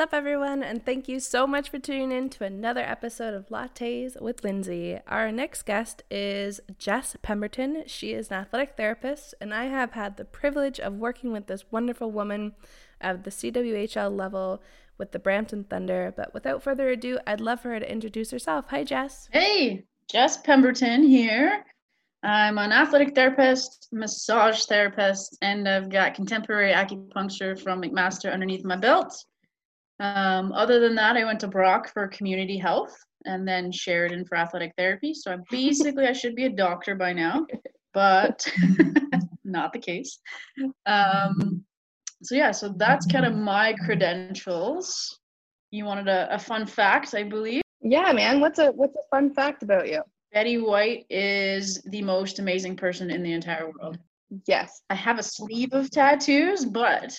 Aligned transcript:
Up, 0.00 0.14
everyone? 0.14 0.62
And 0.62 0.82
thank 0.82 1.08
you 1.08 1.20
so 1.20 1.46
much 1.46 1.68
for 1.68 1.78
tuning 1.78 2.10
in 2.10 2.30
to 2.30 2.44
another 2.44 2.80
episode 2.80 3.34
of 3.34 3.50
Lattes 3.50 4.18
with 4.18 4.42
Lindsay. 4.42 4.98
Our 5.06 5.30
next 5.30 5.64
guest 5.64 6.04
is 6.10 6.58
Jess 6.78 7.16
Pemberton. 7.20 7.82
She 7.86 8.14
is 8.14 8.28
an 8.28 8.38
athletic 8.38 8.78
therapist, 8.78 9.34
and 9.42 9.52
I 9.52 9.64
have 9.66 9.92
had 9.92 10.16
the 10.16 10.24
privilege 10.24 10.80
of 10.80 10.94
working 10.94 11.32
with 11.32 11.48
this 11.48 11.70
wonderful 11.70 12.10
woman 12.10 12.54
at 12.98 13.24
the 13.24 13.30
CWHL 13.30 14.16
level 14.16 14.62
with 14.96 15.12
the 15.12 15.18
Brampton 15.18 15.64
Thunder. 15.64 16.14
But 16.16 16.32
without 16.32 16.62
further 16.62 16.88
ado, 16.88 17.18
I'd 17.26 17.42
love 17.42 17.60
for 17.60 17.68
her 17.68 17.80
to 17.80 17.92
introduce 17.92 18.30
herself. 18.30 18.64
Hi, 18.70 18.84
Jess. 18.84 19.28
Hey, 19.30 19.84
Jess 20.10 20.38
Pemberton 20.38 21.02
here. 21.02 21.62
I'm 22.22 22.56
an 22.56 22.72
athletic 22.72 23.14
therapist, 23.14 23.88
massage 23.92 24.64
therapist, 24.64 25.36
and 25.42 25.68
I've 25.68 25.90
got 25.90 26.14
contemporary 26.14 26.72
acupuncture 26.72 27.62
from 27.62 27.82
McMaster 27.82 28.32
underneath 28.32 28.64
my 28.64 28.76
belt. 28.76 29.26
Um, 30.00 30.52
other 30.52 30.80
than 30.80 30.94
that, 30.96 31.16
I 31.16 31.24
went 31.24 31.40
to 31.40 31.48
Brock 31.48 31.92
for 31.92 32.08
community 32.08 32.58
health 32.58 32.96
and 33.26 33.46
then 33.46 33.70
Sheridan 33.70 34.24
for 34.24 34.36
athletic 34.36 34.72
therapy. 34.76 35.12
So 35.14 35.30
I'm 35.30 35.44
basically 35.50 36.06
I 36.06 36.12
should 36.12 36.34
be 36.34 36.46
a 36.46 36.50
doctor 36.50 36.94
by 36.94 37.12
now, 37.12 37.46
but 37.92 38.44
not 39.44 39.72
the 39.72 39.78
case. 39.78 40.18
Um, 40.86 41.64
so 42.22 42.34
yeah, 42.34 42.50
so 42.50 42.74
that's 42.76 43.06
kind 43.06 43.26
of 43.26 43.36
my 43.36 43.74
credentials. 43.84 45.18
You 45.70 45.84
wanted 45.84 46.08
a, 46.08 46.34
a 46.34 46.38
fun 46.38 46.66
fact, 46.66 47.14
I 47.14 47.22
believe. 47.22 47.62
Yeah, 47.82 48.12
man. 48.12 48.40
What's 48.40 48.58
a 48.58 48.72
what's 48.72 48.96
a 48.96 49.08
fun 49.10 49.32
fact 49.32 49.62
about 49.62 49.88
you? 49.88 50.02
Betty 50.32 50.58
White 50.58 51.06
is 51.10 51.80
the 51.86 52.02
most 52.02 52.38
amazing 52.38 52.76
person 52.76 53.10
in 53.10 53.22
the 53.22 53.32
entire 53.32 53.70
world. 53.70 53.98
Yes. 54.46 54.82
I 54.90 54.94
have 54.94 55.18
a 55.18 55.22
sleeve 55.22 55.72
of 55.72 55.90
tattoos, 55.90 56.64
but 56.64 57.16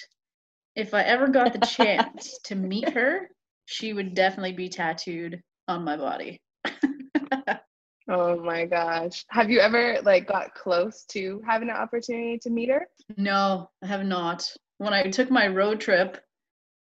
if 0.75 0.94
I 0.94 1.03
ever 1.03 1.27
got 1.27 1.53
the 1.53 1.66
chance 1.66 2.39
to 2.45 2.55
meet 2.55 2.89
her, 2.89 3.30
she 3.66 3.94
would 3.94 4.14
definitely 4.14 4.53
be 4.53 4.69
tattooed 4.69 5.41
on 5.67 5.83
my 5.83 5.97
body. 5.97 6.41
oh 8.09 8.41
my 8.44 8.66
gosh. 8.66 9.25
Have 9.30 9.50
you 9.50 9.59
ever 9.59 10.00
like 10.03 10.28
got 10.28 10.53
close 10.53 11.05
to 11.11 11.41
having 11.47 11.69
an 11.69 11.75
opportunity 11.75 12.38
to 12.39 12.50
meet 12.50 12.69
her? 12.69 12.88
No, 13.17 13.69
I 13.83 13.88
have 13.88 14.05
not. 14.05 14.45
When 14.78 14.94
I 14.94 15.03
took 15.09 15.30
my 15.30 15.47
road 15.47 15.80
trip, 15.80 16.17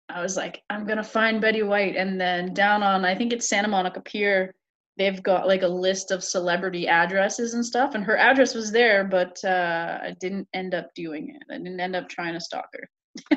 I 0.09 0.21
was 0.21 0.37
like, 0.37 0.63
I'm 0.69 0.87
gonna 0.87 1.03
find 1.03 1.41
Betty 1.41 1.63
White. 1.63 1.95
And 1.95 2.19
then 2.19 2.53
down 2.53 2.81
on 2.83 3.05
I 3.05 3.15
think 3.15 3.33
it's 3.33 3.49
Santa 3.49 3.67
Monica 3.67 4.01
Pier, 4.01 4.55
they've 4.97 5.21
got 5.21 5.47
like 5.47 5.61
a 5.61 5.67
list 5.67 6.11
of 6.11 6.23
celebrity 6.23 6.87
addresses 6.87 7.53
and 7.53 7.65
stuff. 7.65 7.95
And 7.95 8.03
her 8.03 8.17
address 8.17 8.55
was 8.55 8.71
there, 8.71 9.03
but 9.03 9.37
uh, 9.43 9.99
I 10.01 10.15
didn't 10.19 10.47
end 10.53 10.73
up 10.73 10.93
doing 10.95 11.35
it. 11.35 11.43
I 11.53 11.57
didn't 11.57 11.79
end 11.79 11.95
up 11.95 12.09
trying 12.09 12.33
to 12.33 12.41
stalk 12.41 12.69
her. 12.73 12.89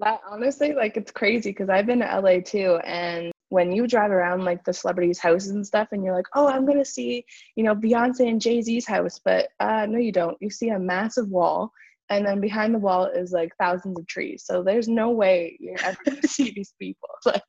that 0.00 0.20
honestly, 0.28 0.72
like 0.72 0.96
it's 0.96 1.10
crazy 1.10 1.50
because 1.50 1.68
I've 1.68 1.86
been 1.86 2.00
to 2.00 2.20
LA 2.20 2.40
too, 2.40 2.78
and 2.84 3.32
when 3.50 3.72
you 3.72 3.86
drive 3.86 4.10
around 4.10 4.44
like 4.44 4.64
the 4.64 4.72
celebrities' 4.72 5.18
houses 5.18 5.50
and 5.50 5.66
stuff, 5.66 5.88
and 5.92 6.04
you're 6.04 6.14
like, 6.14 6.28
oh, 6.34 6.48
I'm 6.48 6.66
gonna 6.66 6.84
see, 6.84 7.24
you 7.56 7.64
know, 7.64 7.74
Beyonce 7.74 8.28
and 8.28 8.40
Jay 8.40 8.62
Z's 8.62 8.86
house, 8.86 9.20
but 9.24 9.48
uh, 9.60 9.86
no, 9.86 9.98
you 9.98 10.12
don't. 10.12 10.36
You 10.40 10.50
see 10.50 10.70
a 10.70 10.78
massive 10.78 11.28
wall, 11.28 11.72
and 12.08 12.24
then 12.24 12.40
behind 12.40 12.74
the 12.74 12.78
wall 12.78 13.06
is 13.06 13.32
like 13.32 13.52
thousands 13.58 13.98
of 13.98 14.06
trees. 14.06 14.44
So 14.44 14.62
there's 14.62 14.88
no 14.88 15.10
way 15.10 15.56
you're 15.60 15.80
ever 15.84 15.98
gonna 16.04 16.22
see 16.26 16.50
these 16.50 16.74
people. 16.78 17.08
Like, 17.26 17.42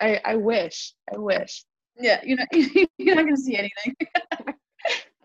I, 0.00 0.20
I 0.24 0.36
wish, 0.36 0.94
I 1.12 1.18
wish. 1.18 1.64
Yeah, 1.98 2.20
you 2.22 2.36
know, 2.36 2.44
you're 2.96 3.16
not 3.16 3.24
gonna 3.24 3.36
see 3.36 3.56
anything. 3.56 3.96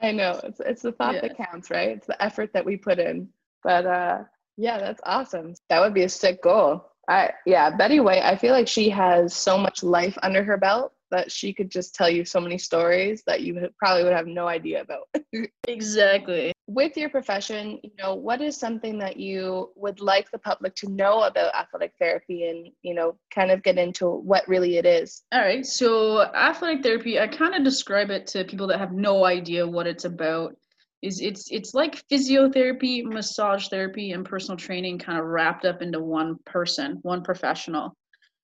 I 0.01 0.11
know 0.11 0.39
it's 0.43 0.59
it's 0.59 0.81
the 0.81 0.91
thought 0.91 1.15
yeah. 1.15 1.21
that 1.21 1.37
counts, 1.37 1.69
right? 1.69 1.89
It's 1.89 2.07
the 2.07 2.21
effort 2.21 2.51
that 2.53 2.65
we 2.65 2.77
put 2.77 2.99
in. 2.99 3.29
But 3.63 3.85
uh, 3.85 4.23
yeah, 4.57 4.79
that's 4.79 5.01
awesome. 5.05 5.55
That 5.69 5.81
would 5.81 5.93
be 5.93 6.03
a 6.03 6.09
sick 6.09 6.41
goal. 6.43 6.89
I 7.09 7.31
yeah, 7.45 7.69
Betty 7.75 7.99
White, 7.99 8.23
I 8.23 8.37
feel 8.37 8.53
like 8.53 8.67
she 8.67 8.89
has 8.89 9.33
so 9.33 9.57
much 9.57 9.83
life 9.83 10.17
under 10.23 10.43
her 10.43 10.57
belt 10.57 10.93
that 11.13 11.31
she 11.31 11.53
could 11.53 11.69
just 11.69 11.93
tell 11.93 12.09
you 12.09 12.25
so 12.25 12.41
many 12.41 12.57
stories 12.57 13.21
that 13.27 13.41
you 13.41 13.69
probably 13.77 14.03
would 14.03 14.13
have 14.13 14.25
no 14.25 14.47
idea 14.47 14.81
about. 14.81 15.07
exactly. 15.67 16.51
With 16.65 16.97
your 16.97 17.09
profession, 17.09 17.79
you 17.83 17.91
know, 17.99 18.15
what 18.15 18.41
is 18.41 18.57
something 18.57 18.97
that 18.97 19.17
you 19.17 19.71
would 19.75 19.99
like 19.99 20.31
the 20.31 20.39
public 20.39 20.73
to 20.75 20.89
know 20.89 21.21
about 21.23 21.53
athletic 21.53 21.93
therapy 21.99 22.47
and, 22.47 22.69
you 22.81 22.95
know, 22.95 23.15
kind 23.29 23.51
of 23.51 23.61
get 23.61 23.77
into 23.77 24.07
what 24.07 24.47
really 24.47 24.77
it 24.77 24.87
is? 24.87 25.21
All 25.31 25.41
right. 25.41 25.63
So, 25.63 26.21
athletic 26.33 26.81
therapy, 26.81 27.19
I 27.19 27.27
kind 27.27 27.53
of 27.53 27.63
describe 27.63 28.09
it 28.09 28.25
to 28.27 28.43
people 28.43 28.65
that 28.67 28.79
have 28.79 28.93
no 28.93 29.23
idea 29.23 29.67
what 29.67 29.85
it's 29.85 30.05
about 30.05 30.55
is 31.03 31.19
it's 31.19 31.51
it's 31.51 31.73
like 31.73 32.07
physiotherapy, 32.07 33.03
massage 33.03 33.67
therapy, 33.67 34.13
and 34.13 34.25
personal 34.25 34.57
training 34.57 34.97
kind 34.97 35.19
of 35.19 35.25
wrapped 35.25 35.65
up 35.65 35.81
into 35.81 35.99
one 35.99 36.37
person, 36.45 36.99
one 37.01 37.21
professional. 37.21 37.93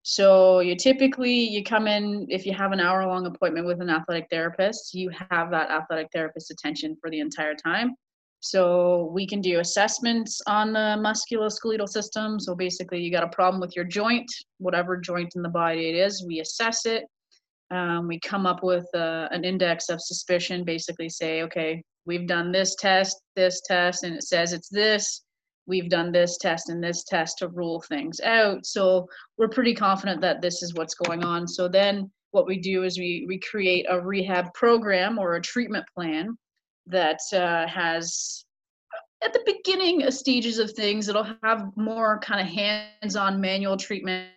So 0.03 0.59
you 0.59 0.75
typically 0.75 1.33
you 1.33 1.63
come 1.63 1.87
in 1.87 2.25
if 2.29 2.45
you 2.45 2.53
have 2.53 2.73
an 2.73 2.81
hour 2.81 3.05
long 3.07 3.25
appointment 3.25 3.65
with 3.65 3.81
an 3.81 3.89
athletic 3.89 4.27
therapist, 4.29 4.93
you 4.93 5.09
have 5.31 5.49
that 5.51 5.71
athletic 5.71 6.07
therapist's 6.13 6.51
attention 6.51 6.97
for 6.99 7.09
the 7.09 7.21
entire 7.21 7.55
time. 7.55 7.95
So 8.41 9.09
we 9.13 9.25
can 9.25 9.41
do 9.41 9.59
assessments 9.59 10.41
on 10.47 10.71
the 10.73 10.97
musculoskeletal 10.99 11.89
system. 11.89 12.39
So 12.39 12.55
basically, 12.55 13.01
you 13.01 13.11
got 13.11 13.23
a 13.23 13.29
problem 13.29 13.59
with 13.61 13.75
your 13.75 13.85
joint, 13.85 14.29
whatever 14.57 14.97
joint 14.97 15.33
in 15.35 15.41
the 15.41 15.49
body 15.49 15.89
it 15.89 15.95
is, 15.95 16.25
we 16.25 16.39
assess 16.39 16.85
it. 16.85 17.03
Um, 17.71 18.07
we 18.07 18.19
come 18.19 18.45
up 18.45 18.63
with 18.63 18.87
uh, 18.95 19.27
an 19.31 19.43
index 19.43 19.89
of 19.89 20.01
suspicion. 20.01 20.63
Basically, 20.63 21.09
say, 21.09 21.43
okay, 21.43 21.83
we've 22.09 22.25
done 22.25 22.51
this 22.51 22.73
test, 22.73 23.21
this 23.35 23.61
test, 23.61 24.03
and 24.03 24.15
it 24.15 24.23
says 24.23 24.51
it's 24.51 24.67
this. 24.67 25.21
We've 25.67 25.89
done 25.89 26.11
this 26.11 26.39
test 26.39 26.69
and 26.69 26.83
this 26.83 27.03
test 27.03 27.37
to 27.37 27.49
rule 27.49 27.81
things 27.87 28.19
out. 28.21 28.65
So 28.65 29.07
we're 29.37 29.47
pretty 29.47 29.75
confident 29.75 30.19
that 30.21 30.41
this 30.41 30.63
is 30.63 30.73
what's 30.73 30.95
going 30.95 31.23
on. 31.23 31.47
So 31.47 31.67
then 31.67 32.09
what 32.31 32.47
we 32.47 32.57
do 32.57 32.83
is 32.83 32.97
we, 32.97 33.25
we 33.27 33.39
create 33.39 33.85
a 33.87 34.01
rehab 34.01 34.51
program 34.55 35.19
or 35.19 35.35
a 35.35 35.41
treatment 35.41 35.85
plan 35.95 36.35
that 36.87 37.19
uh, 37.31 37.67
has 37.67 38.43
at 39.23 39.31
the 39.31 39.43
beginning 39.45 40.09
stages 40.09 40.57
of 40.57 40.71
things 40.71 41.09
it'll 41.09 41.35
have 41.43 41.65
more 41.75 42.19
kind 42.21 42.41
of 42.41 42.47
hands-on 42.47 43.39
manual 43.39 43.77
treatment 43.77 44.29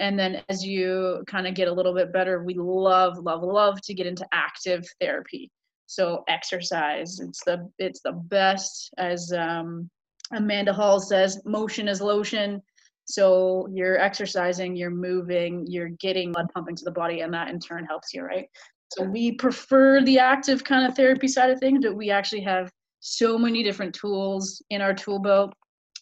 and 0.00 0.18
then 0.18 0.42
as 0.48 0.66
you 0.66 1.22
kind 1.26 1.46
of 1.46 1.54
get 1.54 1.68
a 1.68 1.72
little 1.72 1.94
bit 1.94 2.12
better 2.12 2.42
we 2.42 2.54
love 2.58 3.16
love 3.18 3.42
love 3.42 3.80
to 3.80 3.94
get 3.94 4.08
into 4.08 4.26
active 4.32 4.84
therapy 5.00 5.50
so 5.86 6.24
exercise 6.28 7.20
it's 7.20 7.44
the 7.44 7.68
it's 7.78 8.00
the 8.00 8.12
best 8.12 8.92
as 8.98 9.32
um, 9.32 9.88
amanda 10.32 10.72
hall 10.72 11.00
says 11.00 11.40
motion 11.44 11.88
is 11.88 12.00
lotion. 12.00 12.60
So 13.06 13.68
you're 13.70 13.98
exercising 13.98 14.74
you're 14.76 14.90
moving 14.90 15.66
you're 15.68 15.90
getting 16.00 16.32
blood 16.32 16.48
pumping 16.54 16.76
to 16.76 16.84
the 16.84 16.90
body 16.90 17.20
and 17.20 17.32
that 17.34 17.48
in 17.50 17.60
turn 17.60 17.84
helps 17.84 18.14
you 18.14 18.22
right? 18.22 18.48
So 18.96 19.02
we 19.02 19.32
prefer 19.32 20.02
the 20.02 20.18
active 20.18 20.64
kind 20.64 20.86
of 20.86 20.96
therapy 20.96 21.28
side 21.28 21.50
of 21.50 21.60
things 21.60 21.84
but 21.84 21.96
we 21.96 22.10
actually 22.10 22.42
have 22.42 22.70
so 23.00 23.36
many 23.36 23.62
different 23.62 23.94
tools 23.94 24.62
in 24.70 24.80
our 24.80 24.94
tool 24.94 25.18
belt 25.18 25.52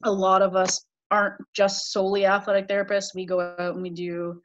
a 0.05 0.13
lot 0.13 0.43
of 0.43 0.55
us 0.57 0.85
aren't 1.11 1.35
just 1.55 1.93
solely 1.93 2.27
athletic 2.27 2.69
therapists. 2.69 3.15
We 3.15 3.27
go 3.27 3.41
out 3.41 3.75
and 3.75 3.83
we 3.83 3.91
do 3.91 4.41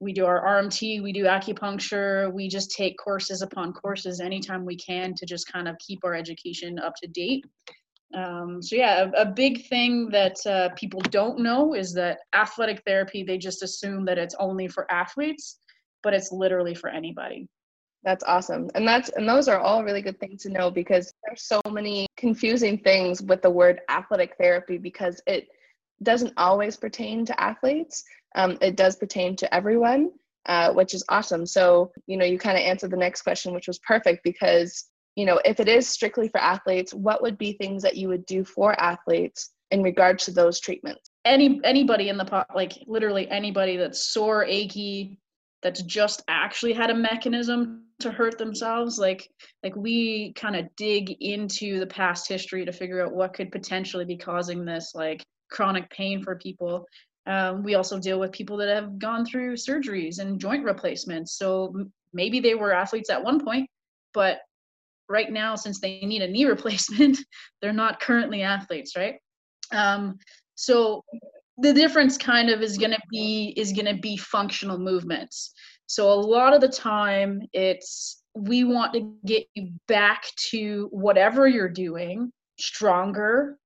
we 0.00 0.12
do 0.12 0.24
our 0.26 0.44
RMT, 0.44 1.02
we 1.02 1.12
do 1.12 1.24
acupuncture, 1.24 2.32
we 2.32 2.48
just 2.48 2.70
take 2.70 2.96
courses 2.98 3.42
upon 3.42 3.72
courses 3.72 4.20
anytime 4.20 4.64
we 4.64 4.76
can 4.76 5.14
to 5.14 5.26
just 5.26 5.52
kind 5.52 5.66
of 5.66 5.76
keep 5.78 6.04
our 6.04 6.14
education 6.14 6.78
up 6.78 6.94
to 7.02 7.08
date. 7.08 7.44
Um, 8.14 8.62
so 8.62 8.76
yeah, 8.76 9.10
a, 9.16 9.22
a, 9.22 9.26
big 9.26 9.66
thing 9.66 10.08
that 10.10 10.38
uh, 10.46 10.70
people 10.76 11.00
don't 11.10 11.40
know 11.40 11.74
is 11.74 11.92
that 11.94 12.20
athletic 12.34 12.82
therapy, 12.86 13.22
they 13.22 13.36
just 13.36 13.62
assume 13.62 14.06
that 14.06 14.16
it's 14.16 14.34
only 14.38 14.66
for 14.66 14.90
athletes, 14.90 15.58
but 16.02 16.14
it's 16.14 16.32
literally 16.32 16.74
for 16.74 16.88
anybody. 16.88 17.48
That's 18.04 18.24
awesome. 18.24 18.70
And 18.74 18.86
that's 18.86 19.10
and 19.10 19.28
those 19.28 19.48
are 19.48 19.58
all 19.58 19.84
really 19.84 20.00
good 20.00 20.18
things 20.20 20.42
to 20.44 20.50
know 20.50 20.70
because 20.70 21.12
there's 21.26 21.42
so 21.42 21.60
many 21.68 22.06
confusing 22.16 22.78
things 22.78 23.20
with 23.20 23.42
the 23.42 23.50
word 23.50 23.80
athletic 23.90 24.36
therapy 24.38 24.78
because 24.78 25.20
it 25.26 25.48
doesn't 26.02 26.32
always 26.36 26.76
pertain 26.76 27.26
to 27.26 27.40
athletes. 27.40 28.04
Um, 28.34 28.58
it 28.60 28.76
does 28.76 28.96
pertain 28.96 29.36
to 29.36 29.54
everyone, 29.54 30.10
uh, 30.46 30.72
which 30.72 30.94
is 30.94 31.04
awesome. 31.08 31.46
So, 31.46 31.92
you 32.06 32.16
know, 32.16 32.24
you 32.24 32.38
kind 32.38 32.56
of 32.56 32.62
answered 32.62 32.90
the 32.90 32.96
next 32.96 33.22
question, 33.22 33.54
which 33.54 33.68
was 33.68 33.78
perfect 33.80 34.22
because, 34.24 34.84
you 35.16 35.24
know, 35.24 35.40
if 35.44 35.60
it 35.60 35.68
is 35.68 35.88
strictly 35.88 36.28
for 36.28 36.40
athletes, 36.40 36.92
what 36.92 37.22
would 37.22 37.38
be 37.38 37.52
things 37.52 37.82
that 37.82 37.96
you 37.96 38.08
would 38.08 38.26
do 38.26 38.44
for 38.44 38.78
athletes 38.80 39.50
in 39.70 39.82
regards 39.82 40.24
to 40.26 40.30
those 40.30 40.60
treatments? 40.60 41.10
Any 41.24 41.60
anybody 41.64 42.08
in 42.08 42.16
the 42.16 42.24
pot, 42.24 42.46
like 42.54 42.72
literally 42.86 43.28
anybody 43.28 43.76
that's 43.76 44.12
sore, 44.12 44.44
achy, 44.44 45.18
that's 45.62 45.82
just 45.82 46.22
actually 46.28 46.72
had 46.72 46.90
a 46.90 46.94
mechanism 46.94 47.84
to 48.00 48.12
hurt 48.12 48.38
themselves 48.38 48.96
like 48.96 49.28
like 49.64 49.74
we 49.74 50.32
kind 50.34 50.54
of 50.54 50.64
dig 50.76 51.10
into 51.20 51.80
the 51.80 51.86
past 51.86 52.28
history 52.28 52.64
to 52.64 52.72
figure 52.72 53.04
out 53.04 53.12
what 53.12 53.34
could 53.34 53.50
potentially 53.50 54.04
be 54.04 54.16
causing 54.16 54.64
this 54.64 54.92
like 54.94 55.24
chronic 55.50 55.90
pain 55.90 56.22
for 56.22 56.36
people. 56.36 56.86
Um, 57.28 57.62
we 57.62 57.74
also 57.74 57.98
deal 57.98 58.18
with 58.18 58.32
people 58.32 58.56
that 58.56 58.74
have 58.74 58.98
gone 58.98 59.24
through 59.24 59.54
surgeries 59.54 60.18
and 60.18 60.40
joint 60.40 60.64
replacements. 60.64 61.38
So 61.38 61.74
maybe 62.12 62.40
they 62.40 62.54
were 62.54 62.72
athletes 62.72 63.10
at 63.10 63.22
one 63.22 63.44
point, 63.44 63.68
but 64.14 64.38
right 65.08 65.30
now, 65.30 65.54
since 65.54 65.80
they 65.80 66.00
need 66.00 66.22
a 66.22 66.28
knee 66.28 66.44
replacement, 66.56 67.18
they're 67.60 67.72
not 67.72 68.00
currently 68.00 68.42
athletes, 68.42 68.96
right? 68.96 69.16
Um, 69.72 70.18
so 70.54 71.04
the 71.58 71.72
difference 71.72 72.16
kind 72.16 72.50
of 72.50 72.62
is 72.62 72.78
going 72.78 72.92
to 72.92 73.02
be 73.10 73.52
is 73.56 73.72
going 73.72 73.86
to 73.86 74.00
be 74.00 74.16
functional 74.16 74.78
movements 74.78 75.52
so 75.86 76.10
a 76.10 76.14
lot 76.14 76.54
of 76.54 76.60
the 76.60 76.68
time 76.68 77.42
it's 77.52 78.22
we 78.34 78.62
want 78.64 78.92
to 78.92 79.12
get 79.26 79.44
you 79.54 79.70
back 79.88 80.24
to 80.36 80.88
whatever 80.92 81.48
you're 81.48 81.68
doing 81.68 82.30
stronger 82.58 83.58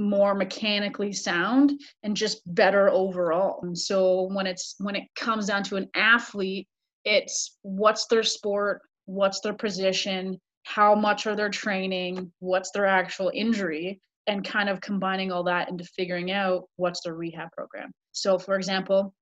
more 0.00 0.34
mechanically 0.34 1.12
sound 1.12 1.72
and 2.02 2.16
just 2.16 2.42
better 2.54 2.88
overall 2.88 3.60
and 3.62 3.76
so 3.76 4.28
when 4.32 4.46
it's 4.46 4.74
when 4.78 4.96
it 4.96 5.04
comes 5.14 5.46
down 5.46 5.62
to 5.62 5.76
an 5.76 5.88
athlete 5.94 6.66
it's 7.04 7.58
what's 7.62 8.06
their 8.06 8.22
sport 8.22 8.80
what's 9.04 9.40
their 9.40 9.54
position 9.54 10.40
how 10.64 10.94
much 10.94 11.26
are 11.26 11.36
their 11.36 11.50
training 11.50 12.32
what's 12.38 12.70
their 12.72 12.86
actual 12.86 13.30
injury 13.34 14.00
and 14.26 14.44
kind 14.44 14.68
of 14.68 14.80
combining 14.80 15.32
all 15.32 15.42
that 15.42 15.68
into 15.68 15.84
figuring 15.84 16.30
out 16.30 16.64
what's 16.76 17.00
the 17.02 17.12
rehab 17.12 17.50
program. 17.52 17.90
So, 18.12 18.38
for 18.38 18.54
example, 18.54 19.12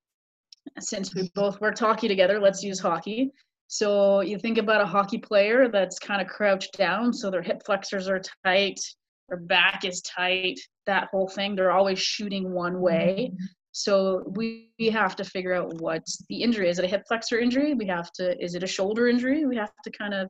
since 0.78 1.14
we 1.14 1.30
both 1.34 1.60
work 1.60 1.78
hockey 1.78 2.08
together, 2.08 2.38
let's 2.38 2.62
use 2.62 2.78
hockey. 2.78 3.30
So, 3.68 4.20
you 4.20 4.38
think 4.38 4.58
about 4.58 4.82
a 4.82 4.86
hockey 4.86 5.18
player 5.18 5.68
that's 5.68 5.98
kind 5.98 6.20
of 6.20 6.28
crouched 6.28 6.76
down, 6.76 7.12
so 7.12 7.30
their 7.30 7.42
hip 7.42 7.62
flexors 7.64 8.08
are 8.08 8.20
tight, 8.44 8.80
their 9.28 9.38
back 9.38 9.84
is 9.84 10.02
tight, 10.02 10.58
that 10.86 11.08
whole 11.10 11.28
thing. 11.28 11.54
They're 11.54 11.70
always 11.70 11.98
shooting 11.98 12.52
one 12.52 12.80
way. 12.80 13.32
So 13.72 14.24
we, 14.26 14.70
we 14.78 14.90
have 14.90 15.14
to 15.16 15.24
figure 15.24 15.54
out 15.54 15.74
what 15.80 16.02
the 16.28 16.42
injury. 16.42 16.68
Is 16.68 16.78
it 16.78 16.84
a 16.84 16.88
hip 16.88 17.04
flexor 17.06 17.38
injury? 17.38 17.74
We 17.74 17.86
have 17.86 18.10
to, 18.12 18.42
is 18.42 18.54
it 18.54 18.62
a 18.62 18.66
shoulder 18.66 19.08
injury? 19.08 19.46
We 19.46 19.56
have 19.56 19.72
to 19.84 19.90
kind 19.90 20.14
of 20.14 20.28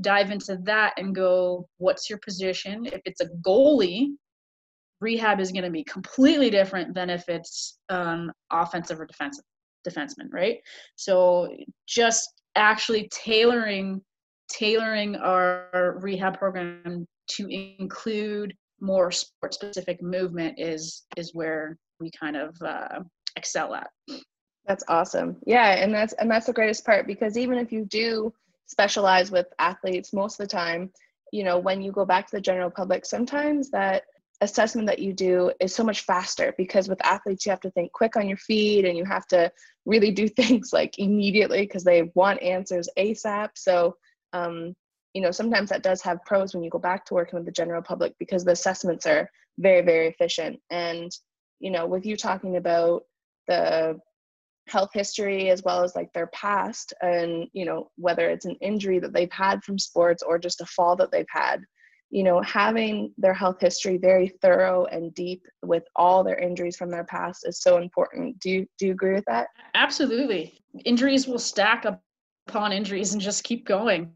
dive 0.00 0.30
into 0.30 0.58
that 0.64 0.94
and 0.96 1.14
go, 1.14 1.68
what's 1.78 2.08
your 2.08 2.18
position? 2.18 2.86
If 2.86 3.00
it's 3.04 3.20
a 3.20 3.28
goalie, 3.46 4.14
rehab 5.00 5.38
is 5.38 5.52
going 5.52 5.64
to 5.64 5.70
be 5.70 5.84
completely 5.84 6.50
different 6.50 6.94
than 6.94 7.10
if 7.10 7.28
it's 7.28 7.78
um, 7.88 8.32
offensive 8.50 9.00
or 9.00 9.06
defensive 9.06 9.44
defenseman, 9.86 10.32
right? 10.32 10.58
So 10.96 11.48
just 11.86 12.28
actually 12.56 13.08
tailoring 13.12 14.00
tailoring 14.50 15.14
our 15.16 15.98
rehab 16.00 16.38
program 16.38 17.06
to 17.28 17.48
include 17.48 18.54
more 18.80 19.10
sport 19.10 19.54
specific 19.54 20.02
movement 20.02 20.58
is 20.58 21.04
is 21.16 21.34
where 21.34 21.76
we 22.00 22.10
kind 22.10 22.36
of 22.36 22.60
uh, 22.62 23.00
excel 23.36 23.74
at. 23.74 23.90
That's 24.66 24.84
awesome. 24.88 25.36
Yeah 25.46 25.72
and 25.72 25.92
that's 25.92 26.12
and 26.14 26.30
that's 26.30 26.46
the 26.46 26.52
greatest 26.52 26.84
part 26.84 27.06
because 27.06 27.36
even 27.36 27.58
if 27.58 27.72
you 27.72 27.84
do 27.84 28.32
specialize 28.66 29.30
with 29.30 29.46
athletes 29.58 30.12
most 30.12 30.38
of 30.38 30.46
the 30.46 30.52
time 30.54 30.90
you 31.32 31.42
know 31.42 31.58
when 31.58 31.80
you 31.80 31.90
go 31.90 32.04
back 32.04 32.26
to 32.26 32.36
the 32.36 32.40
general 32.40 32.70
public 32.70 33.06
sometimes 33.06 33.70
that 33.70 34.04
assessment 34.40 34.86
that 34.86 34.98
you 34.98 35.12
do 35.12 35.50
is 35.58 35.74
so 35.74 35.82
much 35.82 36.02
faster 36.02 36.54
because 36.56 36.88
with 36.88 37.04
athletes 37.04 37.44
you 37.44 37.50
have 37.50 37.60
to 37.60 37.70
think 37.70 37.90
quick 37.92 38.14
on 38.14 38.28
your 38.28 38.36
feet 38.36 38.84
and 38.84 38.96
you 38.96 39.04
have 39.04 39.26
to 39.26 39.50
really 39.84 40.10
do 40.10 40.28
things 40.40 40.70
like 40.72 40.98
immediately 40.98 41.62
because 41.62 41.82
they 41.82 42.10
want 42.14 42.42
answers 42.42 42.88
asap 42.98 43.48
so 43.54 43.96
um, 44.34 44.74
you 45.18 45.22
know 45.24 45.32
sometimes 45.32 45.68
that 45.68 45.82
does 45.82 46.00
have 46.00 46.24
pros 46.24 46.54
when 46.54 46.62
you 46.62 46.70
go 46.70 46.78
back 46.78 47.04
to 47.04 47.12
working 47.12 47.36
with 47.36 47.44
the 47.44 47.50
general 47.50 47.82
public 47.82 48.14
because 48.20 48.44
the 48.44 48.52
assessments 48.52 49.04
are 49.04 49.28
very 49.58 49.80
very 49.80 50.06
efficient. 50.06 50.60
And 50.70 51.10
you 51.58 51.72
know 51.72 51.86
with 51.88 52.06
you 52.06 52.16
talking 52.16 52.56
about 52.56 53.02
the 53.48 53.98
health 54.68 54.90
history 54.94 55.50
as 55.50 55.64
well 55.64 55.82
as 55.82 55.96
like 55.96 56.12
their 56.12 56.28
past 56.28 56.94
and 57.02 57.48
you 57.52 57.64
know 57.64 57.90
whether 57.96 58.30
it's 58.30 58.44
an 58.44 58.54
injury 58.60 59.00
that 59.00 59.12
they've 59.12 59.32
had 59.32 59.64
from 59.64 59.76
sports 59.76 60.22
or 60.22 60.38
just 60.38 60.60
a 60.60 60.66
fall 60.66 60.94
that 60.94 61.10
they've 61.10 61.34
had 61.44 61.64
you 62.10 62.22
know 62.22 62.40
having 62.42 63.12
their 63.18 63.34
health 63.34 63.56
history 63.60 63.96
very 63.96 64.28
thorough 64.40 64.84
and 64.84 65.12
deep 65.14 65.42
with 65.64 65.82
all 65.96 66.22
their 66.22 66.38
injuries 66.38 66.76
from 66.76 66.92
their 66.92 67.04
past 67.04 67.40
is 67.44 67.60
so 67.60 67.78
important. 67.78 68.38
Do 68.38 68.50
you 68.50 68.66
do 68.78 68.86
you 68.86 68.92
agree 68.92 69.14
with 69.14 69.24
that? 69.26 69.48
Absolutely. 69.74 70.62
Injuries 70.84 71.26
will 71.26 71.40
stack 71.40 71.86
up 71.86 72.00
upon 72.46 72.72
injuries 72.72 73.12
and 73.14 73.20
just 73.20 73.42
keep 73.42 73.66
going 73.66 74.12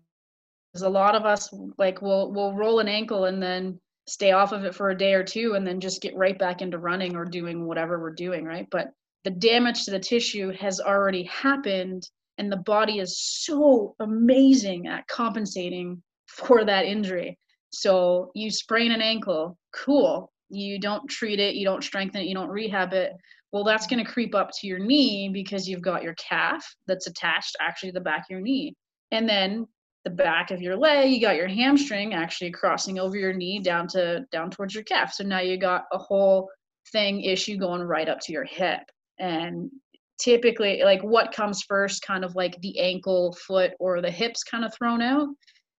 a 0.80 0.88
lot 0.88 1.14
of 1.14 1.26
us 1.26 1.52
like 1.76 2.00
will 2.00 2.32
will 2.32 2.54
roll 2.54 2.80
an 2.80 2.88
ankle 2.88 3.26
and 3.26 3.42
then 3.42 3.78
stay 4.08 4.32
off 4.32 4.52
of 4.52 4.64
it 4.64 4.74
for 4.74 4.90
a 4.90 4.98
day 4.98 5.12
or 5.12 5.22
two 5.22 5.54
and 5.54 5.66
then 5.66 5.78
just 5.78 6.00
get 6.00 6.16
right 6.16 6.38
back 6.38 6.62
into 6.62 6.78
running 6.78 7.14
or 7.14 7.26
doing 7.26 7.66
whatever 7.66 8.00
we're 8.00 8.10
doing 8.10 8.44
right? 8.44 8.66
But 8.70 8.90
the 9.24 9.30
damage 9.30 9.84
to 9.84 9.90
the 9.90 10.00
tissue 10.00 10.50
has 10.52 10.80
already 10.80 11.24
happened 11.24 12.08
and 12.38 12.50
the 12.50 12.56
body 12.56 12.98
is 12.98 13.20
so 13.20 13.94
amazing 14.00 14.86
at 14.86 15.06
compensating 15.06 16.02
for 16.26 16.64
that 16.64 16.86
injury. 16.86 17.38
So 17.70 18.32
you 18.34 18.50
sprain 18.50 18.92
an 18.92 19.02
ankle 19.02 19.58
cool. 19.74 20.32
You 20.48 20.80
don't 20.80 21.08
treat 21.08 21.38
it 21.38 21.54
you 21.54 21.66
don't 21.66 21.84
strengthen 21.84 22.22
it 22.22 22.26
you 22.28 22.34
don't 22.34 22.48
rehab 22.48 22.94
it. 22.94 23.12
Well 23.52 23.64
that's 23.64 23.86
going 23.86 24.02
to 24.02 24.10
creep 24.10 24.34
up 24.34 24.50
to 24.54 24.66
your 24.66 24.78
knee 24.78 25.28
because 25.28 25.68
you've 25.68 25.82
got 25.82 26.02
your 26.02 26.14
calf 26.14 26.66
that's 26.86 27.06
attached 27.06 27.56
actually 27.60 27.90
to 27.90 27.98
the 27.98 28.00
back 28.00 28.20
of 28.20 28.30
your 28.30 28.40
knee. 28.40 28.74
And 29.10 29.28
then 29.28 29.66
the 30.04 30.10
back 30.10 30.50
of 30.50 30.60
your 30.60 30.76
leg 30.76 31.10
you 31.10 31.20
got 31.20 31.36
your 31.36 31.48
hamstring 31.48 32.12
actually 32.14 32.50
crossing 32.50 32.98
over 32.98 33.16
your 33.16 33.32
knee 33.32 33.60
down 33.60 33.86
to 33.86 34.24
down 34.32 34.50
towards 34.50 34.74
your 34.74 34.84
calf. 34.84 35.12
So 35.12 35.24
now 35.24 35.40
you 35.40 35.56
got 35.56 35.84
a 35.92 35.98
whole 35.98 36.48
thing 36.90 37.22
issue 37.22 37.56
going 37.56 37.82
right 37.82 38.08
up 38.08 38.18
to 38.22 38.32
your 38.32 38.44
hip. 38.44 38.80
And 39.18 39.70
typically 40.18 40.82
like 40.84 41.02
what 41.02 41.32
comes 41.32 41.62
first 41.62 42.02
kind 42.02 42.24
of 42.24 42.34
like 42.34 42.60
the 42.60 42.78
ankle 42.78 43.36
foot 43.46 43.72
or 43.78 44.00
the 44.00 44.10
hips 44.10 44.44
kind 44.44 44.64
of 44.64 44.72
thrown 44.74 45.02
out 45.02 45.28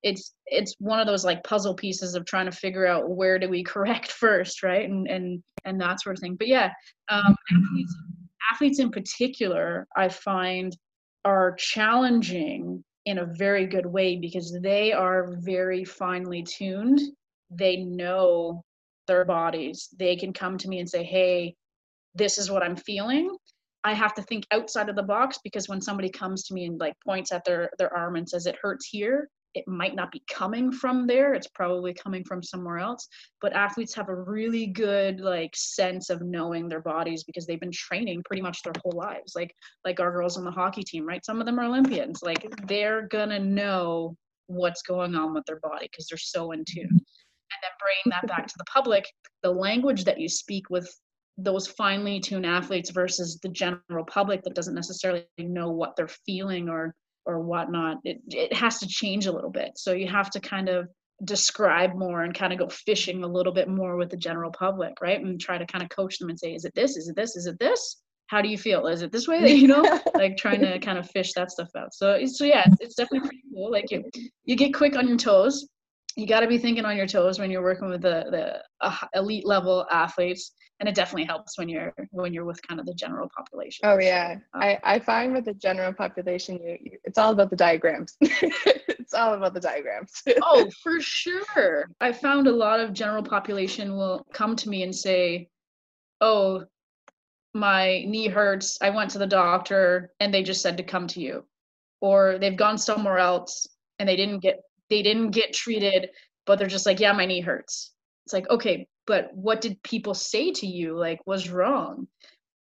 it's 0.02 0.34
it's 0.48 0.76
one 0.80 1.00
of 1.00 1.08
those 1.08 1.24
like 1.24 1.44
puzzle 1.44 1.74
pieces 1.74 2.14
of 2.14 2.26
trying 2.26 2.46
to 2.46 2.52
figure 2.52 2.86
out 2.86 3.10
where 3.10 3.40
do 3.40 3.50
we 3.50 3.64
correct 3.64 4.12
first 4.12 4.64
right? 4.64 4.90
And 4.90 5.08
and 5.08 5.42
and 5.66 5.80
that 5.80 6.02
sort 6.02 6.18
of 6.18 6.22
thing. 6.22 6.36
But 6.36 6.48
yeah 6.48 6.72
um, 7.10 7.36
athletes 7.52 7.96
athletes 8.52 8.80
in 8.80 8.92
particular 8.92 9.88
i 9.96 10.10
find 10.10 10.76
are 11.24 11.56
challenging 11.56 12.84
in 13.06 13.20
a 13.20 13.26
very 13.38 13.66
good 13.66 13.86
way 13.86 14.16
because 14.16 14.58
they 14.62 14.94
are 14.94 15.36
very 15.40 15.84
finely 15.84 16.44
tuned 16.44 17.02
they 17.50 17.78
know 17.78 18.64
their 19.08 19.26
bodies 19.26 19.90
they 19.98 20.16
can 20.16 20.32
come 20.32 20.58
to 20.58 20.70
me 20.70 20.80
and 20.80 20.90
say 20.90 21.04
hey 21.04 21.56
this 22.16 22.38
is 22.38 22.52
what 22.52 22.64
I'm 22.64 22.76
feeling. 22.76 23.36
I 23.84 23.94
have 23.94 24.14
to 24.16 24.22
think 24.22 24.46
outside 24.52 24.90
of 24.90 24.96
the 24.96 25.04
box 25.04 25.40
because 25.44 25.68
when 25.68 25.82
somebody 25.82 26.10
comes 26.10 26.44
to 26.44 26.54
me 26.54 26.66
and 26.66 26.80
like 26.80 26.94
points 27.06 27.32
at 27.32 27.44
their 27.44 27.70
their 27.78 27.94
arm 27.96 28.16
and 28.16 28.28
says 28.28 28.46
it 28.46 28.58
hurts 28.62 28.88
here, 28.88 29.30
it 29.54 29.68
might 29.68 29.96
not 29.96 30.12
be 30.12 30.24
coming 30.30 30.72
from 30.72 31.08
there. 31.08 31.34
It's 31.34 31.48
probably 31.48 31.94
coming 31.94 32.24
from 32.24 32.42
somewhere 32.42 32.80
else. 32.80 33.07
But 33.42 33.54
athletes 33.54 33.94
have 33.95 34.10
a 34.10 34.16
really 34.16 34.68
good 34.68 35.19
like 35.19 35.56
sense 35.56 36.10
of 36.10 36.22
knowing 36.22 36.68
their 36.68 36.81
bodies 36.81 37.24
because 37.24 37.45
they've 37.45 37.60
been 37.60 37.72
training 37.72 38.24
pretty 38.26 38.42
much 38.42 38.62
their 38.64 38.74
whole 38.83 38.98
lives. 38.98 39.33
Like 39.36 39.54
like 39.86 40.00
our 40.00 40.12
girls 40.12 40.38
on 40.38 40.44
the 40.44 40.52
hockey 40.52 40.83
team, 40.83 41.06
right? 41.06 41.26
Some 41.26 41.40
of 41.40 41.45
them 41.45 41.60
are 41.60 41.66
Olympians. 41.66 42.22
Like 42.24 42.45
they're 42.68 43.07
gonna 43.07 43.40
know 43.40 44.16
what's 44.48 44.81
going 44.81 45.16
on 45.16 45.33
with 45.33 45.45
their 45.45 45.60
body 45.60 45.88
because 45.92 46.07
they're 46.07 46.18
so 46.18 46.52
in 46.52 46.64
tune. 46.68 46.90
And 46.90 47.62
then 47.62 47.72
bringing 47.80 48.22
that 48.22 48.28
back 48.28 48.48
to 48.48 48.56
the 48.57 48.66
public, 48.66 49.06
the 49.44 49.52
language 49.52 50.04
that 50.06 50.19
you 50.19 50.28
speak 50.28 50.69
with 50.69 50.90
those 51.38 51.68
finely 51.68 52.19
tuned 52.19 52.45
athletes 52.45 52.92
versus 52.92 53.40
the 53.42 53.50
general 53.50 54.06
public 54.07 54.44
that 54.44 54.56
doesn't 54.56 54.76
necessarily 54.76 55.26
know 55.38 55.69
what 55.69 55.95
they're 55.95 56.07
feeling 56.07 56.69
or 56.69 56.94
or 57.25 57.39
whatnot 57.39 57.97
it, 58.03 58.21
it 58.30 58.53
has 58.53 58.80
to 58.80 58.87
change 58.87 59.25
a 59.25 59.31
little 59.31 59.49
bit. 59.49 59.71
So 59.75 59.94
you 59.94 60.07
have 60.07 60.30
to 60.31 60.39
kind 60.39 60.69
of 60.69 60.87
describe 61.23 61.95
more 61.95 62.23
and 62.23 62.33
kind 62.33 62.51
of 62.51 62.59
go 62.59 62.68
fishing 62.68 63.23
a 63.23 63.27
little 63.27 63.53
bit 63.53 63.69
more 63.69 63.95
with 63.95 64.09
the 64.09 64.18
general 64.18 64.51
public 64.51 64.94
right? 65.01 65.21
And 65.21 65.39
try 65.39 65.57
to 65.57 65.65
kind 65.65 65.83
of 65.83 65.89
coach 65.89 66.18
them 66.19 66.30
and 66.30 66.39
say 66.39 66.53
is 66.53 66.65
it 66.65 66.73
this? 66.75 66.97
Is 66.97 67.07
it 67.09 67.15
this? 67.15 67.35
Is 67.35 67.45
it 67.45 67.59
this? 67.59 68.01
How 68.27 68.42
do 68.42 68.49
you 68.49 68.57
feel? 68.57 68.87
Is 68.87 69.01
it 69.01 69.11
this 69.11 69.27
way? 69.27 69.53
You 69.53 69.68
know? 69.68 70.01
Like 70.15 70.37
trying 70.37 70.61
to 70.61 70.80
kind 70.80 70.97
of 70.97 71.09
fish 71.09 71.33
that 71.33 71.51
stuff 71.51 71.69
out. 71.77 71.94
So 71.94 72.25
so 72.25 72.45
yeah 72.45 72.65
it's 72.80 72.95
definitely 72.95 73.27
pretty 73.27 73.44
cool. 73.53 73.71
Like 73.71 73.92
you 73.92 74.03
you 74.45 74.56
get 74.56 74.73
quick 74.73 74.95
on 74.95 75.07
your 75.07 75.18
toes. 75.18 75.68
You 76.15 76.27
got 76.27 76.42
to 76.42 76.47
be 76.47 76.59
thinking 76.59 76.85
on 76.85 76.95
your 76.95 77.07
toes 77.07 77.39
when 77.39 77.49
you're 77.49 77.63
working 77.63 77.89
with 77.89 78.01
the 78.01 78.25
the 78.30 78.87
uh, 78.87 79.07
elite 79.15 79.45
level 79.45 79.85
athletes 79.89 80.51
and 80.80 80.89
it 80.89 80.95
definitely 80.95 81.25
helps 81.25 81.57
when 81.57 81.69
you're 81.69 81.94
when 82.11 82.33
you're 82.33 82.45
with 82.45 82.65
kind 82.68 82.80
of 82.80 82.85
the 82.85 82.94
general 82.94 83.30
population. 83.35 83.85
Oh 83.85 83.97
yeah. 83.99 84.35
Um, 84.53 84.61
i 84.61 84.80
i 84.83 84.99
find 84.99 85.33
with 85.33 85.45
the 85.45 85.53
general 85.53 85.94
population 85.94 86.59
you, 86.61 86.77
you 86.81 86.97
it's 87.03 87.18
all 87.18 87.31
about 87.31 87.49
the 87.49 87.56
diagrams. 87.56 88.18
It's 89.03 89.13
all 89.13 89.33
about 89.33 89.53
the 89.53 89.59
diagrams. 89.59 90.23
Oh 90.42 90.69
for 90.81 90.99
sure. 90.99 91.89
I 91.99 92.11
found 92.11 92.47
a 92.47 92.51
lot 92.51 92.80
of 92.80 92.94
general 92.94 93.21
population 93.21 93.95
will 93.95 94.25
come 94.33 94.56
to 94.56 94.69
me 94.69 94.83
and 94.83 94.95
say 94.95 95.49
oh 96.21 96.63
my 97.53 98.03
knee 98.07 98.27
hurts. 98.27 98.77
I 98.81 98.89
went 98.89 99.11
to 99.11 99.19
the 99.19 99.27
doctor 99.27 100.11
and 100.19 100.33
they 100.33 100.42
just 100.42 100.61
said 100.61 100.77
to 100.77 100.83
come 100.83 101.06
to 101.07 101.21
you. 101.21 101.45
Or 102.01 102.37
they've 102.39 102.57
gone 102.57 102.77
somewhere 102.77 103.19
else 103.19 103.68
and 103.99 104.09
they 104.09 104.15
didn't 104.15 104.39
get 104.39 104.61
they 104.89 105.03
didn't 105.03 105.31
get 105.31 105.53
treated 105.53 106.09
but 106.45 106.57
they're 106.57 106.68
just 106.68 106.85
like 106.85 106.99
yeah 106.99 107.13
my 107.13 107.25
knee 107.25 107.42
hurts. 107.42 107.92
It's 108.25 108.33
like 108.33 108.49
okay 108.49 108.87
but 109.06 109.30
what 109.33 109.62
did 109.62 109.81
people 109.83 110.14
say 110.14 110.52
to 110.52 110.68
you 110.68 110.98
like 110.98 111.19
was 111.26 111.50
wrong 111.50 112.07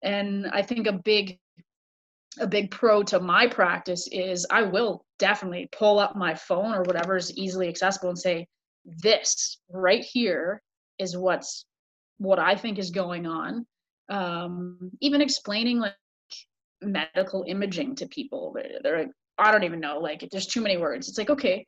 and 0.04 0.48
i 0.52 0.62
think 0.62 0.88
a 0.88 0.94
big 0.94 1.38
a 2.40 2.48
big 2.48 2.72
pro 2.72 3.04
to 3.04 3.20
my 3.20 3.48
practice 3.48 4.08
is 4.12 4.46
i 4.50 4.62
will 4.62 5.06
definitely 5.20 5.68
pull 5.72 6.00
up 6.00 6.16
my 6.16 6.34
phone 6.34 6.74
or 6.74 6.84
whatever 6.84 7.16
is 7.16 7.36
easily 7.38 7.68
accessible 7.68 8.10
and 8.10 8.20
say 8.20 8.48
this 8.86 9.60
right 9.70 10.04
here 10.04 10.62
is 10.98 11.18
what's 11.18 11.66
what 12.18 12.40
i 12.40 12.56
think 12.56 12.80
is 12.80 12.90
going 12.90 13.26
on 13.26 13.66
um, 14.12 14.92
even 15.00 15.22
explaining 15.22 15.80
like 15.80 15.94
medical 16.82 17.46
imaging 17.48 17.96
to 17.96 18.08
people. 18.08 18.54
They're, 18.54 18.80
they're 18.84 19.00
like, 19.00 19.12
I 19.38 19.52
don't 19.52 19.64
even 19.64 19.80
know, 19.80 20.00
like 20.00 20.28
there's 20.32 20.48
too 20.48 20.62
many 20.62 20.78
words. 20.78 21.08
It's 21.08 21.18
like, 21.18 21.30
okay, 21.30 21.66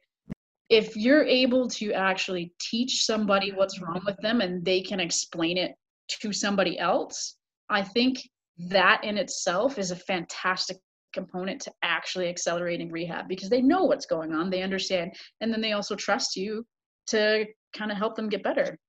if 0.73 0.97
you're 0.97 1.23
able 1.23 1.67
to 1.69 1.93
actually 1.93 2.51
teach 2.59 3.05
somebody 3.05 3.51
what's 3.51 3.79
wrong 3.79 4.01
with 4.07 4.17
them 4.17 4.41
and 4.41 4.65
they 4.65 4.81
can 4.81 4.99
explain 4.99 5.55
it 5.55 5.75
to 6.09 6.33
somebody 6.33 6.79
else, 6.79 7.35
I 7.69 7.83
think 7.83 8.17
that 8.57 9.03
in 9.03 9.19
itself 9.19 9.77
is 9.77 9.91
a 9.91 9.95
fantastic 9.95 10.77
component 11.13 11.61
to 11.61 11.71
actually 11.83 12.27
accelerating 12.27 12.91
rehab 12.91 13.27
because 13.27 13.49
they 13.49 13.61
know 13.61 13.83
what's 13.83 14.07
going 14.07 14.33
on, 14.33 14.49
they 14.49 14.63
understand, 14.63 15.13
and 15.41 15.53
then 15.53 15.61
they 15.61 15.73
also 15.73 15.95
trust 15.95 16.35
you 16.35 16.65
to 17.07 17.45
kind 17.77 17.91
of 17.91 17.97
help 17.97 18.15
them 18.15 18.27
get 18.27 18.41
better. 18.41 18.79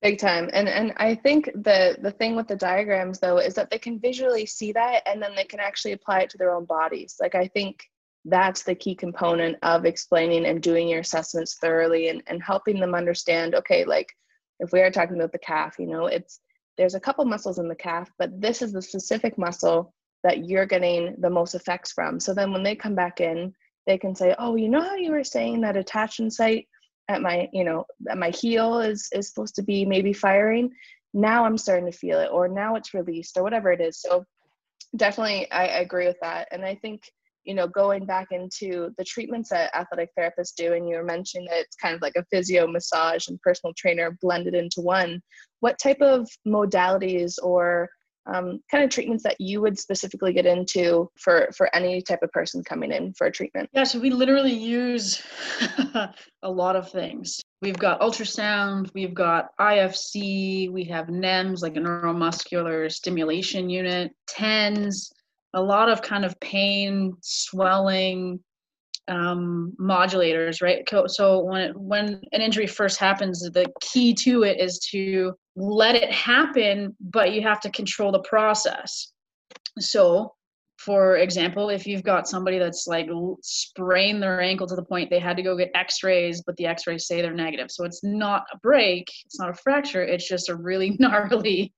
Big 0.00 0.18
time. 0.18 0.48
And 0.54 0.66
and 0.66 0.92
i 0.96 1.14
think 1.14 1.44
the 1.54 1.96
the 2.02 2.10
thing 2.10 2.34
with 2.34 2.48
the 2.48 2.56
diagrams 2.56 3.20
though 3.20 3.38
is 3.38 3.54
that 3.54 3.70
they 3.70 3.78
can 3.78 4.00
visually 4.00 4.44
see 4.44 4.72
that 4.72 5.02
and 5.06 5.22
then 5.22 5.36
they 5.36 5.44
can 5.44 5.60
actually 5.60 5.92
apply 5.92 6.20
it 6.20 6.30
to 6.30 6.38
their 6.38 6.52
own 6.52 6.64
bodies. 6.64 7.16
Like 7.20 7.34
i 7.34 7.46
think 7.48 7.84
that's 8.26 8.62
the 8.62 8.74
key 8.74 8.94
component 8.94 9.56
of 9.62 9.84
explaining 9.84 10.46
and 10.46 10.62
doing 10.62 10.88
your 10.88 11.00
assessments 11.00 11.58
thoroughly 11.60 12.08
and, 12.08 12.22
and 12.26 12.42
helping 12.42 12.80
them 12.80 12.94
understand 12.94 13.54
okay 13.54 13.84
like 13.84 14.14
if 14.60 14.72
we 14.72 14.80
are 14.80 14.90
talking 14.90 15.16
about 15.16 15.32
the 15.32 15.38
calf 15.38 15.76
you 15.78 15.86
know 15.86 16.06
it's 16.06 16.40
there's 16.76 16.94
a 16.94 17.00
couple 17.00 17.24
muscles 17.24 17.58
in 17.58 17.68
the 17.68 17.74
calf 17.74 18.10
but 18.18 18.40
this 18.40 18.62
is 18.62 18.72
the 18.72 18.82
specific 18.82 19.36
muscle 19.38 19.92
that 20.24 20.46
you're 20.46 20.66
getting 20.66 21.14
the 21.18 21.30
most 21.30 21.54
effects 21.54 21.92
from. 21.92 22.18
So 22.18 22.34
then 22.34 22.50
when 22.50 22.64
they 22.64 22.74
come 22.74 22.96
back 22.96 23.20
in 23.20 23.54
they 23.86 23.98
can 23.98 24.14
say 24.14 24.34
oh 24.38 24.56
you 24.56 24.68
know 24.68 24.80
how 24.80 24.96
you 24.96 25.12
were 25.12 25.22
saying 25.22 25.60
that 25.60 25.76
attachment 25.76 26.32
site 26.32 26.66
at 27.08 27.20
my 27.20 27.50
you 27.52 27.62
know 27.62 27.84
at 28.10 28.16
my 28.16 28.30
heel 28.30 28.80
is 28.80 29.10
is 29.12 29.28
supposed 29.28 29.54
to 29.56 29.62
be 29.62 29.84
maybe 29.84 30.12
firing? 30.12 30.72
Now 31.12 31.44
i'm 31.44 31.58
starting 31.58 31.90
to 31.90 31.96
feel 31.96 32.18
it 32.18 32.30
or 32.32 32.48
now 32.48 32.74
it's 32.74 32.94
released 32.94 33.36
or 33.36 33.42
whatever 33.42 33.70
it 33.70 33.80
is. 33.80 34.00
So 34.00 34.24
definitely 34.96 35.50
i, 35.52 35.66
I 35.66 35.78
agree 35.80 36.06
with 36.06 36.18
that. 36.22 36.48
And 36.50 36.64
i 36.64 36.74
think 36.74 37.12
you 37.44 37.54
know 37.54 37.68
going 37.68 38.04
back 38.04 38.28
into 38.30 38.90
the 38.98 39.04
treatments 39.04 39.50
that 39.50 39.74
athletic 39.74 40.10
therapists 40.18 40.54
do 40.56 40.72
and 40.72 40.88
you 40.88 40.96
were 40.96 41.04
mentioning 41.04 41.46
that 41.48 41.60
it's 41.60 41.76
kind 41.76 41.94
of 41.94 42.02
like 42.02 42.16
a 42.16 42.24
physio 42.30 42.66
massage 42.66 43.28
and 43.28 43.40
personal 43.40 43.72
trainer 43.76 44.16
blended 44.20 44.54
into 44.54 44.80
one 44.80 45.22
what 45.60 45.78
type 45.78 46.00
of 46.00 46.28
modalities 46.46 47.34
or 47.42 47.88
um, 48.26 48.60
kind 48.70 48.82
of 48.82 48.90
treatments 48.90 49.22
that 49.24 49.38
you 49.38 49.60
would 49.60 49.78
specifically 49.78 50.32
get 50.32 50.46
into 50.46 51.10
for 51.18 51.50
for 51.56 51.74
any 51.76 52.00
type 52.00 52.22
of 52.22 52.32
person 52.32 52.64
coming 52.64 52.90
in 52.90 53.12
for 53.12 53.26
a 53.26 53.32
treatment? 53.32 53.68
Yeah 53.72 53.84
so 53.84 53.98
we 53.98 54.10
literally 54.10 54.52
use 54.52 55.22
a 56.42 56.50
lot 56.50 56.76
of 56.76 56.90
things. 56.90 57.40
We've 57.60 57.78
got 57.78 58.00
ultrasound 58.00 58.90
we've 58.94 59.14
got 59.14 59.50
ifc 59.60 60.70
we 60.70 60.84
have 60.84 61.06
nems 61.06 61.62
like 61.62 61.76
a 61.76 61.80
neuromuscular 61.80 62.90
stimulation 62.90 63.70
unit 63.70 64.12
tens 64.26 65.10
a 65.54 65.62
lot 65.62 65.88
of 65.88 66.02
kind 66.02 66.24
of 66.24 66.38
pain 66.40 67.16
swelling 67.22 68.40
um, 69.08 69.74
modulators, 69.80 70.62
right? 70.62 70.88
So 71.10 71.40
when 71.44 71.60
it, 71.60 71.76
when 71.76 72.20
an 72.32 72.40
injury 72.40 72.66
first 72.66 72.98
happens, 72.98 73.40
the 73.40 73.70
key 73.80 74.14
to 74.24 74.42
it 74.44 74.60
is 74.60 74.78
to 74.90 75.34
let 75.56 75.94
it 75.94 76.10
happen, 76.10 76.96
but 77.00 77.32
you 77.32 77.42
have 77.42 77.60
to 77.60 77.70
control 77.70 78.12
the 78.12 78.20
process. 78.20 79.12
So, 79.78 80.34
for 80.78 81.16
example, 81.16 81.70
if 81.70 81.86
you've 81.86 82.02
got 82.02 82.28
somebody 82.28 82.58
that's 82.58 82.86
like 82.86 83.08
sprained 83.42 84.22
their 84.22 84.40
ankle 84.40 84.66
to 84.66 84.74
the 84.74 84.82
point 84.82 85.08
they 85.08 85.20
had 85.20 85.36
to 85.36 85.42
go 85.42 85.56
get 85.56 85.70
X-rays, 85.74 86.42
but 86.44 86.56
the 86.56 86.66
X-rays 86.66 87.06
say 87.06 87.22
they're 87.22 87.32
negative, 87.32 87.70
so 87.70 87.84
it's 87.84 88.02
not 88.02 88.44
a 88.52 88.58
break, 88.58 89.06
it's 89.24 89.38
not 89.38 89.50
a 89.50 89.54
fracture, 89.54 90.02
it's 90.02 90.28
just 90.28 90.48
a 90.48 90.56
really 90.56 90.96
gnarly, 90.98 91.72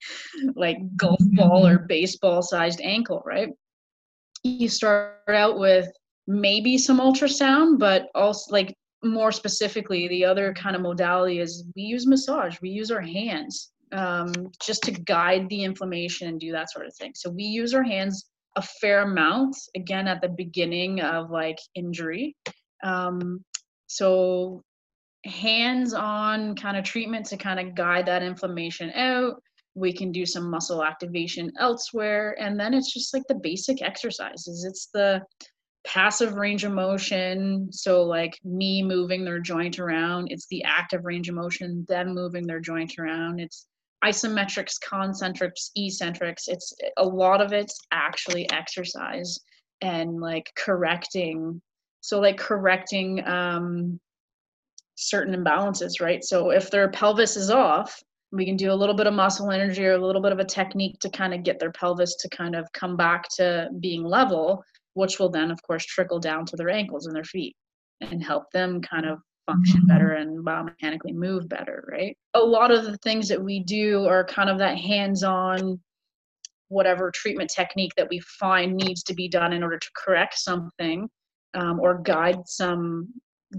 like 0.54 0.78
golf 0.96 1.20
ball 1.32 1.66
or 1.66 1.80
baseball 1.80 2.40
sized 2.42 2.80
ankle, 2.82 3.22
right? 3.26 3.48
You 4.46 4.68
start 4.68 5.22
out 5.28 5.58
with 5.58 5.88
maybe 6.26 6.78
some 6.78 7.00
ultrasound, 7.00 7.78
but 7.78 8.08
also 8.14 8.52
like 8.52 8.74
more 9.04 9.32
specifically, 9.32 10.08
the 10.08 10.24
other 10.24 10.54
kind 10.54 10.76
of 10.76 10.82
modality 10.82 11.40
is 11.40 11.64
we 11.74 11.82
use 11.82 12.06
massage. 12.06 12.60
We 12.60 12.70
use 12.70 12.90
our 12.90 13.00
hands 13.00 13.72
um, 13.92 14.32
just 14.62 14.82
to 14.84 14.92
guide 14.92 15.48
the 15.48 15.64
inflammation 15.64 16.28
and 16.28 16.40
do 16.40 16.52
that 16.52 16.70
sort 16.70 16.86
of 16.86 16.94
thing. 16.94 17.12
So 17.14 17.30
we 17.30 17.44
use 17.44 17.74
our 17.74 17.82
hands 17.82 18.26
a 18.56 18.62
fair 18.62 19.02
amount 19.02 19.56
again 19.74 20.08
at 20.08 20.20
the 20.22 20.30
beginning 20.30 21.00
of 21.00 21.30
like 21.30 21.58
injury. 21.74 22.36
Um, 22.82 23.44
so 23.86 24.62
hands-on 25.24 26.54
kind 26.56 26.76
of 26.76 26.84
treatment 26.84 27.26
to 27.26 27.36
kind 27.36 27.60
of 27.60 27.74
guide 27.74 28.06
that 28.06 28.22
inflammation 28.22 28.90
out. 28.92 29.42
We 29.76 29.92
can 29.92 30.10
do 30.10 30.26
some 30.26 30.50
muscle 30.50 30.82
activation 30.82 31.52
elsewhere, 31.60 32.34
and 32.40 32.58
then 32.58 32.74
it's 32.74 32.92
just 32.92 33.14
like 33.14 33.24
the 33.28 33.34
basic 33.34 33.82
exercises. 33.82 34.64
It's 34.64 34.88
the 34.92 35.22
passive 35.86 36.34
range 36.34 36.64
of 36.64 36.72
motion. 36.72 37.68
So 37.70 38.02
like 38.02 38.38
me 38.44 38.82
moving 38.82 39.24
their 39.24 39.38
joint 39.38 39.78
around 39.78 40.28
it's 40.30 40.46
the 40.48 40.64
active 40.64 41.04
range 41.04 41.28
of 41.28 41.36
motion 41.36 41.86
them 41.88 42.12
moving 42.12 42.46
their 42.46 42.60
joint 42.60 42.98
around. 42.98 43.38
It's 43.38 43.66
isometrics 44.04 44.74
concentrics 44.84 45.70
eccentrics. 45.76 46.48
It's 46.48 46.74
a 46.96 47.04
lot 47.04 47.40
of 47.40 47.52
it's 47.52 47.78
actually 47.92 48.50
exercise 48.50 49.38
and 49.80 50.20
like 50.20 50.50
correcting. 50.56 51.62
So 52.00 52.20
like 52.20 52.36
correcting 52.36 53.26
um 53.26 54.00
certain 54.96 55.34
imbalances 55.34 56.00
right? 56.00 56.24
So 56.24 56.50
if 56.50 56.70
their 56.70 56.90
pelvis 56.90 57.36
is 57.36 57.50
off 57.50 58.02
we 58.36 58.44
can 58.44 58.56
do 58.56 58.70
a 58.70 58.74
little 58.74 58.94
bit 58.94 59.06
of 59.06 59.14
muscle 59.14 59.50
energy 59.50 59.84
or 59.84 59.92
a 59.92 60.06
little 60.06 60.22
bit 60.22 60.32
of 60.32 60.38
a 60.38 60.44
technique 60.44 60.98
to 61.00 61.08
kind 61.10 61.34
of 61.34 61.42
get 61.42 61.58
their 61.58 61.72
pelvis 61.72 62.16
to 62.16 62.28
kind 62.28 62.54
of 62.54 62.70
come 62.72 62.96
back 62.96 63.28
to 63.36 63.68
being 63.80 64.04
level 64.04 64.62
which 64.96 65.18
will 65.18 65.28
then, 65.28 65.50
of 65.50 65.62
course, 65.62 65.84
trickle 65.84 66.18
down 66.18 66.46
to 66.46 66.56
their 66.56 66.70
ankles 66.70 67.06
and 67.06 67.14
their 67.14 67.22
feet 67.22 67.54
and 68.00 68.24
help 68.24 68.50
them 68.52 68.80
kind 68.80 69.04
of 69.04 69.18
function 69.44 69.80
mm-hmm. 69.80 69.88
better 69.88 70.12
and 70.12 70.44
biomechanically 70.44 71.12
move 71.12 71.46
better, 71.50 71.86
right? 71.92 72.16
A 72.32 72.40
lot 72.40 72.70
of 72.70 72.84
the 72.84 72.96
things 72.98 73.28
that 73.28 73.42
we 73.42 73.62
do 73.62 74.06
are 74.06 74.24
kind 74.24 74.48
of 74.48 74.58
that 74.58 74.78
hands 74.78 75.22
on, 75.22 75.78
whatever 76.68 77.10
treatment 77.10 77.50
technique 77.54 77.92
that 77.98 78.08
we 78.08 78.20
find 78.20 78.74
needs 78.74 79.02
to 79.02 79.14
be 79.14 79.28
done 79.28 79.52
in 79.52 79.62
order 79.62 79.78
to 79.78 79.90
correct 79.94 80.38
something 80.38 81.10
um, 81.52 81.78
or 81.78 82.00
guide 82.02 82.38
some 82.46 83.08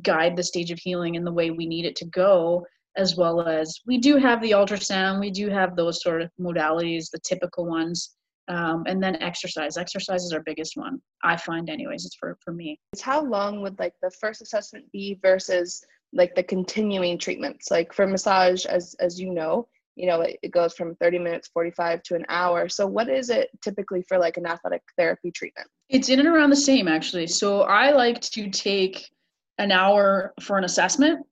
guide 0.02 0.36
the 0.36 0.44
stage 0.44 0.72
of 0.72 0.80
healing 0.80 1.16
in 1.16 1.24
the 1.24 1.32
way 1.32 1.52
we 1.52 1.68
need 1.68 1.86
it 1.86 1.96
to 1.96 2.06
go 2.06 2.66
as 2.98 3.16
well 3.16 3.42
as 3.42 3.80
we 3.86 3.98
do 3.98 4.18
have 4.18 4.42
the 4.42 4.52
ultrasound 4.52 5.20
we 5.20 5.32
do 5.32 5.50
have 5.50 5.76
those 5.76 6.02
sort 6.02 6.22
of 6.22 6.30
modalities 6.40 7.10
the 7.12 7.20
typical 7.20 7.66
ones 7.66 8.18
um, 8.50 8.84
and 8.88 9.02
then 9.02 9.22
exercise. 9.22 9.78
Exercise 9.78 10.24
is 10.24 10.34
our 10.34 10.42
biggest 10.42 10.78
one 10.78 11.02
i 11.24 11.36
find 11.36 11.70
anyways 11.70 12.06
it's 12.06 12.16
for 12.16 12.38
for 12.44 12.54
me. 12.54 12.80
How 13.02 13.22
long 13.22 13.62
would 13.62 13.78
like 13.80 13.94
the 14.02 14.12
first 14.12 14.42
assessment 14.42 14.90
be 14.92 15.20
versus 15.22 15.84
like 16.14 16.36
the 16.36 16.44
continuing 16.44 17.18
treatments? 17.18 17.70
Like 17.72 17.94
for 17.94 18.08
massage 18.08 18.66
as 18.66 18.96
as 19.00 19.20
you 19.20 19.34
know 19.34 19.68
you 19.96 20.08
know 20.08 20.22
it, 20.22 20.38
it 20.44 20.52
goes 20.52 20.74
from 20.74 20.96
30 20.96 21.20
minutes 21.20 21.50
45 21.54 22.04
to 22.04 22.16
an 22.16 22.26
hour. 22.30 22.70
So 22.70 22.88
what 22.88 23.10
is 23.10 23.30
it 23.30 23.50
typically 23.62 24.04
for 24.08 24.18
like 24.18 24.38
an 24.38 24.46
athletic 24.46 24.84
therapy 24.98 25.32
treatment? 25.32 25.68
It's 25.90 26.10
in 26.10 26.20
and 26.20 26.28
around 26.28 26.52
the 26.52 26.56
same 26.56 26.88
actually. 26.88 27.28
So 27.28 27.62
i 27.64 27.92
like 27.92 28.22
to 28.22 28.50
take 28.50 29.10
an 29.58 29.72
hour 29.72 30.34
for 30.40 30.58
an 30.58 30.64
assessment 30.64 31.26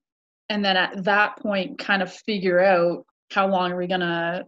and 0.50 0.64
then 0.64 0.78
at 0.78 1.04
that 1.04 1.38
point 1.38 1.80
kind 1.80 2.02
of 2.02 2.12
figure 2.12 2.60
out 2.60 3.06
how 3.32 3.48
long 3.48 3.72
are 3.72 3.78
we 3.78 3.88
going 3.88 4.02
to 4.02 4.46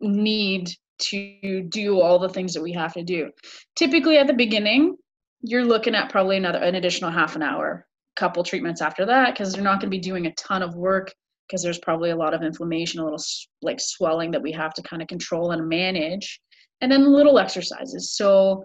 need 0.00 0.70
to 0.98 1.62
do 1.68 2.00
all 2.00 2.18
the 2.18 2.28
things 2.28 2.52
that 2.52 2.62
we 2.62 2.72
have 2.72 2.92
to 2.92 3.02
do. 3.02 3.30
Typically 3.76 4.18
at 4.18 4.26
the 4.26 4.34
beginning, 4.34 4.96
you're 5.40 5.64
looking 5.64 5.94
at 5.94 6.10
probably 6.10 6.36
another 6.36 6.58
an 6.58 6.74
additional 6.74 7.10
half 7.10 7.36
an 7.36 7.42
hour, 7.42 7.86
couple 8.16 8.42
treatments 8.42 8.82
after 8.82 9.06
that 9.06 9.32
because 9.32 9.52
they're 9.52 9.62
not 9.62 9.80
going 9.80 9.90
to 9.90 9.96
be 9.96 9.98
doing 9.98 10.26
a 10.26 10.34
ton 10.34 10.62
of 10.62 10.74
work 10.74 11.12
because 11.46 11.62
there's 11.62 11.78
probably 11.78 12.10
a 12.10 12.16
lot 12.16 12.34
of 12.34 12.42
inflammation, 12.42 13.00
a 13.00 13.04
little 13.04 13.22
like 13.62 13.80
swelling 13.80 14.30
that 14.30 14.42
we 14.42 14.52
have 14.52 14.74
to 14.74 14.82
kind 14.82 15.02
of 15.02 15.08
control 15.08 15.50
and 15.50 15.68
manage, 15.68 16.40
and 16.80 16.92
then 16.92 17.12
little 17.12 17.38
exercises. 17.38 18.14
So 18.14 18.64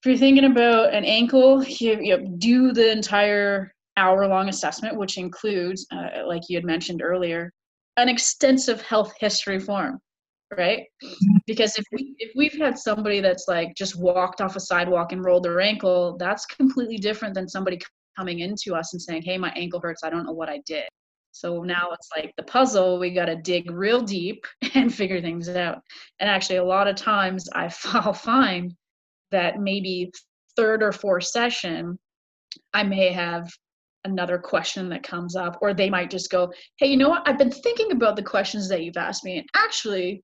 if 0.00 0.06
you're 0.06 0.18
thinking 0.18 0.44
about 0.44 0.94
an 0.94 1.04
ankle, 1.04 1.64
you, 1.64 1.98
you 2.00 2.34
do 2.38 2.72
the 2.72 2.92
entire 2.92 3.74
hour 3.96 4.26
long 4.26 4.48
assessment, 4.48 4.96
which 4.96 5.18
includes, 5.18 5.86
uh, 5.92 6.26
like 6.26 6.42
you 6.48 6.56
had 6.56 6.64
mentioned 6.64 7.02
earlier, 7.02 7.52
an 7.96 8.08
extensive 8.08 8.80
health 8.82 9.14
history 9.20 9.58
form 9.58 10.00
right? 10.56 10.84
Because 11.46 11.76
if 11.76 11.84
we 11.92 12.14
if 12.18 12.32
we've 12.34 12.56
had 12.58 12.78
somebody 12.78 13.20
that's 13.20 13.46
like 13.48 13.74
just 13.76 13.96
walked 13.96 14.40
off 14.40 14.56
a 14.56 14.60
sidewalk 14.60 15.12
and 15.12 15.24
rolled 15.24 15.44
their 15.44 15.60
ankle 15.60 16.16
that's 16.18 16.46
completely 16.46 16.96
different 16.96 17.34
than 17.34 17.48
somebody 17.48 17.80
coming 18.16 18.40
into 18.40 18.74
us 18.74 18.92
and 18.92 19.02
saying 19.02 19.22
hey 19.22 19.38
my 19.38 19.50
ankle 19.50 19.80
hurts. 19.80 20.04
I 20.04 20.10
don't 20.10 20.26
know 20.26 20.32
what 20.32 20.48
i 20.48 20.60
did. 20.66 20.84
So 21.32 21.62
now 21.62 21.88
it's 21.92 22.08
like 22.16 22.32
the 22.36 22.44
puzzle 22.44 22.98
we 22.98 23.10
got 23.10 23.26
to 23.26 23.36
dig 23.36 23.70
real 23.70 24.00
deep 24.00 24.46
and 24.74 24.94
figure 24.94 25.20
things 25.20 25.48
out. 25.48 25.78
And 26.20 26.30
actually 26.30 26.56
a 26.56 26.64
lot 26.64 26.88
of 26.88 26.96
times 26.96 27.48
i 27.54 27.64
i'll 27.92 28.12
find 28.12 28.74
that 29.30 29.58
maybe 29.58 30.10
third 30.56 30.82
or 30.82 30.92
fourth 30.92 31.24
session 31.24 31.98
i 32.72 32.82
may 32.82 33.10
have 33.10 33.50
another 34.04 34.38
question 34.38 34.88
that 34.88 35.02
comes 35.02 35.34
up 35.34 35.58
or 35.62 35.72
they 35.72 35.88
might 35.88 36.10
just 36.10 36.30
go 36.30 36.52
hey 36.76 36.86
you 36.86 36.96
know 36.96 37.08
what 37.08 37.26
i've 37.26 37.38
been 37.38 37.50
thinking 37.50 37.92
about 37.92 38.16
the 38.16 38.22
questions 38.22 38.68
that 38.68 38.82
you've 38.82 38.96
asked 38.96 39.24
me 39.24 39.38
and 39.38 39.48
actually 39.56 40.22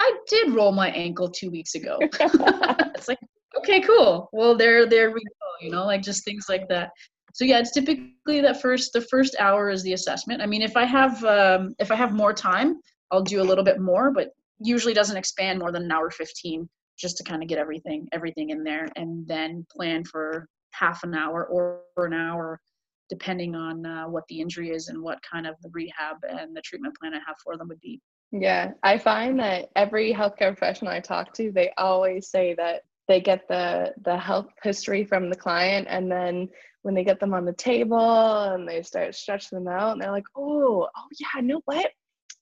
I 0.00 0.16
did 0.28 0.54
roll 0.54 0.72
my 0.72 0.90
ankle 0.90 1.28
two 1.28 1.50
weeks 1.50 1.74
ago. 1.74 1.98
it's 2.02 3.08
like, 3.08 3.18
okay, 3.56 3.80
cool. 3.80 4.28
Well, 4.32 4.56
there, 4.56 4.86
there 4.86 5.10
we 5.10 5.20
go. 5.20 5.66
You 5.66 5.70
know, 5.70 5.86
like 5.86 6.02
just 6.02 6.24
things 6.24 6.46
like 6.48 6.68
that. 6.68 6.90
So 7.34 7.44
yeah, 7.44 7.58
it's 7.58 7.72
typically 7.72 8.40
that 8.40 8.60
first, 8.60 8.92
the 8.92 9.00
first 9.02 9.36
hour 9.38 9.70
is 9.70 9.82
the 9.82 9.92
assessment. 9.92 10.40
I 10.40 10.46
mean, 10.46 10.62
if 10.62 10.76
I 10.76 10.84
have, 10.84 11.22
um, 11.24 11.74
if 11.78 11.90
I 11.90 11.96
have 11.96 12.12
more 12.12 12.32
time, 12.32 12.80
I'll 13.10 13.22
do 13.22 13.40
a 13.40 13.44
little 13.44 13.64
bit 13.64 13.80
more, 13.80 14.10
but 14.12 14.30
usually 14.60 14.94
doesn't 14.94 15.16
expand 15.16 15.58
more 15.58 15.72
than 15.72 15.84
an 15.84 15.92
hour 15.92 16.10
15 16.10 16.68
just 16.98 17.16
to 17.16 17.24
kind 17.24 17.42
of 17.42 17.48
get 17.48 17.58
everything, 17.58 18.08
everything 18.12 18.50
in 18.50 18.64
there 18.64 18.88
and 18.96 19.26
then 19.26 19.64
plan 19.70 20.04
for 20.04 20.48
half 20.72 21.04
an 21.04 21.14
hour 21.14 21.46
or 21.46 21.82
an 21.96 22.12
hour 22.12 22.60
depending 23.08 23.54
on 23.54 23.86
uh, 23.86 24.04
what 24.04 24.24
the 24.28 24.40
injury 24.40 24.70
is 24.70 24.88
and 24.88 25.02
what 25.02 25.18
kind 25.22 25.46
of 25.46 25.54
the 25.62 25.70
rehab 25.72 26.16
and 26.28 26.56
the 26.56 26.62
treatment 26.62 26.96
plan 26.98 27.14
I 27.14 27.20
have 27.26 27.36
for 27.42 27.56
them 27.56 27.68
would 27.68 27.80
be. 27.80 28.00
Yeah, 28.30 28.72
I 28.82 28.98
find 28.98 29.38
that 29.38 29.70
every 29.74 30.12
healthcare 30.12 30.56
professional 30.56 30.92
I 30.92 31.00
talk 31.00 31.32
to, 31.34 31.50
they 31.50 31.72
always 31.78 32.28
say 32.30 32.54
that 32.54 32.82
they 33.06 33.20
get 33.20 33.48
the 33.48 33.94
the 34.04 34.18
health 34.18 34.48
history 34.62 35.04
from 35.04 35.30
the 35.30 35.36
client 35.36 35.86
and 35.88 36.12
then 36.12 36.48
when 36.82 36.94
they 36.94 37.04
get 37.04 37.18
them 37.20 37.34
on 37.34 37.44
the 37.44 37.54
table 37.54 38.44
and 38.52 38.68
they 38.68 38.82
start 38.82 39.14
stretching 39.14 39.58
them 39.58 39.68
out 39.68 39.92
and 39.92 40.00
they're 40.00 40.12
like, 40.12 40.28
"Oh, 40.36 40.88
oh 40.94 41.08
yeah, 41.18 41.40
know 41.40 41.60
what? 41.64 41.90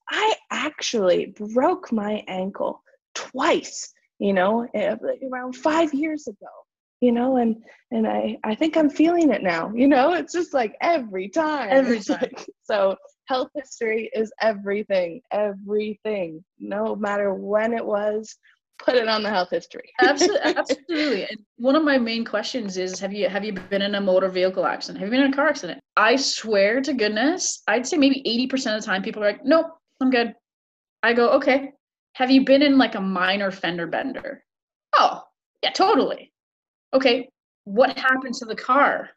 I 0.09 0.35
actually 0.51 1.35
broke 1.55 1.93
my 1.93 2.23
ankle 2.29 2.83
twice, 3.15 3.93
you 4.19 4.33
know, 4.33 4.69
eh, 4.75 4.97
around 5.33 5.55
5 5.57 5.95
years 5.95 6.27
ago." 6.27 6.49
You 7.01 7.13
know 7.13 7.37
and 7.37 7.57
and 7.91 8.07
i 8.07 8.37
i 8.45 8.55
think 8.55 8.77
i'm 8.77 8.89
feeling 8.89 9.31
it 9.31 9.43
now 9.43 9.71
you 9.75 9.87
know 9.87 10.15
it's 10.15 10.33
just 10.33 10.55
like 10.55 10.75
every 10.81 11.29
time. 11.29 11.69
Every 11.71 12.01
time. 12.01 12.19
like, 12.21 12.47
so 12.63 12.97
health 13.27 13.51
history 13.55 14.11
is 14.15 14.33
everything 14.41 15.21
everything 15.31 16.45
no 16.59 16.97
matter 16.97 17.35
when 17.35 17.73
it 17.73 17.85
was 17.85 18.37
put 18.79 18.95
it 18.95 19.09
on 19.09 19.23
the 19.23 19.31
health 19.31 19.49
history. 19.51 19.91
Absolutely 20.01 20.41
absolutely 20.57 21.23
and 21.25 21.39
one 21.57 21.77
of 21.77 21.83
my 21.85 21.99
main 21.99 22.25
questions 22.25 22.77
is 22.77 22.99
have 23.01 23.13
you 23.13 23.29
have 23.29 23.45
you 23.45 23.53
been 23.53 23.83
in 23.83 23.95
a 23.95 24.01
motor 24.01 24.29
vehicle 24.29 24.67
accident? 24.67 24.99
Have 25.01 25.09
you 25.09 25.17
been 25.17 25.27
in 25.27 25.33
a 25.33 25.37
car 25.37 25.49
accident? 25.49 25.81
I 25.97 26.17
swear 26.17 26.81
to 26.83 26.93
goodness 26.93 27.63
i'd 27.69 27.87
say 27.87 27.97
maybe 27.97 28.23
80% 28.53 28.77
of 28.77 28.83
the 28.83 28.87
time 28.87 29.03
people 29.03 29.23
are 29.23 29.33
like 29.33 29.45
nope 29.45 29.67
i'm 30.01 30.11
good. 30.11 30.35
I 31.03 31.13
go 31.13 31.31
okay 31.33 31.73
have 32.15 32.31
you 32.31 32.45
been 32.45 32.63
in 32.63 32.79
like 32.79 32.95
a 32.95 33.01
minor 33.01 33.51
fender 33.51 33.87
bender? 33.87 34.45
Oh 34.95 35.23
yeah 35.63 35.71
totally 35.71 36.33
okay, 36.93 37.29
what 37.65 37.99
happened 37.99 38.35
to 38.35 38.45
the 38.45 38.57
car? 38.57 39.11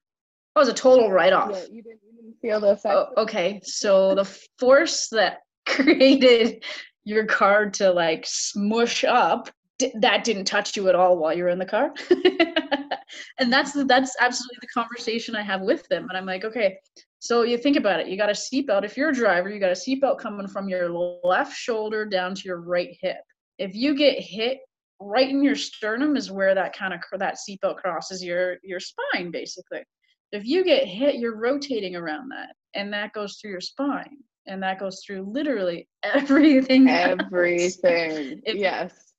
That 0.55 0.61
was 0.61 0.69
a 0.69 0.73
total 0.73 1.11
write 1.11 1.33
off. 1.33 1.51
Yeah, 1.51 1.65
you 1.71 1.83
didn't, 1.83 1.99
you 2.03 2.15
didn't 2.15 2.39
feel 2.41 2.59
the 2.59 2.71
effect. 2.71 2.95
Oh, 2.95 3.09
okay, 3.17 3.61
so 3.63 4.15
the 4.15 4.25
force 4.57 5.07
that 5.09 5.39
created 5.65 6.63
your 7.03 7.25
car 7.25 7.69
to 7.71 7.91
like 7.91 8.23
smush 8.25 9.03
up 9.03 9.49
that 9.95 10.23
didn't 10.23 10.45
touch 10.45 10.75
you 10.75 10.89
at 10.89 10.95
all 10.95 11.17
while 11.17 11.33
you 11.33 11.43
were 11.43 11.49
in 11.49 11.59
the 11.59 11.65
car 11.65 11.93
and 13.39 13.51
that's 13.51 13.71
that's 13.85 14.15
absolutely 14.19 14.57
the 14.61 14.67
conversation 14.67 15.35
i 15.35 15.41
have 15.41 15.61
with 15.61 15.87
them 15.87 16.07
and 16.09 16.17
i'm 16.17 16.25
like 16.25 16.43
okay 16.43 16.77
so 17.19 17.43
you 17.43 17.57
think 17.57 17.77
about 17.77 17.99
it 17.99 18.07
you 18.07 18.17
got 18.17 18.29
a 18.29 18.33
seatbelt 18.33 18.83
if 18.83 18.97
you're 18.97 19.09
a 19.09 19.13
driver 19.13 19.49
you 19.49 19.59
got 19.59 19.71
a 19.71 19.73
seatbelt 19.73 20.19
coming 20.19 20.47
from 20.47 20.67
your 20.67 20.89
left 21.23 21.55
shoulder 21.55 22.05
down 22.05 22.35
to 22.35 22.41
your 22.43 22.59
right 22.61 22.97
hip 23.01 23.17
if 23.57 23.73
you 23.73 23.95
get 23.95 24.19
hit 24.19 24.59
right 24.99 25.29
in 25.29 25.43
your 25.43 25.55
sternum 25.55 26.15
is 26.15 26.31
where 26.31 26.53
that 26.55 26.75
kind 26.75 26.93
of 26.93 26.99
that 27.19 27.37
seatbelt 27.37 27.77
crosses 27.77 28.23
your 28.23 28.57
your 28.63 28.79
spine 28.79 29.31
basically. 29.31 29.83
If 30.31 30.45
you 30.45 30.63
get 30.63 30.87
hit 30.87 31.15
you're 31.15 31.37
rotating 31.37 31.95
around 31.95 32.29
that 32.29 32.55
and 32.73 32.91
that 32.93 33.13
goes 33.13 33.37
through 33.37 33.51
your 33.51 33.61
spine 33.61 34.17
and 34.45 34.61
that 34.63 34.79
goes 34.79 35.01
through 35.05 35.23
literally 35.31 35.87
everything 36.03 36.89
everything. 36.89 38.41
If, 38.45 38.55
yes. 38.55 39.13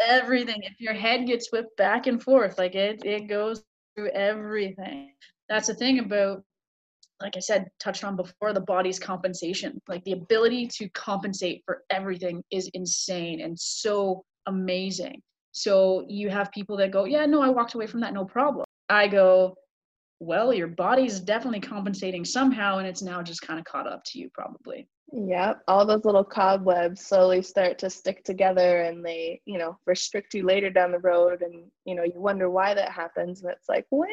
everything. 0.00 0.62
If 0.62 0.80
your 0.80 0.94
head 0.94 1.26
gets 1.26 1.50
whipped 1.50 1.76
back 1.76 2.06
and 2.06 2.22
forth 2.22 2.58
like 2.58 2.74
it 2.74 3.04
it 3.04 3.28
goes 3.28 3.64
through 3.96 4.10
everything. 4.10 5.12
That's 5.48 5.66
the 5.66 5.74
thing 5.74 5.98
about 5.98 6.42
like 7.18 7.34
i 7.34 7.40
said 7.40 7.66
touched 7.80 8.04
on 8.04 8.14
before 8.14 8.52
the 8.52 8.60
body's 8.60 9.00
compensation. 9.00 9.80
Like 9.88 10.04
the 10.04 10.12
ability 10.12 10.68
to 10.78 10.88
compensate 10.90 11.62
for 11.66 11.82
everything 11.90 12.44
is 12.52 12.70
insane 12.74 13.40
and 13.40 13.58
so 13.58 14.24
amazing. 14.46 15.22
So 15.52 16.04
you 16.08 16.28
have 16.30 16.52
people 16.52 16.76
that 16.78 16.90
go, 16.90 17.04
yeah, 17.04 17.24
no, 17.26 17.40
I 17.40 17.48
walked 17.48 17.74
away 17.74 17.86
from 17.86 18.00
that, 18.00 18.12
no 18.12 18.24
problem. 18.24 18.66
I 18.88 19.08
go, 19.08 19.56
well, 20.20 20.52
your 20.52 20.68
body's 20.68 21.20
definitely 21.20 21.60
compensating 21.60 22.24
somehow, 22.24 22.78
and 22.78 22.86
it's 22.86 23.02
now 23.02 23.22
just 23.22 23.42
kind 23.42 23.58
of 23.58 23.64
caught 23.64 23.86
up 23.86 24.02
to 24.06 24.18
you, 24.18 24.30
probably. 24.32 24.88
Yep, 25.12 25.62
all 25.68 25.86
those 25.86 26.04
little 26.04 26.24
cobwebs 26.24 27.00
slowly 27.00 27.42
start 27.42 27.78
to 27.78 27.90
stick 27.90 28.24
together, 28.24 28.82
and 28.82 29.04
they, 29.04 29.40
you 29.44 29.58
know, 29.58 29.78
restrict 29.86 30.34
you 30.34 30.44
later 30.44 30.70
down 30.70 30.90
the 30.90 30.98
road, 30.98 31.42
and 31.42 31.64
you 31.84 31.94
know, 31.94 32.02
you 32.02 32.20
wonder 32.20 32.50
why 32.50 32.74
that 32.74 32.90
happens, 32.90 33.42
and 33.42 33.50
it's 33.50 33.68
like, 33.68 33.86
well, 33.90 34.08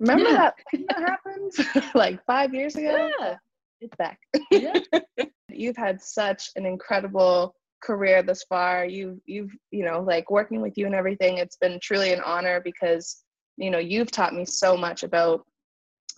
remember 0.00 0.30
yeah. 0.30 0.36
that 0.36 0.54
thing 0.70 0.84
that 0.88 1.08
happened 1.08 1.90
like 1.94 2.24
five 2.26 2.54
years 2.54 2.76
ago? 2.76 3.10
Yeah, 3.18 3.36
it's 3.80 3.96
back. 3.96 4.18
Yeah. 4.50 4.78
You've 5.48 5.76
had 5.76 6.02
such 6.02 6.50
an 6.56 6.66
incredible 6.66 7.54
career 7.82 8.22
thus 8.22 8.44
far. 8.44 8.84
You've 8.84 9.18
you've 9.26 9.52
you 9.70 9.84
know 9.84 10.00
like 10.00 10.30
working 10.30 10.60
with 10.60 10.76
you 10.76 10.86
and 10.86 10.94
everything 10.94 11.38
it's 11.38 11.56
been 11.56 11.78
truly 11.80 12.12
an 12.12 12.20
honor 12.20 12.60
because 12.60 13.22
you 13.56 13.70
know 13.70 13.78
you've 13.78 14.10
taught 14.10 14.34
me 14.34 14.44
so 14.44 14.76
much 14.76 15.02
about 15.02 15.46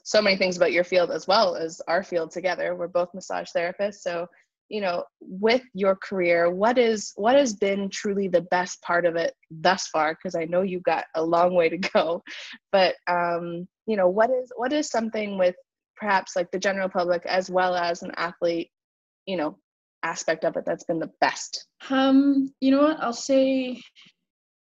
so 0.05 0.23
many 0.23 0.37
things 0.37 0.57
about 0.57 0.73
your 0.73 0.85
field 0.85 1.11
as 1.11 1.27
well 1.27 1.55
as 1.55 1.83
our 1.87 2.03
field 2.03 2.31
together. 2.31 2.75
We're 2.75 2.89
both 2.89 3.13
massage 3.15 3.49
therapists. 3.55 4.01
So 4.01 4.27
you 4.69 4.83
know 4.83 5.03
with 5.21 5.63
your 5.73 5.97
career 5.97 6.51
what 6.51 6.77
is 6.77 7.13
what 7.17 7.35
has 7.35 7.55
been 7.55 7.89
truly 7.89 8.29
the 8.29 8.43
best 8.51 8.83
part 8.83 9.07
of 9.07 9.17
it 9.17 9.35
thus 9.51 9.89
far? 9.89 10.15
Because 10.15 10.35
i 10.35 10.45
know 10.45 10.63
you've 10.63 10.83
got 10.83 11.05
a 11.15 11.23
long 11.23 11.55
way 11.55 11.69
to 11.69 11.79
go. 11.79 12.23
But 12.73 12.95
um 13.09 13.67
you 13.87 13.97
know 13.97 14.09
what 14.09 14.31
is 14.31 14.53
what 14.57 14.73
is 14.73 14.91
something 14.91 15.39
with 15.39 15.55
perhaps 15.97 16.37
like 16.37 16.51
the 16.53 16.59
general 16.59 16.89
public 16.89 17.27
as 17.27 17.51
well 17.51 17.75
as 17.75 18.03
an 18.03 18.13
athlete 18.17 18.71
you 19.27 19.37
know 19.37 19.59
aspect 20.03 20.45
of 20.45 20.57
it 20.57 20.65
that's 20.65 20.85
been 20.85 20.99
the 20.99 21.11
best? 21.21 21.67
Um, 21.91 22.53
you 22.61 22.71
know 22.71 22.83
what? 22.83 23.01
I'll 23.01 23.13
say 23.13 23.81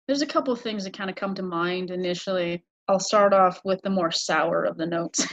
there's 0.07 0.23
a 0.23 0.27
couple 0.27 0.53
of 0.53 0.61
things 0.61 0.85
that 0.85 0.97
kind 0.97 1.11
of 1.11 1.17
come 1.17 1.35
to 1.35 1.43
mind 1.43 1.91
initially. 1.91 2.65
I'll 2.89 3.01
start 3.01 3.33
off 3.33 3.61
with 3.65 3.81
the 3.83 3.91
more 3.91 4.11
sour 4.11 4.65
of 4.65 4.77
the 4.77 4.87
notes. 4.87 5.27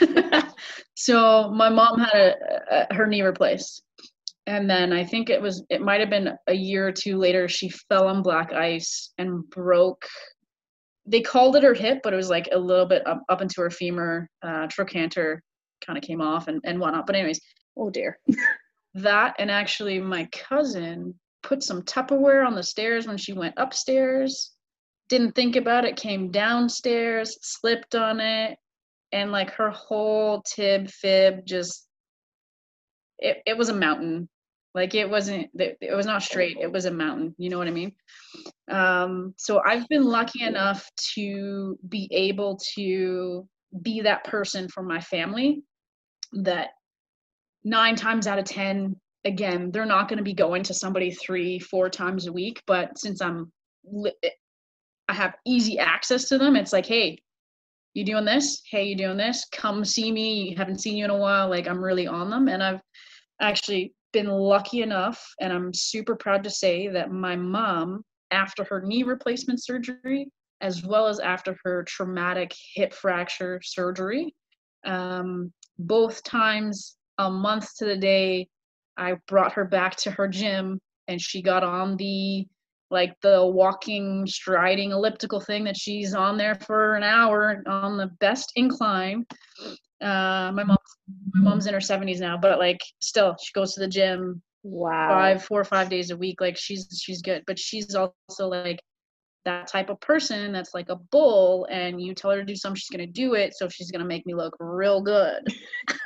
so 0.95 1.49
my 1.51 1.69
mom 1.69 1.99
had 1.99 2.15
a, 2.15 2.35
a, 2.71 2.93
her 2.93 3.07
knee 3.07 3.23
replaced, 3.23 3.83
and 4.45 4.69
then 4.69 4.93
I 4.93 5.03
think 5.03 5.29
it 5.29 5.41
was 5.41 5.63
it 5.69 5.81
might 5.81 5.99
have 5.99 6.09
been 6.09 6.29
a 6.47 6.53
year 6.53 6.87
or 6.87 6.91
two 6.91 7.17
later 7.17 7.47
she 7.47 7.69
fell 7.69 8.07
on 8.07 8.21
black 8.21 8.53
ice 8.53 9.11
and 9.17 9.49
broke. 9.49 10.05
They 11.05 11.21
called 11.21 11.55
it 11.55 11.63
her 11.63 11.73
hip, 11.73 12.01
but 12.03 12.13
it 12.13 12.17
was 12.17 12.29
like 12.29 12.49
a 12.51 12.57
little 12.57 12.85
bit 12.85 13.05
up, 13.07 13.23
up 13.29 13.41
into 13.41 13.61
her 13.61 13.71
femur. 13.71 14.29
Uh, 14.43 14.67
trochanter 14.67 15.41
kind 15.83 15.97
of 15.97 16.03
came 16.03 16.21
off 16.21 16.47
and, 16.47 16.61
and 16.63 16.79
whatnot. 16.79 17.07
But 17.07 17.15
anyways, 17.15 17.41
oh 17.77 17.89
dear. 17.89 18.19
that 18.95 19.35
and 19.39 19.51
actually 19.51 19.99
my 19.99 20.27
cousin 20.31 21.19
put 21.43 21.63
some 21.63 21.83
Tupperware 21.83 22.45
on 22.45 22.55
the 22.55 22.63
stairs 22.63 23.07
when 23.07 23.17
she 23.17 23.33
went 23.33 23.55
upstairs. 23.57 24.51
Didn't 25.07 25.33
think 25.33 25.55
about 25.55 25.85
it, 25.85 25.95
came 25.95 26.31
downstairs, 26.31 27.37
slipped 27.41 27.95
on 27.95 28.19
it, 28.19 28.57
and 29.11 29.31
like 29.31 29.51
her 29.51 29.71
whole 29.71 30.43
tib 30.43 30.89
fib 30.89 31.45
just 31.45 31.87
it, 33.17 33.37
it 33.45 33.57
was 33.57 33.69
a 33.69 33.75
mountain. 33.75 34.29
Like 34.75 34.93
it 34.93 35.09
wasn't 35.09 35.47
it 35.55 35.95
was 35.95 36.05
not 36.05 36.21
straight, 36.21 36.57
it 36.61 36.71
was 36.71 36.85
a 36.85 36.91
mountain, 36.91 37.33
you 37.37 37.49
know 37.49 37.57
what 37.57 37.67
I 37.67 37.71
mean? 37.71 37.93
Um 38.69 39.33
so 39.35 39.61
I've 39.65 39.87
been 39.87 40.03
lucky 40.03 40.43
enough 40.43 40.87
to 41.15 41.77
be 41.87 42.07
able 42.11 42.59
to 42.75 43.47
be 43.81 44.01
that 44.01 44.25
person 44.25 44.67
for 44.67 44.83
my 44.83 45.01
family 45.01 45.63
that 46.33 46.69
nine 47.63 47.95
times 47.95 48.27
out 48.27 48.39
of 48.39 48.45
10, 48.45 48.95
again, 49.25 49.71
they're 49.71 49.85
not 49.85 50.07
going 50.07 50.17
to 50.17 50.23
be 50.23 50.33
going 50.33 50.63
to 50.63 50.73
somebody 50.73 51.11
three, 51.11 51.59
four 51.59 51.89
times 51.89 52.27
a 52.27 52.33
week. 52.33 52.61
But 52.65 52.97
since 52.97 53.21
I'm, 53.21 53.51
eh, 54.05 54.29
I 55.07 55.13
have 55.13 55.35
easy 55.45 55.79
access 55.79 56.27
to 56.29 56.37
them, 56.37 56.55
it's 56.55 56.73
like, 56.73 56.85
hey, 56.85 57.19
you 57.93 58.03
doing 58.03 58.25
this? 58.25 58.61
Hey, 58.69 58.85
you 58.85 58.95
doing 58.95 59.17
this? 59.17 59.45
Come 59.51 59.83
see 59.83 60.11
me. 60.11 60.55
Haven't 60.55 60.81
seen 60.81 60.95
you 60.95 61.05
in 61.05 61.11
a 61.11 61.17
while. 61.17 61.49
Like 61.49 61.67
I'm 61.67 61.83
really 61.83 62.07
on 62.07 62.29
them. 62.29 62.47
And 62.47 62.63
I've 62.63 62.81
actually 63.41 63.93
been 64.11 64.27
lucky 64.27 64.81
enough, 64.81 65.33
and 65.39 65.53
I'm 65.53 65.73
super 65.73 66.15
proud 66.15 66.43
to 66.43 66.49
say 66.49 66.87
that 66.87 67.11
my 67.11 67.35
mom, 67.35 68.03
after 68.31 68.63
her 68.63 68.81
knee 68.81 69.03
replacement 69.03 69.63
surgery, 69.63 70.31
as 70.61 70.83
well 70.83 71.07
as 71.07 71.19
after 71.19 71.57
her 71.63 71.83
traumatic 71.83 72.53
hip 72.75 72.93
fracture 72.93 73.61
surgery, 73.63 74.35
um, 74.85 75.53
both 75.77 76.23
times 76.23 76.95
a 77.19 77.29
month 77.29 77.67
to 77.77 77.85
the 77.85 77.97
day 77.97 78.47
I 78.97 79.15
brought 79.27 79.53
her 79.53 79.65
back 79.65 79.95
to 79.97 80.11
her 80.11 80.27
gym 80.27 80.79
and 81.07 81.21
she 81.21 81.41
got 81.43 81.63
on 81.63 81.95
the 81.97 82.47
like 82.91 83.13
the 83.21 83.45
walking 83.45 84.25
striding 84.25 84.91
elliptical 84.91 85.39
thing 85.39 85.63
that 85.65 85.77
she's 85.77 86.15
on 86.15 86.37
there 86.37 86.55
for 86.55 86.95
an 86.95 87.03
hour 87.03 87.63
on 87.67 87.97
the 87.97 88.07
best 88.19 88.51
incline 88.55 89.25
uh 90.01 90.51
my 90.55 90.63
mom 90.63 90.77
my 91.33 91.41
mom's 91.41 91.67
in 91.67 91.73
her 91.73 91.79
70s 91.79 92.19
now 92.19 92.37
but 92.37 92.57
like 92.57 92.79
still 92.99 93.35
she 93.39 93.51
goes 93.53 93.73
to 93.75 93.79
the 93.81 93.87
gym 93.87 94.41
Wow. 94.63 95.09
five, 95.09 95.43
four 95.43 95.61
or 95.61 95.65
five 95.65 95.89
days 95.89 96.11
a 96.11 96.17
week. 96.17 96.41
Like 96.41 96.57
she's 96.57 96.87
she's 97.01 97.21
good, 97.21 97.43
but 97.47 97.57
she's 97.57 97.95
also 97.95 98.47
like 98.47 98.81
that 99.45 99.67
type 99.67 99.89
of 99.89 99.99
person 100.01 100.51
that's 100.51 100.73
like 100.73 100.89
a 100.89 100.97
bull, 101.11 101.67
and 101.71 102.01
you 102.01 102.13
tell 102.13 102.31
her 102.31 102.37
to 102.37 102.45
do 102.45 102.55
something, 102.55 102.77
she's 102.77 102.89
gonna 102.89 103.07
do 103.07 103.35
it. 103.35 103.53
So 103.55 103.69
she's 103.69 103.91
gonna 103.91 104.05
make 104.05 104.25
me 104.25 104.33
look 104.33 104.55
real 104.59 105.01
good. 105.01 105.41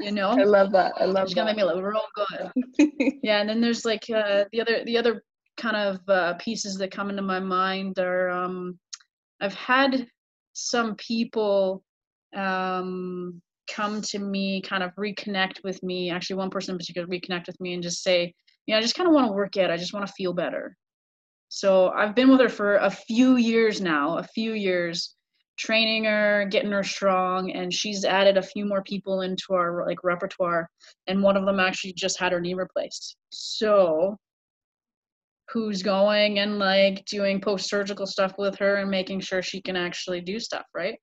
you 0.00 0.12
know, 0.12 0.30
I 0.30 0.44
love 0.44 0.72
that. 0.72 0.92
I 0.98 1.04
love 1.04 1.28
she's 1.28 1.34
gonna 1.34 1.52
that. 1.52 1.56
make 1.56 1.64
me 1.64 1.72
look 1.72 1.82
real 1.82 2.02
good. 2.14 3.18
yeah, 3.22 3.40
and 3.40 3.48
then 3.48 3.60
there's 3.60 3.84
like 3.84 4.04
uh, 4.10 4.44
the 4.52 4.60
other 4.60 4.84
the 4.84 4.96
other 4.96 5.22
kind 5.56 5.76
of 5.76 6.00
uh, 6.08 6.34
pieces 6.34 6.76
that 6.76 6.90
come 6.90 7.10
into 7.10 7.22
my 7.22 7.40
mind 7.40 7.98
are 7.98 8.30
um, 8.30 8.78
I've 9.40 9.54
had 9.54 10.06
some 10.52 10.94
people 10.96 11.82
um, 12.34 13.40
come 13.70 14.02
to 14.02 14.18
me, 14.18 14.62
kind 14.62 14.82
of 14.82 14.94
reconnect 14.96 15.62
with 15.64 15.82
me. 15.82 16.10
Actually, 16.10 16.36
one 16.36 16.50
person 16.50 16.74
in 16.74 16.78
particular 16.78 17.06
reconnect 17.08 17.46
with 17.46 17.60
me 17.60 17.74
and 17.74 17.82
just 17.82 18.02
say, 18.02 18.34
"Yeah, 18.66 18.78
I 18.78 18.80
just 18.80 18.94
kind 18.94 19.08
of 19.08 19.14
want 19.14 19.26
to 19.26 19.32
work 19.32 19.56
out. 19.56 19.70
I 19.70 19.76
just 19.76 19.92
want 19.92 20.06
to 20.06 20.12
feel 20.12 20.32
better." 20.32 20.76
So 21.50 21.88
I've 21.90 22.14
been 22.14 22.30
with 22.30 22.40
her 22.40 22.48
for 22.48 22.76
a 22.76 22.90
few 22.90 23.36
years 23.36 23.80
now, 23.80 24.18
a 24.18 24.22
few 24.22 24.52
years, 24.52 25.16
training 25.58 26.04
her, 26.04 26.46
getting 26.48 26.70
her 26.70 26.84
strong, 26.84 27.50
and 27.50 27.74
she's 27.74 28.04
added 28.04 28.36
a 28.36 28.42
few 28.42 28.64
more 28.64 28.82
people 28.84 29.22
into 29.22 29.52
our 29.52 29.84
like 29.84 30.04
repertoire. 30.04 30.70
And 31.08 31.22
one 31.22 31.36
of 31.36 31.44
them 31.44 31.58
actually 31.58 31.92
just 31.94 32.20
had 32.20 32.30
her 32.30 32.40
knee 32.40 32.54
replaced. 32.54 33.16
So 33.30 34.16
who's 35.48 35.82
going 35.82 36.38
and 36.38 36.60
like 36.60 37.04
doing 37.06 37.40
post 37.40 37.68
surgical 37.68 38.06
stuff 38.06 38.34
with 38.38 38.56
her 38.58 38.76
and 38.76 38.88
making 38.88 39.18
sure 39.18 39.42
she 39.42 39.60
can 39.60 39.74
actually 39.74 40.20
do 40.20 40.38
stuff, 40.38 40.66
right? 40.72 41.00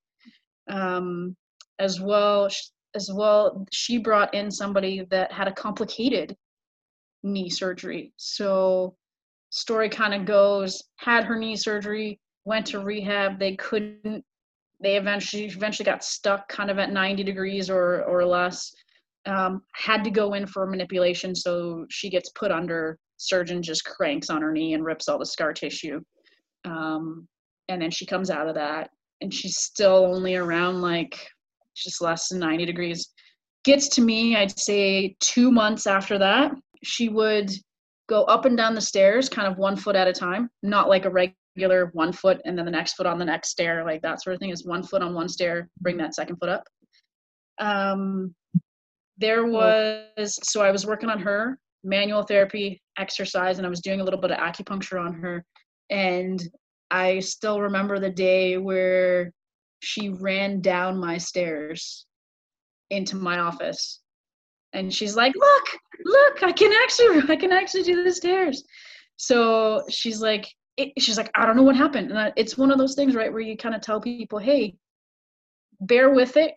Um, 0.69 1.35
as 1.77 1.99
well, 1.99 2.49
as 2.95 3.11
well, 3.13 3.65
she 3.73 3.97
brought 3.97 4.33
in 4.33 4.49
somebody 4.49 5.05
that 5.11 5.33
had 5.33 5.49
a 5.49 5.53
complicated 5.53 6.37
knee 7.21 7.49
surgery. 7.49 8.13
So, 8.15 8.95
story 9.49 9.89
kind 9.89 10.13
of 10.13 10.25
goes, 10.25 10.83
had 10.97 11.23
her 11.25 11.37
knee 11.37 11.55
surgery, 11.55 12.19
went 12.45 12.65
to 12.67 12.79
rehab. 12.79 13.39
They 13.39 13.55
couldn't. 13.55 14.23
They 14.79 14.95
eventually 14.95 15.45
eventually 15.45 15.85
got 15.85 16.03
stuck, 16.03 16.47
kind 16.49 16.69
of 16.69 16.77
at 16.77 16.91
90 16.91 17.23
degrees 17.23 17.69
or 17.69 18.03
or 18.03 18.25
less. 18.25 18.71
Um, 19.25 19.61
had 19.73 20.03
to 20.05 20.09
go 20.09 20.33
in 20.33 20.47
for 20.47 20.65
manipulation, 20.65 21.35
so 21.35 21.85
she 21.89 22.09
gets 22.09 22.29
put 22.29 22.51
under 22.51 22.97
surgeon 23.17 23.61
just 23.61 23.83
cranks 23.83 24.29
on 24.29 24.41
her 24.41 24.51
knee 24.51 24.73
and 24.73 24.85
rips 24.85 25.09
all 25.09 25.19
the 25.19 25.25
scar 25.25 25.51
tissue. 25.51 25.99
Um, 26.65 27.27
and 27.67 27.81
then 27.81 27.91
she 27.91 28.05
comes 28.05 28.29
out 28.29 28.47
of 28.47 28.55
that 28.55 28.89
and 29.21 29.33
she's 29.33 29.57
still 29.57 30.05
only 30.05 30.35
around 30.35 30.81
like 30.81 31.27
just 31.75 32.01
less 32.01 32.29
than 32.29 32.39
90 32.39 32.65
degrees. 32.65 33.09
Gets 33.63 33.89
to 33.89 34.01
me, 34.01 34.35
I'd 34.35 34.57
say 34.57 35.15
two 35.19 35.51
months 35.51 35.87
after 35.87 36.17
that, 36.19 36.51
she 36.83 37.09
would 37.09 37.51
go 38.07 38.23
up 38.23 38.45
and 38.45 38.57
down 38.57 38.75
the 38.75 38.81
stairs 38.81 39.29
kind 39.29 39.47
of 39.47 39.57
one 39.57 39.75
foot 39.75 39.95
at 39.95 40.07
a 40.07 40.13
time, 40.13 40.49
not 40.63 40.89
like 40.89 41.05
a 41.05 41.09
regular 41.09 41.87
one 41.93 42.11
foot 42.11 42.41
and 42.45 42.57
then 42.57 42.65
the 42.65 42.71
next 42.71 42.93
foot 42.93 43.05
on 43.05 43.19
the 43.19 43.25
next 43.25 43.49
stair, 43.49 43.83
like 43.83 44.01
that 44.01 44.21
sort 44.21 44.33
of 44.33 44.39
thing. 44.39 44.49
Is 44.49 44.65
one 44.65 44.83
foot 44.83 45.01
on 45.01 45.13
one 45.13 45.29
stair, 45.29 45.69
bring 45.81 45.97
that 45.97 46.15
second 46.15 46.37
foot 46.37 46.49
up. 46.49 46.63
Um, 47.59 48.33
there 49.17 49.45
was, 49.45 50.39
so 50.43 50.61
I 50.61 50.71
was 50.71 50.85
working 50.85 51.09
on 51.09 51.19
her 51.19 51.57
manual 51.83 52.23
therapy, 52.23 52.81
exercise, 52.97 53.57
and 53.57 53.65
I 53.65 53.69
was 53.69 53.81
doing 53.81 54.01
a 54.01 54.03
little 54.03 54.19
bit 54.19 54.31
of 54.31 54.37
acupuncture 54.37 55.03
on 55.03 55.13
her. 55.15 55.43
And 55.89 56.41
I 56.91 57.19
still 57.19 57.61
remember 57.61 57.99
the 57.99 58.09
day 58.09 58.57
where 58.57 59.31
she 59.79 60.09
ran 60.09 60.61
down 60.61 60.99
my 60.99 61.17
stairs 61.17 62.05
into 62.89 63.15
my 63.15 63.39
office. 63.39 64.01
And 64.73 64.93
she's 64.93 65.15
like, 65.15 65.33
"Look, 65.35 65.65
look, 66.05 66.43
I 66.43 66.51
can 66.51 66.71
actually 66.83 67.21
I 67.33 67.35
can 67.35 67.51
actually 67.51 67.83
do 67.83 68.03
the 68.03 68.13
stairs." 68.13 68.63
So 69.17 69.83
she's 69.89 70.21
like 70.21 70.47
it, 70.77 70.93
she's 70.99 71.17
like, 71.17 71.31
"I 71.35 71.45
don't 71.45 71.55
know 71.55 71.63
what 71.63 71.75
happened." 71.75 72.09
And 72.09 72.19
I, 72.19 72.33
it's 72.35 72.57
one 72.57 72.71
of 72.71 72.77
those 72.77 72.95
things, 72.95 73.15
right, 73.15 73.31
where 73.31 73.41
you 73.41 73.57
kind 73.57 73.75
of 73.75 73.81
tell 73.81 74.01
people, 74.01 74.39
"Hey, 74.39 74.75
bear 75.81 76.11
with 76.11 76.37
it. 76.37 76.53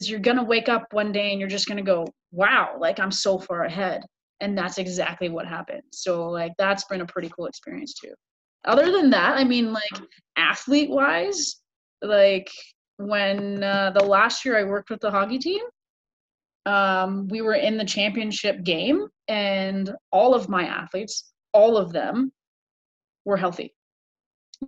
You're 0.00 0.20
going 0.20 0.36
to 0.36 0.42
wake 0.42 0.68
up 0.68 0.86
one 0.92 1.12
day 1.12 1.30
and 1.30 1.40
you're 1.40 1.48
just 1.48 1.68
going 1.68 1.78
to 1.78 1.82
go, 1.82 2.06
"Wow, 2.32 2.76
like 2.78 3.00
I'm 3.00 3.12
so 3.12 3.38
far 3.38 3.64
ahead." 3.64 4.02
and 4.40 4.56
that's 4.56 4.78
exactly 4.78 5.28
what 5.28 5.46
happened 5.46 5.82
so 5.92 6.28
like 6.28 6.52
that's 6.58 6.84
been 6.84 7.00
a 7.00 7.06
pretty 7.06 7.30
cool 7.30 7.46
experience 7.46 7.94
too 7.94 8.12
other 8.64 8.90
than 8.90 9.10
that 9.10 9.36
i 9.36 9.44
mean 9.44 9.72
like 9.72 10.02
athlete 10.36 10.90
wise 10.90 11.56
like 12.02 12.50
when 12.96 13.62
uh, 13.62 13.90
the 13.94 14.04
last 14.04 14.44
year 14.44 14.58
i 14.58 14.64
worked 14.64 14.90
with 14.90 15.00
the 15.00 15.10
hockey 15.10 15.38
team 15.38 15.62
um, 16.66 17.28
we 17.28 17.40
were 17.40 17.54
in 17.54 17.76
the 17.76 17.84
championship 17.84 18.64
game 18.64 19.06
and 19.28 19.94
all 20.10 20.34
of 20.34 20.48
my 20.48 20.64
athletes 20.64 21.32
all 21.52 21.76
of 21.76 21.92
them 21.92 22.32
were 23.24 23.36
healthy. 23.36 23.72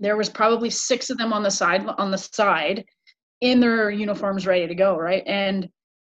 There 0.00 0.16
was 0.16 0.30
probably 0.30 0.70
six 0.70 1.10
of 1.10 1.18
them 1.18 1.32
on 1.32 1.42
the 1.42 1.50
side 1.50 1.86
on 1.98 2.10
the 2.10 2.18
side 2.18 2.84
in 3.40 3.60
their 3.60 3.90
uniforms 3.90 4.46
ready 4.46 4.66
to 4.66 4.74
go 4.74 4.96
right? 4.96 5.22
And 5.26 5.68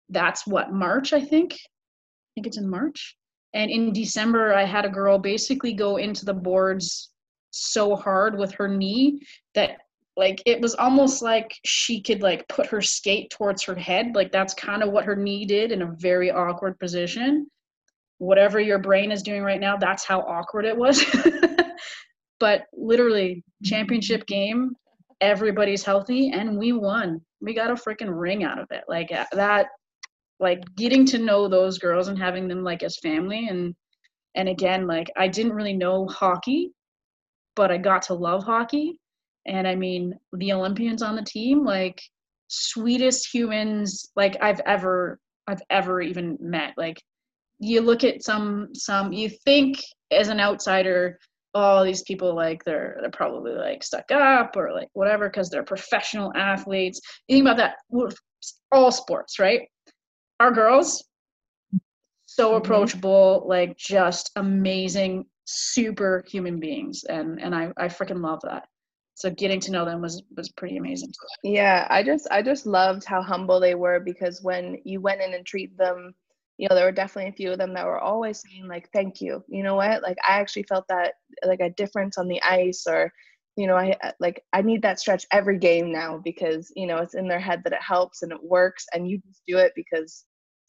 that's 0.09 0.45
what 0.45 0.73
march 0.73 1.13
i 1.13 1.21
think? 1.21 1.53
I 1.53 2.29
think 2.35 2.47
it's 2.47 2.57
in 2.57 2.69
march. 2.69 3.15
And 3.53 3.69
in 3.69 3.93
December, 3.93 4.53
I 4.53 4.63
had 4.63 4.83
a 4.83 4.89
girl 4.89 5.19
basically 5.19 5.73
go 5.73 5.97
into 5.97 6.25
the 6.25 6.33
boards 6.33 7.11
so 7.51 7.95
hard 7.95 8.37
with 8.37 8.51
her 8.53 8.67
knee 8.67 9.21
that 9.53 9.77
like 10.15 10.41
it 10.45 10.61
was 10.61 10.75
almost 10.75 11.21
like 11.21 11.55
she 11.65 12.01
could 12.01 12.21
like 12.21 12.47
put 12.47 12.67
her 12.67 12.81
skate 12.81 13.31
towards 13.31 13.63
her 13.63 13.75
head. 13.75 14.15
Like 14.15 14.31
that's 14.31 14.53
kind 14.53 14.83
of 14.83 14.91
what 14.91 15.05
her 15.05 15.15
knee 15.15 15.45
did 15.45 15.71
in 15.71 15.81
a 15.81 15.93
very 15.97 16.31
awkward 16.31 16.79
position. 16.79 17.47
Whatever 18.19 18.59
your 18.59 18.79
brain 18.79 19.11
is 19.11 19.23
doing 19.23 19.43
right 19.43 19.59
now 19.59 19.75
that's 19.77 20.05
how 20.05 20.21
awkward 20.21 20.65
it 20.65 20.77
was. 20.77 21.03
But 22.39 22.65
literally 22.73 23.41
championship 23.63 24.25
game 24.25 24.73
everybody's 25.21 25.83
healthy 25.83 26.31
and 26.31 26.57
we 26.57 26.73
won. 26.73 27.21
We 27.39 27.53
got 27.53 27.71
a 27.71 27.75
freaking 27.75 28.09
ring 28.11 28.43
out 28.43 28.59
of 28.59 28.67
it. 28.71 28.83
Like 28.89 29.07
that 29.31 29.67
like 30.43 30.61
getting 30.75 31.05
to 31.05 31.17
know 31.17 31.47
those 31.47 31.77
girls 31.77 32.09
and 32.09 32.19
having 32.19 32.47
them 32.47 32.63
like 32.63 32.83
as 32.83 32.97
family 32.99 33.47
and 33.47 33.73
and 34.35 34.49
again 34.49 34.85
like 34.87 35.09
i 35.15 35.27
didn't 35.27 35.53
really 35.53 35.73
know 35.73 36.07
hockey 36.07 36.71
but 37.55 37.71
i 37.71 37.77
got 37.77 38.01
to 38.01 38.13
love 38.13 38.43
hockey 38.43 38.99
and 39.45 39.67
i 39.67 39.75
mean 39.75 40.13
the 40.33 40.53
olympians 40.53 41.01
on 41.01 41.15
the 41.15 41.23
team 41.23 41.63
like 41.63 42.01
sweetest 42.47 43.33
humans 43.33 44.11
like 44.15 44.37
i've 44.41 44.61
ever 44.65 45.19
i've 45.47 45.61
ever 45.69 46.01
even 46.01 46.37
met. 46.39 46.73
Like 46.77 47.01
you 47.59 47.81
look 47.81 48.03
at 48.03 48.23
some 48.23 48.69
some 48.73 49.13
you 49.13 49.29
think 49.29 49.77
as 50.11 50.27
an 50.27 50.39
outsider 50.39 51.19
oh 51.53 51.83
these 51.83 52.03
people 52.03 52.35
like 52.35 52.63
they're 52.63 52.97
they're 53.01 53.11
probably 53.11 53.53
like 53.53 53.83
stuck 53.83 54.11
up 54.11 54.55
or 54.57 54.73
like 54.73 54.89
whatever 54.93 55.29
because 55.29 55.49
they're 55.49 55.63
professional 55.63 56.31
athletes. 56.35 56.99
You 57.27 57.37
think 57.37 57.47
about 57.47 57.57
that 57.57 57.75
all 58.71 58.91
sports 58.91 59.39
right? 59.39 59.61
Our 60.39 60.51
girls 60.51 61.03
so 62.25 62.49
mm-hmm. 62.49 62.57
approachable 62.57 63.45
like 63.47 63.77
just 63.77 64.31
amazing 64.35 65.25
super 65.45 66.23
human 66.27 66.59
beings. 66.59 67.03
And 67.03 67.39
and 67.41 67.53
i 67.53 67.71
i 67.77 67.87
freaking 67.87 68.23
love 68.23 68.41
that 68.43 68.67
so 69.15 69.29
getting 69.29 69.59
to 69.59 69.71
know 69.71 69.85
them 69.85 70.01
was 70.01 70.23
was 70.35 70.49
pretty 70.49 70.77
amazing. 70.77 71.11
Yeah 71.43 71.87
i 71.89 72.03
just 72.03 72.27
i 72.31 72.41
just 72.41 72.65
loved 72.65 73.03
how 73.05 73.21
humble 73.21 73.59
they 73.59 73.75
were 73.75 73.99
because 73.99 74.41
when 74.41 74.77
you 74.83 75.01
went 75.01 75.21
in 75.21 75.33
and 75.33 75.45
treat 75.45 75.77
them 75.77 76.13
you 76.57 76.67
know 76.67 76.75
there 76.75 76.85
were 76.85 76.91
definitely 76.91 77.29
a 77.29 77.35
few 77.35 77.51
of 77.51 77.57
them 77.57 77.73
that 77.73 77.85
were 77.85 77.99
always 77.99 78.41
saying 78.41 78.67
like 78.67 78.89
thank 78.91 79.21
you. 79.21 79.43
You 79.47 79.63
know 79.63 79.75
what? 79.75 80.03
Like 80.03 80.17
i 80.27 80.39
actually 80.39 80.63
felt 80.63 80.85
that 80.89 81.13
like 81.45 81.61
a 81.61 81.71
difference 81.71 82.17
on 82.17 82.27
the 82.27 82.41
ice 82.43 82.85
or 82.87 83.11
you 83.55 83.67
know 83.67 83.75
i 83.75 83.95
like 84.19 84.43
i 84.53 84.61
need 84.61 84.81
that 84.81 84.99
stretch 84.99 85.25
every 85.31 85.59
game 85.59 85.91
now 85.91 86.19
because 86.23 86.71
you 86.75 86.87
know 86.87 86.97
it's 86.97 87.13
in 87.13 87.27
their 87.27 87.39
head 87.39 87.61
that 87.63 87.73
it 87.73 87.81
helps 87.81 88.23
and 88.23 88.31
it 88.31 88.43
works 88.43 88.85
and 88.93 89.07
you 89.07 89.19
just 89.27 89.43
do 89.47 89.57
it 89.57 89.71
because 89.75 90.25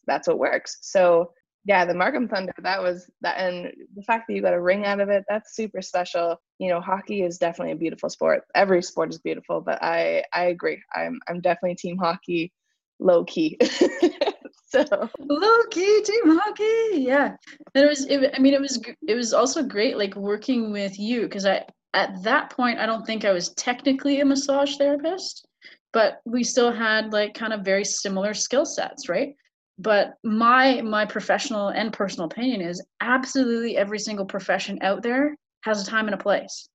that's 0.06 0.28
what 0.28 0.38
works. 0.38 0.78
So 0.80 1.32
yeah 1.64 1.84
the 1.84 1.94
markham 1.94 2.28
thunder 2.28 2.52
that 2.62 2.82
was 2.82 3.10
that 3.20 3.38
and 3.38 3.72
the 3.96 4.02
fact 4.02 4.24
that 4.26 4.34
you 4.34 4.42
got 4.42 4.54
a 4.54 4.60
ring 4.60 4.84
out 4.84 5.00
of 5.00 5.08
it 5.08 5.24
that's 5.28 5.54
super 5.54 5.80
special. 5.82 6.40
You 6.58 6.68
know 6.68 6.80
hockey 6.80 7.22
is 7.22 7.38
definitely 7.38 7.72
a 7.72 7.76
beautiful 7.76 8.08
sport. 8.08 8.44
Every 8.54 8.82
sport 8.82 9.10
is 9.10 9.18
beautiful 9.18 9.60
but 9.60 9.82
i 9.82 10.22
i 10.32 10.44
agree. 10.44 10.82
I'm 10.94 11.18
i'm 11.28 11.40
definitely 11.40 11.76
team 11.76 11.98
hockey 11.98 12.52
low 13.00 13.24
key 13.24 13.58
so. 14.66 14.84
Low 15.18 15.62
key 15.70 16.02
team 16.02 16.38
hockey 16.38 17.02
yeah. 17.02 17.36
And 17.74 17.84
it 17.84 17.88
was 17.88 18.06
it, 18.06 18.34
i 18.34 18.38
mean 18.38 18.54
it 18.54 18.60
was 18.60 18.80
it 19.06 19.14
was 19.14 19.32
also 19.32 19.62
great 19.62 19.96
like 19.96 20.14
working 20.16 20.72
with 20.72 20.98
you 20.98 21.22
because 21.22 21.46
i 21.46 21.64
at 21.94 22.22
that 22.24 22.50
point, 22.50 22.80
I 22.80 22.86
don't 22.86 23.06
think 23.06 23.24
I 23.24 23.32
was 23.32 23.50
technically 23.50 24.20
a 24.20 24.24
massage 24.24 24.76
therapist, 24.76 25.46
but 25.92 26.20
we 26.24 26.42
still 26.42 26.72
had 26.72 27.12
like 27.12 27.34
kind 27.34 27.52
of 27.52 27.64
very 27.64 27.84
similar 27.84 28.34
skill 28.34 28.66
sets, 28.66 29.08
right? 29.08 29.34
But 29.78 30.14
my 30.22 30.82
my 30.82 31.04
professional 31.04 31.68
and 31.68 31.92
personal 31.92 32.26
opinion 32.26 32.60
is 32.60 32.82
absolutely 33.00 33.76
every 33.76 33.98
single 33.98 34.24
profession 34.26 34.78
out 34.82 35.02
there 35.02 35.36
has 35.62 35.82
a 35.82 35.86
time 35.86 36.06
and 36.06 36.14
a 36.14 36.18
place. 36.18 36.68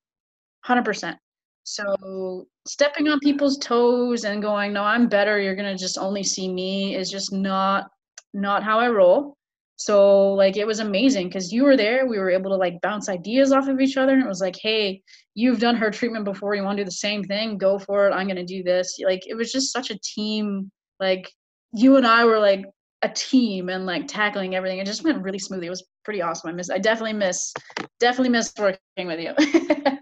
100%. 0.67 1.15
So 1.63 2.47
stepping 2.67 3.07
on 3.07 3.19
people's 3.19 3.57
toes 3.59 4.25
and 4.25 4.41
going, 4.41 4.73
"No, 4.73 4.83
I'm 4.83 5.07
better. 5.07 5.39
You're 5.39 5.55
to 5.55 5.75
just 5.77 5.97
only 5.97 6.23
see 6.23 6.51
me" 6.51 6.95
is 6.95 7.09
just 7.11 7.31
not 7.31 7.89
not 8.33 8.63
how 8.63 8.79
I 8.79 8.89
roll. 8.89 9.35
so 9.77 10.33
like 10.33 10.57
it 10.57 10.67
was 10.67 10.79
amazing 10.79 11.27
because 11.27 11.51
you 11.53 11.63
were 11.63 11.77
there 11.77 12.05
we 12.05 12.19
were 12.19 12.29
able 12.29 12.51
to 12.51 12.57
like 12.57 12.81
bounce 12.81 13.07
ideas 13.09 13.51
off 13.53 13.67
of 13.69 13.79
each 13.79 13.97
other 13.97 14.13
and 14.13 14.21
it 14.23 14.27
was 14.27 14.41
like 14.41 14.57
hey 14.61 15.01
you've 15.35 15.59
done 15.59 15.75
her 15.75 15.89
treatment 15.91 16.25
before 16.25 16.53
you 16.55 16.63
want 16.63 16.77
to 16.77 16.83
do 16.83 16.85
the 16.85 16.91
same 16.91 17.23
thing 17.23 17.57
go 17.57 17.79
for 17.79 18.07
it 18.07 18.13
i'm 18.13 18.27
to 18.27 18.43
do 18.45 18.61
this 18.63 18.97
like 19.05 19.25
it 19.27 19.35
was 19.35 19.51
just 19.51 19.71
such 19.71 19.89
a 19.89 19.99
team 20.03 20.69
like 20.99 21.31
you 21.73 21.95
and 21.97 22.05
i 22.05 22.25
were 22.25 22.39
like 22.39 22.65
a 23.01 23.09
team 23.09 23.69
and 23.69 23.85
like 23.85 24.07
tackling 24.07 24.55
everything 24.55 24.79
it 24.79 24.85
just 24.85 25.03
went 25.03 25.21
really 25.23 25.39
smoothly 25.39 25.67
it 25.67 25.69
was 25.69 25.85
pretty 26.03 26.21
awesome 26.21 26.49
i 26.49 26.53
miss 26.53 26.69
i 26.69 26.77
definitely 26.77 27.13
miss 27.13 27.53
definitely 27.99 28.29
miss 28.29 28.53
working 28.57 29.07
with 29.07 29.19
you 29.19 29.33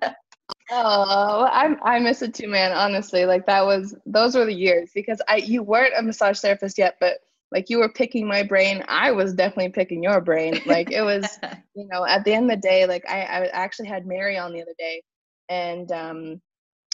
Oh, 0.69 1.47
I 1.49 1.75
I 1.83 1.99
miss 1.99 2.21
it 2.21 2.33
too, 2.33 2.47
man. 2.49 2.71
Honestly, 2.73 3.25
like 3.25 3.45
that 3.45 3.65
was 3.65 3.95
those 4.05 4.35
were 4.35 4.45
the 4.45 4.53
years 4.53 4.91
because 4.93 5.21
I 5.27 5.37
you 5.37 5.63
weren't 5.63 5.93
a 5.97 6.01
massage 6.01 6.39
therapist 6.39 6.77
yet, 6.77 6.97
but 6.99 7.19
like 7.51 7.69
you 7.69 7.77
were 7.79 7.89
picking 7.89 8.27
my 8.27 8.43
brain. 8.43 8.83
I 8.89 9.11
was 9.11 9.33
definitely 9.33 9.69
picking 9.69 10.03
your 10.03 10.19
brain. 10.19 10.59
Like 10.65 10.91
it 10.91 11.03
was, 11.03 11.39
you 11.75 11.87
know, 11.89 12.05
at 12.05 12.25
the 12.25 12.33
end 12.33 12.51
of 12.51 12.57
the 12.57 12.67
day, 12.67 12.85
like 12.85 13.03
I 13.07 13.21
I 13.21 13.45
actually 13.47 13.87
had 13.87 14.05
Mary 14.05 14.37
on 14.37 14.51
the 14.51 14.61
other 14.61 14.75
day, 14.77 15.01
and 15.47 15.89
um, 15.93 16.41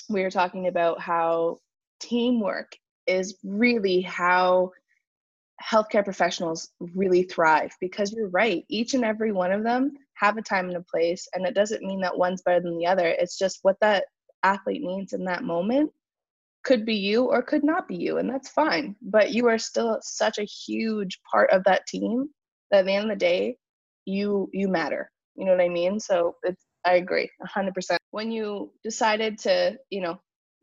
we 0.10 0.22
were 0.22 0.32
talking 0.32 0.68
about 0.68 1.00
how 1.00 1.60
teamwork 2.00 2.76
is 3.08 3.38
really 3.44 4.02
how 4.02 4.72
healthcare 5.72 6.04
professionals 6.04 6.72
really 6.80 7.24
thrive 7.24 7.72
because 7.80 8.12
you're 8.12 8.30
right 8.30 8.66
each 8.70 8.94
and 8.94 9.06
every 9.06 9.32
one 9.32 9.52
of 9.52 9.64
them 9.64 9.94
have 10.16 10.38
a 10.38 10.42
time 10.42 10.68
and 10.68 10.78
a 10.78 10.82
place 10.82 11.28
and 11.34 11.46
it 11.46 11.56
doesn't 11.56 11.84
mean 11.84 12.02
that 12.02 12.18
one's 12.18 12.42
better 12.42 12.60
than 12.60 12.78
the 12.78 12.86
other. 12.86 13.08
It's 13.08 13.38
just 13.38 13.60
what 13.62 13.78
that 13.82 14.06
athlete 14.44 14.84
needs 14.84 15.14
in 15.14 15.24
that 15.26 15.44
moment 15.44 15.92
could 16.64 16.86
be 16.86 16.96
you 16.96 17.26
or 17.26 17.42
could 17.42 17.64
not 17.64 17.88
be 17.88 17.96
you 17.96 18.18
and 18.18 18.30
that's 18.30 18.50
fine. 18.50 18.96
But 19.02 19.32
you 19.32 19.48
are 19.48 19.58
still 19.58 20.00
such 20.02 20.38
a 20.38 20.44
huge 20.44 21.20
part 21.30 21.50
of 21.52 21.64
that 21.66 21.88
team 21.88 22.30
that 22.72 22.80
at 22.80 22.86
the 22.86 22.94
end 22.94 23.12
of 23.12 23.18
the 23.18 23.26
day 23.26 23.58
you 24.06 24.50
you 24.54 24.68
matter. 24.68 25.10
You 25.36 25.46
know 25.46 25.52
what 25.52 25.62
i 25.62 25.70
mean? 25.70 26.00
So 26.00 26.36
it's 26.44 26.66
i 26.86 26.96
agree 26.96 27.30
100% 27.56 27.96
when 28.12 28.32
you 28.32 28.72
decided 28.84 29.38
to 29.40 29.78
you 29.90 30.02
know 30.02 30.20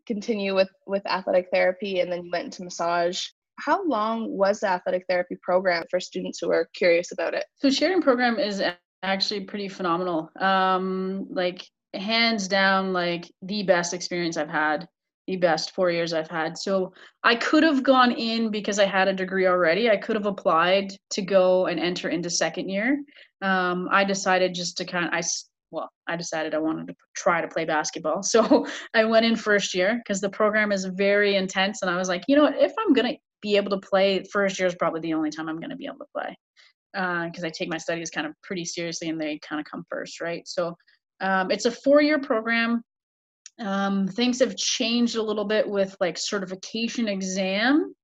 continue 0.07 0.55
with 0.55 0.71
with 0.87 1.07
athletic 1.07 1.49
therapy 1.53 2.01
and 2.01 2.13
then 2.13 2.25
you 2.25 2.31
went 2.31 2.47
into 2.47 2.65
massage 2.65 3.27
how 3.65 3.87
long 3.87 4.31
was 4.31 4.61
the 4.61 4.69
athletic 4.69 5.05
therapy 5.09 5.37
program 5.43 5.85
for 5.91 6.01
students 6.01 6.39
who 6.41 6.51
are 6.51 6.69
curious 6.75 7.13
about 7.13 7.35
it 7.35 7.45
so 7.57 7.71
Sheridan 7.71 8.03
program 8.03 8.39
is 8.39 8.63
actually 9.03 9.41
pretty 9.41 9.69
phenomenal. 9.69 10.31
Um, 10.41 11.27
like 11.31 11.67
hands 11.95 12.49
down, 12.49 12.93
like 12.93 13.31
the 13.43 13.63
best 13.63 13.95
experience 13.95 14.37
I've 14.37 14.51
had, 14.51 14.87
the 15.27 15.37
best 15.37 15.75
four 15.75 15.91
years 15.91 16.13
I've 16.13 16.31
had. 16.31 16.59
So 16.59 16.93
I 17.23 17.37
could 17.37 17.63
have 17.63 17.83
gone 17.83 18.13
in 18.13 18.51
because 18.51 18.79
I 18.79 18.87
had 18.87 19.09
a 19.09 19.13
degree 19.13 19.47
already. 19.47 19.91
I 19.91 19.97
could 19.97 20.17
have 20.17 20.27
applied 20.27 20.93
to 21.11 21.23
go 21.23 21.67
and 21.67 21.81
enter 21.81 22.09
into 22.09 22.31
second 22.31 22.69
year. 22.69 23.03
Um, 23.43 23.89
I 23.91 24.05
decided 24.05 24.55
just 24.55 24.77
to 24.79 24.85
kind 24.85 25.07
of, 25.07 25.13
I 25.13 25.23
well, 25.73 25.89
I 26.09 26.17
decided 26.17 26.53
I 26.53 26.59
wanted 26.59 26.89
to 26.89 26.95
try 27.15 27.41
to 27.41 27.49
play 27.49 27.65
basketball. 27.65 28.23
So 28.25 28.67
I 28.93 29.05
went 29.05 29.25
in 29.25 29.37
first 29.37 29.73
year 29.73 30.01
because 30.03 30.21
the 30.21 30.29
program 30.29 30.73
is 30.73 30.85
very 30.85 31.37
intense. 31.37 31.83
And 31.83 31.91
I 31.91 31.97
was 31.97 32.09
like, 32.09 32.25
you 32.27 32.37
know 32.37 32.47
if 32.47 32.73
I'm 32.79 32.93
to 32.95 33.17
be 33.43 33.57
able 33.57 33.71
to 33.71 33.79
play, 33.79 34.25
first 34.25 34.59
year 34.59 34.69
is 34.69 34.75
probably 34.75 35.01
the 35.01 35.15
only 35.15 35.31
time 35.31 35.49
I'm 35.49 35.59
going 35.59 35.71
to 35.71 35.77
be 35.77 35.87
able 35.87 35.99
to 35.99 36.07
play 36.15 36.37
because 36.93 37.45
uh, 37.45 37.47
I 37.47 37.51
take 37.51 37.69
my 37.69 37.79
studies 37.79 38.11
kind 38.11 38.27
of 38.27 38.35
pretty 38.43 38.65
seriously 38.65 39.09
and 39.09 39.21
they 39.21 39.39
kind 39.39 39.61
of 39.61 39.71
come 39.71 39.85
first, 39.89 40.21
right? 40.21 40.47
So 40.47 40.77
um, 41.21 41.51
it's 41.51 41.67
a 41.67 41.71
four 41.71 42.03
year 42.03 42.19
program. 42.19 42.83
Um, 43.59 44.09
things 44.09 44.41
have 44.41 44.57
changed 44.57 45.17
a 45.17 45.23
little 45.23 45.45
bit 45.45 45.69
with 45.69 45.95
like 46.01 46.17
certification 46.17 47.09
exam. 47.09 47.95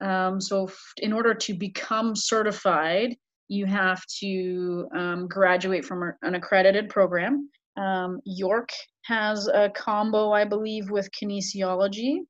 Um, 0.00 0.40
so, 0.40 0.66
f- 0.66 0.92
in 0.98 1.12
order 1.12 1.34
to 1.34 1.54
become 1.54 2.16
certified, 2.16 3.14
you 3.48 3.64
have 3.66 4.04
to 4.20 4.88
um, 4.94 5.28
graduate 5.28 5.84
from 5.84 6.12
an 6.22 6.34
accredited 6.34 6.88
program. 6.88 7.48
Um, 7.76 8.20
York 8.24 8.70
has 9.04 9.46
a 9.46 9.70
combo, 9.70 10.32
I 10.32 10.44
believe, 10.44 10.90
with 10.90 11.08
kinesiology. 11.12 12.20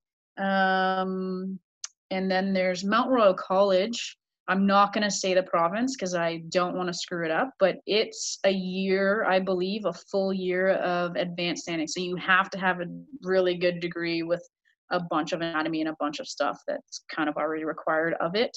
And 2.11 2.31
then 2.31 2.53
there's 2.53 2.85
Mount 2.85 3.11
Royal 3.11 3.35
College, 3.35 4.17
I'm 4.47 4.67
not 4.67 4.93
going 4.93 5.05
to 5.05 5.11
say 5.11 5.33
the 5.35 5.43
province 5.43 5.97
because 5.97 6.15
I 6.15 6.43
don't 6.51 6.77
want 6.77 6.89
to 6.89 6.95
screw 6.95 7.25
it 7.25 7.31
up, 7.31 7.51
but 7.59 7.77
it's 7.87 8.39
a 8.45 8.51
year, 8.51 9.25
I 9.25 9.41
believe, 9.41 9.87
a 9.87 9.93
full 9.93 10.35
year 10.35 10.73
of 10.77 11.17
advanced 11.17 11.63
standing. 11.63 11.87
So 11.87 12.01
you 12.01 12.17
have 12.17 12.51
to 12.51 12.59
have 12.59 12.81
a 12.81 12.87
really 13.23 13.57
good 13.57 13.81
degree 13.81 14.23
with 14.23 14.47
a 14.91 15.01
bunch 15.11 15.33
of 15.33 15.41
anatomy 15.41 15.81
and 15.81 15.89
a 15.89 15.97
bunch 15.99 16.21
of 16.21 16.29
stuff 16.29 16.61
that's 16.69 17.05
kind 17.15 17.29
of 17.29 17.37
already 17.37 17.65
required 17.65 18.15
of 18.21 18.35
it. 18.35 18.57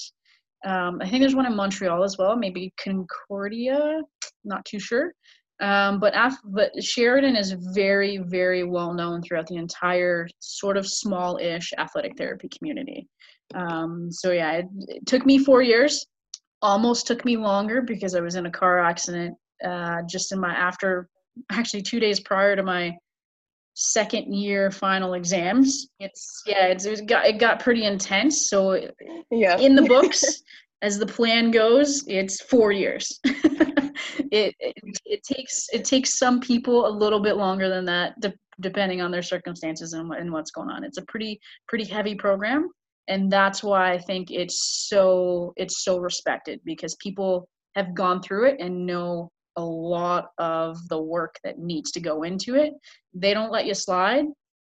Um, 0.66 0.98
I 1.00 1.08
think 1.08 1.22
there's 1.22 1.36
one 1.36 1.46
in 1.46 1.56
Montreal 1.56 2.04
as 2.04 2.18
well, 2.18 2.36
maybe 2.36 2.72
Concordia, 2.82 4.02
not 4.44 4.64
too 4.66 4.78
sure. 4.78 5.12
Um, 5.60 5.98
but 6.00 6.12
af- 6.14 6.38
but 6.44 6.70
Sheridan 6.82 7.34
is 7.34 7.56
very 7.74 8.18
very 8.18 8.62
well 8.62 8.94
known 8.94 9.22
throughout 9.22 9.48
the 9.48 9.56
entire 9.56 10.28
sort 10.38 10.76
of 10.76 10.86
small-ish 10.86 11.72
athletic 11.78 12.16
therapy 12.16 12.48
community. 12.56 13.08
Um, 13.54 14.10
so 14.10 14.32
yeah, 14.32 14.52
it, 14.52 14.66
it, 14.88 15.06
took 15.06 15.24
me 15.24 15.38
four 15.38 15.62
years. 15.62 16.06
Almost 16.60 17.06
took 17.06 17.24
me 17.24 17.36
longer 17.36 17.82
because 17.82 18.14
I 18.14 18.20
was 18.20 18.34
in 18.34 18.46
a 18.46 18.50
car 18.50 18.80
accident 18.80 19.36
uh, 19.64 20.02
just 20.08 20.32
in 20.32 20.40
my 20.40 20.52
after 20.52 21.08
actually 21.52 21.82
two 21.82 22.00
days 22.00 22.20
prior 22.20 22.56
to 22.56 22.62
my 22.62 22.96
second 23.74 24.34
year 24.34 24.70
final 24.70 25.14
exams. 25.14 25.88
It's 26.00 26.42
yeah, 26.46 26.66
it's, 26.66 26.84
it 26.84 27.06
got 27.06 27.26
it 27.26 27.38
got 27.38 27.60
pretty 27.60 27.84
intense. 27.84 28.48
So 28.48 28.90
yeah, 29.30 29.58
in 29.58 29.74
the 29.74 29.82
books, 29.82 30.24
as 30.82 30.98
the 30.98 31.06
plan 31.06 31.50
goes, 31.50 32.04
it's 32.06 32.42
four 32.42 32.72
years. 32.72 33.20
it, 33.24 34.54
it, 34.58 34.74
it 35.04 35.22
takes 35.22 35.68
it 35.72 35.84
takes 35.84 36.18
some 36.18 36.40
people 36.40 36.86
a 36.86 36.90
little 36.90 37.20
bit 37.20 37.36
longer 37.36 37.68
than 37.68 37.84
that, 37.86 38.18
de- 38.20 38.34
depending 38.60 39.00
on 39.00 39.10
their 39.10 39.22
circumstances 39.22 39.92
and, 39.92 40.12
and 40.12 40.32
what's 40.32 40.50
going 40.50 40.70
on. 40.70 40.84
It's 40.84 40.98
a 40.98 41.04
pretty 41.06 41.40
pretty 41.68 41.84
heavy 41.84 42.14
program, 42.14 42.70
and 43.08 43.30
that's 43.30 43.62
why 43.62 43.92
I 43.92 43.98
think 43.98 44.30
it's 44.30 44.86
so 44.88 45.52
it's 45.56 45.82
so 45.82 45.98
respected 45.98 46.60
because 46.64 46.94
people 46.96 47.48
have 47.74 47.94
gone 47.94 48.22
through 48.22 48.48
it 48.48 48.60
and 48.60 48.86
know 48.86 49.30
a 49.56 49.62
lot 49.62 50.30
of 50.38 50.76
the 50.88 51.00
work 51.00 51.36
that 51.42 51.58
needs 51.58 51.90
to 51.92 52.00
go 52.00 52.22
into 52.22 52.54
it. 52.54 52.72
They 53.12 53.34
don't 53.34 53.50
let 53.50 53.66
you 53.66 53.74
slide. 53.74 54.26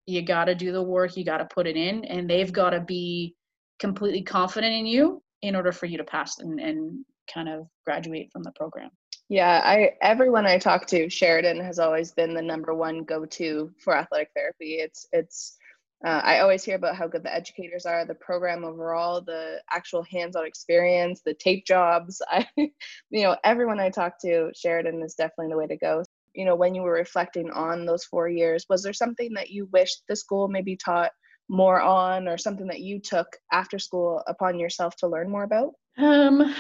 You 0.06 0.22
got 0.22 0.46
to 0.46 0.54
do 0.54 0.72
the 0.72 0.82
work. 0.82 1.16
You 1.16 1.24
got 1.24 1.38
to 1.38 1.54
put 1.54 1.66
it 1.66 1.76
in, 1.76 2.04
and 2.06 2.28
they've 2.28 2.52
got 2.52 2.70
to 2.70 2.80
be 2.80 3.34
completely 3.78 4.22
confident 4.22 4.74
in 4.74 4.86
you 4.86 5.22
in 5.42 5.54
order 5.56 5.72
for 5.72 5.86
you 5.86 5.98
to 5.98 6.04
pass 6.04 6.38
and, 6.38 6.60
and 6.60 7.04
kind 7.32 7.48
of 7.48 7.66
graduate 7.84 8.30
from 8.32 8.42
the 8.42 8.52
program. 8.52 8.90
Yeah, 9.28 9.60
I 9.64 9.92
everyone 10.02 10.46
I 10.46 10.58
talk 10.58 10.86
to, 10.88 11.08
Sheridan 11.08 11.60
has 11.60 11.78
always 11.78 12.10
been 12.12 12.34
the 12.34 12.42
number 12.42 12.74
one 12.74 13.04
go-to 13.04 13.70
for 13.82 13.96
athletic 13.96 14.30
therapy. 14.34 14.78
It's 14.80 15.06
it's 15.12 15.56
uh, 16.04 16.20
I 16.24 16.40
always 16.40 16.64
hear 16.64 16.76
about 16.76 16.96
how 16.96 17.06
good 17.06 17.22
the 17.22 17.34
educators 17.34 17.84
are, 17.84 18.04
the 18.06 18.14
program 18.14 18.64
overall, 18.64 19.20
the 19.20 19.60
actual 19.70 20.02
hands-on 20.02 20.46
experience, 20.46 21.20
the 21.24 21.34
tape 21.34 21.66
jobs. 21.66 22.22
I, 22.30 22.46
you 22.56 23.22
know, 23.22 23.36
everyone 23.44 23.80
I 23.80 23.90
talk 23.90 24.18
to, 24.22 24.50
Sheridan 24.54 25.02
is 25.02 25.14
definitely 25.14 25.52
the 25.52 25.58
way 25.58 25.66
to 25.66 25.76
go. 25.76 26.02
You 26.34 26.46
know, 26.46 26.54
when 26.54 26.74
you 26.74 26.82
were 26.82 26.92
reflecting 26.92 27.50
on 27.50 27.84
those 27.84 28.04
four 28.04 28.28
years, 28.28 28.64
was 28.70 28.82
there 28.82 28.92
something 28.92 29.34
that 29.34 29.50
you 29.50 29.68
wished 29.72 30.04
the 30.08 30.16
school 30.16 30.48
maybe 30.48 30.76
taught 30.76 31.10
more 31.48 31.80
on, 31.80 32.28
or 32.28 32.38
something 32.38 32.68
that 32.68 32.80
you 32.80 33.00
took 33.00 33.26
after 33.52 33.78
school 33.78 34.22
upon 34.28 34.58
yourself 34.58 34.96
to 34.96 35.08
learn 35.08 35.28
more 35.28 35.42
about? 35.42 35.72
Um, 35.98 36.54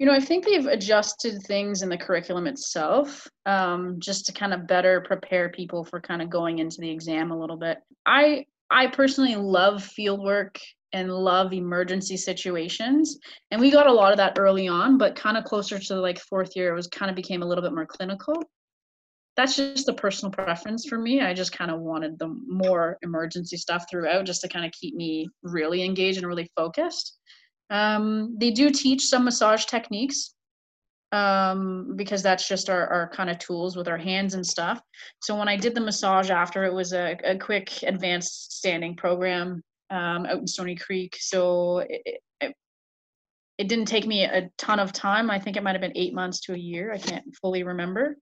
you 0.00 0.06
know, 0.06 0.14
I 0.14 0.20
think 0.20 0.46
they've 0.46 0.66
adjusted 0.66 1.42
things 1.42 1.82
in 1.82 1.90
the 1.90 1.98
curriculum 1.98 2.46
itself 2.46 3.28
um, 3.44 3.96
just 3.98 4.24
to 4.26 4.32
kind 4.32 4.54
of 4.54 4.66
better 4.66 5.02
prepare 5.02 5.50
people 5.50 5.84
for 5.84 6.00
kind 6.00 6.22
of 6.22 6.30
going 6.30 6.58
into 6.58 6.80
the 6.80 6.90
exam 6.90 7.30
a 7.30 7.38
little 7.38 7.58
bit. 7.58 7.78
I 8.06 8.46
I 8.70 8.86
personally 8.86 9.36
love 9.36 9.82
fieldwork 9.82 10.56
and 10.94 11.12
love 11.12 11.52
emergency 11.52 12.16
situations, 12.16 13.18
and 13.50 13.60
we 13.60 13.70
got 13.70 13.88
a 13.88 13.92
lot 13.92 14.10
of 14.10 14.16
that 14.16 14.38
early 14.38 14.68
on. 14.68 14.96
But 14.96 15.16
kind 15.16 15.36
of 15.36 15.44
closer 15.44 15.78
to 15.78 15.94
like 15.96 16.18
fourth 16.18 16.56
year, 16.56 16.72
it 16.72 16.76
was 16.76 16.86
kind 16.86 17.10
of 17.10 17.14
became 17.14 17.42
a 17.42 17.46
little 17.46 17.62
bit 17.62 17.74
more 17.74 17.86
clinical. 17.86 18.42
That's 19.36 19.56
just 19.56 19.90
a 19.90 19.92
personal 19.92 20.32
preference 20.32 20.86
for 20.88 20.96
me. 20.98 21.20
I 21.20 21.34
just 21.34 21.52
kind 21.52 21.70
of 21.70 21.80
wanted 21.80 22.18
the 22.18 22.34
more 22.46 22.96
emergency 23.02 23.58
stuff 23.58 23.84
throughout, 23.90 24.24
just 24.24 24.40
to 24.40 24.48
kind 24.48 24.64
of 24.64 24.72
keep 24.72 24.94
me 24.94 25.28
really 25.42 25.82
engaged 25.82 26.16
and 26.16 26.26
really 26.26 26.50
focused. 26.56 27.18
Um, 27.70 28.36
they 28.38 28.50
do 28.50 28.70
teach 28.70 29.06
some 29.06 29.24
massage 29.24 29.64
techniques 29.64 30.34
um, 31.12 31.94
because 31.96 32.22
that's 32.22 32.46
just 32.46 32.68
our, 32.68 32.86
our 32.88 33.08
kind 33.08 33.30
of 33.30 33.38
tools 33.38 33.76
with 33.76 33.88
our 33.88 33.98
hands 33.98 34.34
and 34.34 34.46
stuff. 34.46 34.80
So 35.20 35.36
when 35.36 35.48
I 35.48 35.56
did 35.56 35.74
the 35.74 35.80
massage 35.80 36.30
after, 36.30 36.64
it 36.64 36.72
was 36.72 36.92
a, 36.92 37.16
a 37.24 37.38
quick 37.38 37.82
advanced 37.82 38.58
standing 38.58 38.96
program 38.96 39.62
um, 39.90 40.26
out 40.26 40.38
in 40.38 40.46
Stoney 40.46 40.76
Creek. 40.76 41.16
So 41.18 41.78
it, 41.78 42.20
it, 42.40 42.54
it 43.58 43.68
didn't 43.68 43.86
take 43.86 44.06
me 44.06 44.24
a 44.24 44.50
ton 44.56 44.78
of 44.78 44.92
time. 44.92 45.30
I 45.30 45.38
think 45.38 45.56
it 45.56 45.62
might 45.62 45.72
have 45.72 45.80
been 45.80 45.96
eight 45.96 46.14
months 46.14 46.40
to 46.40 46.54
a 46.54 46.58
year. 46.58 46.92
I 46.92 46.98
can't 46.98 47.24
fully 47.40 47.62
remember. 47.62 48.16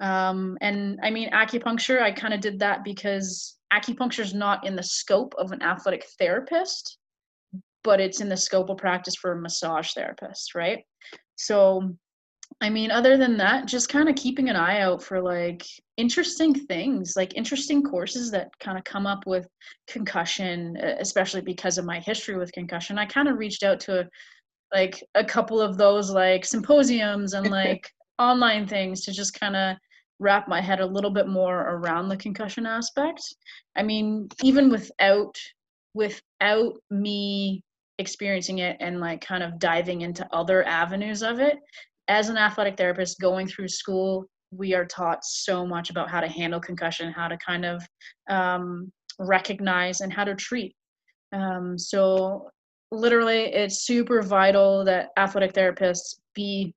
Um, 0.00 0.58
and 0.60 0.98
I 1.02 1.10
mean, 1.10 1.30
acupuncture, 1.30 2.02
I 2.02 2.10
kind 2.10 2.34
of 2.34 2.40
did 2.40 2.58
that 2.58 2.84
because 2.84 3.56
acupuncture 3.72 4.20
is 4.20 4.34
not 4.34 4.66
in 4.66 4.76
the 4.76 4.82
scope 4.82 5.34
of 5.38 5.52
an 5.52 5.62
athletic 5.62 6.04
therapist 6.18 6.98
but 7.84 8.00
it's 8.00 8.20
in 8.20 8.28
the 8.28 8.36
scope 8.36 8.70
of 8.70 8.78
practice 8.78 9.14
for 9.14 9.32
a 9.32 9.40
massage 9.40 9.92
therapist, 9.92 10.54
right? 10.54 10.84
So 11.36 11.94
I 12.60 12.70
mean, 12.70 12.90
other 12.90 13.16
than 13.16 13.36
that, 13.38 13.66
just 13.66 13.88
kind 13.88 14.08
of 14.08 14.14
keeping 14.14 14.48
an 14.48 14.56
eye 14.56 14.80
out 14.80 15.02
for 15.02 15.20
like 15.20 15.62
interesting 15.96 16.54
things, 16.54 17.14
like 17.16 17.34
interesting 17.34 17.82
courses 17.82 18.30
that 18.30 18.48
kind 18.60 18.78
of 18.78 18.84
come 18.84 19.06
up 19.06 19.26
with 19.26 19.46
concussion, 19.88 20.76
especially 20.76 21.40
because 21.40 21.78
of 21.78 21.84
my 21.84 22.00
history 22.00 22.36
with 22.36 22.52
concussion. 22.52 22.98
I 22.98 23.06
kind 23.06 23.28
of 23.28 23.38
reached 23.38 23.62
out 23.62 23.80
to 23.80 24.08
like 24.72 25.02
a 25.14 25.24
couple 25.24 25.60
of 25.60 25.76
those 25.76 26.10
like 26.10 26.44
symposiums 26.44 27.34
and 27.34 27.50
like 27.50 27.90
online 28.18 28.66
things 28.66 29.02
to 29.02 29.12
just 29.12 29.38
kind 29.38 29.56
of 29.56 29.76
wrap 30.20 30.46
my 30.46 30.60
head 30.60 30.80
a 30.80 30.86
little 30.86 31.10
bit 31.10 31.28
more 31.28 31.60
around 31.60 32.08
the 32.08 32.16
concussion 32.16 32.66
aspect. 32.66 33.20
I 33.76 33.82
mean, 33.82 34.28
even 34.42 34.70
without 34.70 35.36
without 35.94 36.74
me 36.90 37.62
experiencing 37.98 38.58
it 38.58 38.76
and 38.80 39.00
like 39.00 39.20
kind 39.20 39.42
of 39.42 39.58
diving 39.58 40.02
into 40.02 40.26
other 40.32 40.66
avenues 40.66 41.22
of 41.22 41.38
it, 41.38 41.58
as 42.08 42.28
an 42.28 42.36
athletic 42.36 42.76
therapist 42.76 43.20
going 43.20 43.46
through 43.46 43.68
school, 43.68 44.26
we 44.50 44.74
are 44.74 44.84
taught 44.84 45.24
so 45.24 45.66
much 45.66 45.90
about 45.90 46.10
how 46.10 46.20
to 46.20 46.28
handle 46.28 46.60
concussion, 46.60 47.12
how 47.12 47.28
to 47.28 47.36
kind 47.38 47.64
of 47.64 47.82
um, 48.28 48.92
recognize 49.18 50.00
and 50.00 50.12
how 50.12 50.24
to 50.24 50.34
treat. 50.34 50.74
Um, 51.32 51.78
so, 51.78 52.48
literally, 52.90 53.46
it's 53.46 53.84
super 53.84 54.22
vital 54.22 54.84
that 54.84 55.08
athletic 55.16 55.52
therapists 55.52 56.16
be 56.34 56.72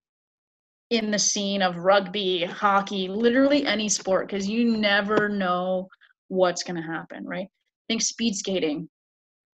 in 0.90 1.12
the 1.12 1.20
scene 1.20 1.62
of 1.62 1.78
rugby, 1.78 2.46
hockey, 2.46 3.08
literally 3.08 3.66
any 3.66 3.90
sport, 3.90 4.28
because 4.28 4.48
you 4.48 4.78
never 4.78 5.30
know 5.30 5.88
what's 6.30 6.64
going 6.64 6.78
to 6.78 6.82
happen, 6.82 7.26
right? 7.26 7.48
Think 7.88 8.02
speed 8.02 8.36
skating. 8.36 8.90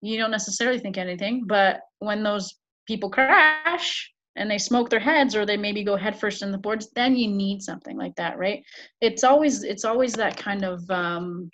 You 0.04 0.18
don't 0.18 0.30
necessarily 0.30 0.78
think 0.78 0.98
anything, 0.98 1.44
but 1.46 1.80
when 1.98 2.22
those 2.22 2.54
people 2.86 3.10
crash, 3.10 4.10
and 4.36 4.50
they 4.50 4.58
smoke 4.58 4.90
their 4.90 5.00
heads 5.00 5.36
or 5.36 5.46
they 5.46 5.56
maybe 5.56 5.84
go 5.84 5.96
headfirst 5.96 6.42
in 6.42 6.50
the 6.50 6.58
boards 6.58 6.88
then 6.96 7.14
you 7.14 7.28
need 7.28 7.62
something 7.62 7.96
like 7.96 8.16
that 8.16 8.36
right? 8.36 8.64
It's 9.00 9.22
always 9.22 9.62
it's 9.62 9.84
always 9.84 10.14
that 10.14 10.36
kind 10.36 10.64
of 10.64 10.90
um 10.90 11.50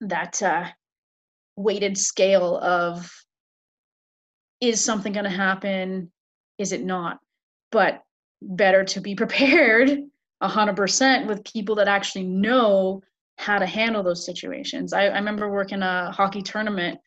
that 0.00 0.42
uh 0.42 0.64
weighted 1.56 1.96
scale 1.96 2.58
of 2.58 3.10
is 4.60 4.82
something 4.82 5.12
going 5.12 5.24
to 5.24 5.30
happen? 5.30 6.10
Is 6.58 6.72
it 6.72 6.84
not? 6.84 7.18
But 7.70 8.02
better 8.40 8.84
to 8.84 9.00
be 9.00 9.14
prepared 9.24 9.98
100% 10.42 11.26
with 11.26 11.44
people 11.44 11.76
that 11.76 11.88
actually 11.88 12.24
know 12.24 13.02
how 13.36 13.58
to 13.58 13.66
handle 13.66 14.02
those 14.02 14.24
situations. 14.24 14.92
I, 14.92 15.06
I 15.06 15.18
remember 15.18 15.50
working 15.50 15.82
a 15.82 16.10
hockey 16.12 16.42
tournament 16.42 17.00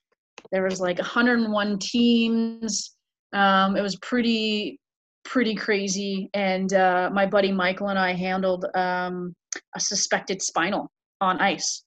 there 0.51 0.63
was 0.63 0.79
like 0.79 0.97
101 0.97 1.79
teams 1.79 2.97
um, 3.33 3.75
it 3.75 3.81
was 3.81 3.95
pretty 3.97 4.79
pretty 5.25 5.55
crazy, 5.55 6.29
and 6.33 6.73
uh, 6.73 7.09
my 7.11 7.25
buddy 7.25 7.51
Michael 7.51 7.89
and 7.89 7.99
I 7.99 8.13
handled 8.13 8.65
um, 8.75 9.35
a 9.75 9.79
suspected 9.79 10.41
spinal 10.41 10.89
on 11.19 11.39
ice. 11.39 11.83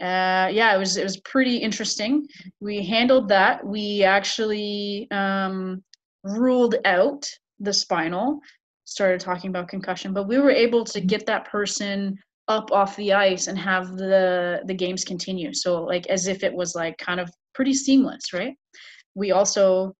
Uh, 0.00 0.48
yeah, 0.50 0.74
it 0.74 0.78
was 0.78 0.96
it 0.96 1.04
was 1.04 1.20
pretty 1.20 1.58
interesting. 1.58 2.26
We 2.60 2.84
handled 2.84 3.28
that. 3.28 3.64
We 3.64 4.02
actually 4.02 5.06
um, 5.10 5.82
ruled 6.24 6.76
out 6.84 7.24
the 7.60 7.72
spinal. 7.72 8.40
Started 8.86 9.20
talking 9.20 9.50
about 9.50 9.68
concussion, 9.68 10.12
but 10.12 10.28
we 10.28 10.38
were 10.38 10.50
able 10.50 10.84
to 10.84 11.00
get 11.00 11.26
that 11.26 11.46
person 11.46 12.18
up 12.48 12.70
off 12.72 12.96
the 12.96 13.12
ice 13.12 13.46
and 13.46 13.58
have 13.58 13.96
the 13.96 14.62
the 14.66 14.74
games 14.74 15.04
continue. 15.04 15.52
So 15.54 15.82
like 15.82 16.06
as 16.08 16.26
if 16.26 16.42
it 16.42 16.52
was 16.52 16.74
like 16.74 16.98
kind 16.98 17.20
of 17.20 17.30
pretty 17.54 17.74
seamless, 17.74 18.32
right? 18.32 18.54
We 19.14 19.32
also 19.32 19.94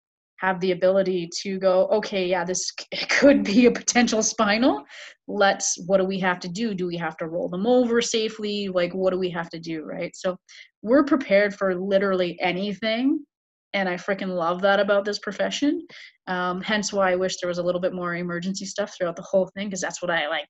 have 0.45 0.61
the 0.61 0.73
ability 0.73 1.31
to 1.43 1.59
go 1.59 1.87
okay 1.87 2.27
yeah 2.27 2.45
this 2.45 2.71
could 3.09 3.45
be 3.45 3.67
a 3.67 3.71
potential 3.71 4.23
spinal. 4.23 4.85
Let's 5.27 5.79
what 5.87 5.99
do 5.99 6.05
we 6.05 6.19
have 6.21 6.38
to 6.40 6.49
do? 6.49 6.75
Do 6.75 6.87
we 6.87 6.97
have 6.99 7.17
to 7.19 7.29
roll 7.29 7.49
them 7.49 7.67
over 7.67 8.03
safely? 8.03 8.69
Like 8.69 8.93
what 8.93 9.12
do 9.12 9.19
we 9.19 9.31
have 9.31 9.49
to 9.51 9.59
do 9.59 9.85
right? 9.85 10.14
So 10.14 10.37
we're 10.83 11.05
prepared 11.05 11.55
for 11.55 11.75
literally 11.75 12.38
anything 12.40 13.25
and 13.73 13.88
i 13.88 13.95
freaking 13.95 14.29
love 14.29 14.62
that 14.62 14.81
about 14.81 15.05
this 15.05 15.19
profession. 15.19 15.87
Um, 16.27 16.61
hence 16.61 16.93
why 16.93 17.12
i 17.12 17.17
wish 17.17 17.38
there 17.38 17.49
was 17.49 17.59
a 17.59 17.62
little 17.62 17.81
bit 17.81 17.95
more 17.95 18.14
emergency 18.14 18.67
stuff 18.67 18.95
throughout 18.97 19.17
the 19.17 19.23
whole 19.23 19.51
thing 19.55 19.69
because 19.69 19.81
that's 19.81 20.03
what 20.03 20.11
i 20.11 20.29
like. 20.29 20.49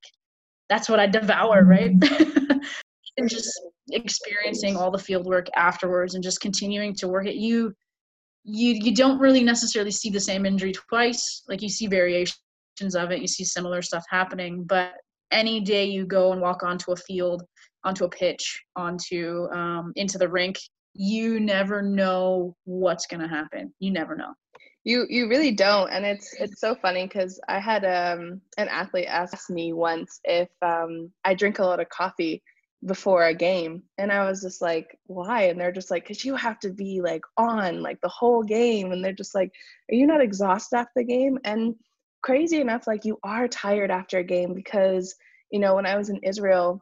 That's 0.69 0.89
what 0.89 1.01
i 1.01 1.07
devour 1.07 1.65
right 1.65 1.93
and 3.17 3.29
just 3.29 3.51
experiencing 3.91 4.77
all 4.77 4.91
the 4.91 4.99
field 4.99 5.27
work 5.27 5.47
afterwards 5.57 6.15
and 6.15 6.25
just 6.25 6.41
continuing 6.41 6.95
to 6.95 7.09
work 7.09 7.27
at 7.27 7.37
you 7.37 7.75
you 8.45 8.75
you 8.75 8.95
don't 8.95 9.19
really 9.19 9.43
necessarily 9.43 9.91
see 9.91 10.11
the 10.11 10.21
same 10.21 10.45
injury 10.45 10.73
twice. 10.73 11.43
Like 11.49 11.63
you 11.63 11.69
see 11.71 11.87
variations 11.87 12.37
of 12.95 13.11
it 13.11 13.21
you 13.21 13.29
see 13.29 13.45
similar 13.45 13.83
stuff 13.83 14.05
happening 14.11 14.65
but 14.65 14.93
any 15.31 15.61
day 15.61 15.85
you 15.85 16.05
go 16.07 16.33
and 16.33 16.41
walk 16.41 16.63
onto 16.63 16.93
a 16.93 16.97
field 16.97 17.43
onto 17.85 18.05
a 18.05 18.09
pitch 18.09 18.63
onto 18.77 19.49
um, 19.53 19.93
into 19.97 20.19
the 20.19 20.29
rink 20.29 20.59
you 20.95 21.41
never 21.41 21.83
know 21.83 22.57
what's 22.65 23.07
going 23.07 23.21
to 23.21 23.29
happen. 23.29 23.75
You 23.81 23.91
never 23.91 24.17
know. 24.17 24.33
You 24.85 25.07
you 25.09 25.29
really 25.31 25.51
don't 25.51 25.89
and 25.91 26.05
it's 26.05 26.35
it's 26.39 26.61
so 26.61 26.75
funny 26.75 27.07
because 27.07 27.41
i 27.49 27.59
had 27.59 27.87
um, 27.87 28.43
an 28.59 28.69
athlete 28.69 29.07
ask 29.09 29.49
me 29.49 29.73
once 29.73 30.21
if 30.25 30.51
um, 30.61 31.11
i 31.25 31.33
drink 31.33 31.59
a 31.59 31.65
lot 31.65 31.81
of 31.81 31.89
coffee 31.89 32.43
before 32.87 33.25
a 33.25 33.35
game 33.35 33.83
and 33.99 34.13
i 34.13 34.29
was 34.29 34.43
just 34.43 34.61
like 34.61 34.99
why? 35.07 35.45
And 35.45 35.61
they're 35.61 35.73
just 35.73 35.91
like 35.91 36.05
because 36.05 36.25
you 36.25 36.35
have 36.37 36.59
to 36.61 36.71
be 36.71 37.01
like 37.01 37.23
on 37.37 37.83
like 37.83 38.01
the 38.01 38.09
whole 38.09 38.43
game 38.43 38.93
and 38.93 39.05
they're 39.05 39.13
just 39.13 39.35
like 39.35 39.53
are 39.91 39.95
you 39.95 40.07
not 40.07 40.23
exhausted 40.23 40.77
after 40.77 40.93
the 40.97 41.05
game? 41.05 41.39
And 41.45 41.77
crazy 42.25 42.59
enough 42.61 42.87
like 42.87 43.05
you 43.05 43.19
are 43.23 43.47
tired 43.49 43.91
after 43.91 44.19
a 44.19 44.25
game 44.25 44.55
because 44.55 45.15
you 45.51 45.61
know 45.61 45.75
when 45.75 45.85
i 45.85 45.95
was 45.95 46.09
in 46.09 46.19
israel 46.23 46.81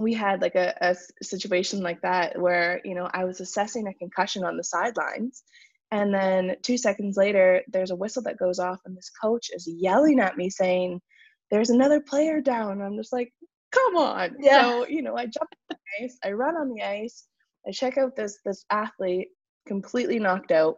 we 0.00 0.12
had 0.12 0.42
like 0.42 0.56
a, 0.56 0.74
a 0.80 0.96
situation 1.22 1.82
like 1.82 2.02
that 2.02 2.36
where 2.36 2.80
you 2.84 2.92
know 2.92 3.08
i 3.14 3.24
was 3.24 3.40
assessing 3.40 3.86
a 3.86 3.94
concussion 3.94 4.44
on 4.44 4.56
the 4.56 4.64
sidelines 4.64 5.44
and 5.92 6.12
then 6.12 6.56
two 6.62 6.76
seconds 6.76 7.16
later 7.16 7.62
there's 7.68 7.92
a 7.92 7.96
whistle 7.96 8.24
that 8.24 8.40
goes 8.40 8.58
off 8.58 8.80
and 8.86 8.96
this 8.96 9.12
coach 9.22 9.50
is 9.54 9.68
yelling 9.68 10.18
at 10.18 10.36
me 10.36 10.50
saying 10.50 11.00
there's 11.48 11.70
another 11.70 12.00
player 12.00 12.40
down 12.40 12.82
i'm 12.82 12.96
just 12.96 13.12
like 13.12 13.32
come 13.76 13.96
on. 13.96 14.36
Yeah. 14.40 14.62
So, 14.62 14.86
you 14.86 15.02
know, 15.02 15.16
I 15.16 15.26
jump 15.26 15.50
on 15.70 15.76
the 15.98 16.04
ice, 16.04 16.18
I 16.24 16.32
run 16.32 16.56
on 16.56 16.72
the 16.72 16.82
ice, 16.82 17.26
I 17.66 17.70
check 17.70 17.98
out 17.98 18.16
this 18.16 18.38
this 18.44 18.64
athlete 18.70 19.28
completely 19.66 20.18
knocked 20.18 20.52
out. 20.52 20.76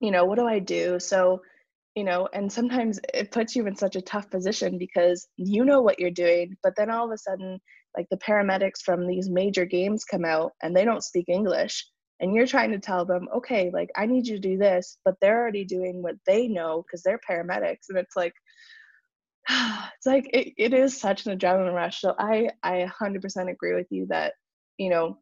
You 0.00 0.10
know, 0.10 0.24
what 0.24 0.38
do 0.38 0.46
I 0.46 0.58
do? 0.58 1.00
So, 1.00 1.40
you 1.94 2.04
know, 2.04 2.28
and 2.32 2.52
sometimes 2.52 3.00
it 3.14 3.32
puts 3.32 3.56
you 3.56 3.66
in 3.66 3.74
such 3.74 3.96
a 3.96 4.02
tough 4.02 4.30
position 4.30 4.78
because 4.78 5.26
you 5.36 5.64
know 5.64 5.80
what 5.80 5.98
you're 5.98 6.10
doing, 6.10 6.54
but 6.62 6.74
then 6.76 6.90
all 6.90 7.06
of 7.06 7.12
a 7.12 7.18
sudden, 7.18 7.58
like 7.96 8.06
the 8.10 8.18
paramedics 8.18 8.82
from 8.84 9.06
these 9.06 9.30
major 9.30 9.64
games 9.64 10.04
come 10.04 10.24
out 10.24 10.52
and 10.62 10.76
they 10.76 10.84
don't 10.84 11.04
speak 11.04 11.28
English. 11.28 11.86
And 12.20 12.34
you're 12.34 12.46
trying 12.46 12.70
to 12.72 12.78
tell 12.78 13.04
them, 13.04 13.28
okay, 13.34 13.70
like 13.72 13.90
I 13.96 14.06
need 14.06 14.26
you 14.26 14.36
to 14.36 14.48
do 14.48 14.56
this, 14.58 14.98
but 15.04 15.14
they're 15.20 15.40
already 15.40 15.64
doing 15.64 16.02
what 16.02 16.16
they 16.26 16.48
know 16.48 16.82
because 16.82 17.02
they're 17.02 17.20
paramedics. 17.28 17.88
And 17.88 17.98
it's 17.98 18.16
like, 18.16 18.32
it's 19.94 20.06
like 20.06 20.28
it, 20.32 20.52
it 20.56 20.74
is 20.74 20.98
such 20.98 21.26
an 21.26 21.38
adrenaline 21.38 21.74
rush. 21.74 22.00
So 22.00 22.14
i 22.18 22.48
i 22.62 22.88
100% 23.00 23.50
agree 23.50 23.74
with 23.74 23.86
you 23.90 24.06
that 24.10 24.34
you 24.78 24.90
know 24.90 25.18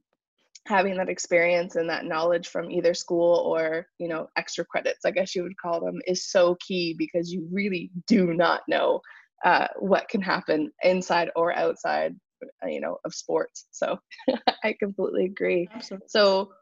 having 0.66 0.96
that 0.96 1.10
experience 1.10 1.76
and 1.76 1.90
that 1.90 2.06
knowledge 2.06 2.48
from 2.48 2.70
either 2.70 2.94
school 2.94 3.37
or 3.46 3.87
you 3.98 4.08
know 4.08 4.28
extra 4.37 4.64
credits 4.64 5.04
i 5.04 5.10
guess 5.10 5.34
you 5.34 5.42
would 5.42 5.58
call 5.58 5.78
them 5.78 6.00
is 6.06 6.30
so 6.30 6.56
key 6.66 6.94
because 6.96 7.30
you 7.30 7.46
really 7.52 7.90
do 8.06 8.32
not 8.32 8.62
know 8.66 8.98
uh, 9.44 9.68
what 9.78 10.08
can 10.08 10.22
happen 10.22 10.72
inside 10.82 11.28
or 11.37 11.52
outside 11.54 12.14
uh, 12.62 12.66
you 12.66 12.80
know 12.80 12.99
of 13.05 13.14
sports. 13.14 13.66
So 13.70 13.99
i 14.64 14.74
completely 14.78 15.26
agree. 15.26 15.68
Absolutely. 15.74 16.07
so 16.09 16.53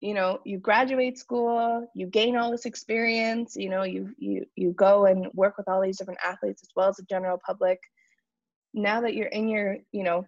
you 0.00 0.14
know 0.14 0.40
you 0.44 0.58
graduate 0.58 1.18
school 1.18 1.88
you 1.94 2.06
gain 2.06 2.36
all 2.36 2.50
this 2.50 2.64
experience 2.64 3.54
you 3.56 3.68
know 3.68 3.82
you 3.82 4.12
you 4.18 4.44
you 4.56 4.72
go 4.72 5.06
and 5.06 5.26
work 5.34 5.56
with 5.58 5.68
all 5.68 5.80
these 5.80 5.98
different 5.98 6.20
athletes 6.24 6.62
as 6.62 6.70
well 6.74 6.88
as 6.88 6.96
the 6.96 7.02
general 7.04 7.38
public. 7.44 7.78
Now 8.72 9.00
that 9.02 9.14
you're 9.14 9.26
in 9.28 9.48
your 9.48 9.78
you 9.92 10.04
know 10.04 10.24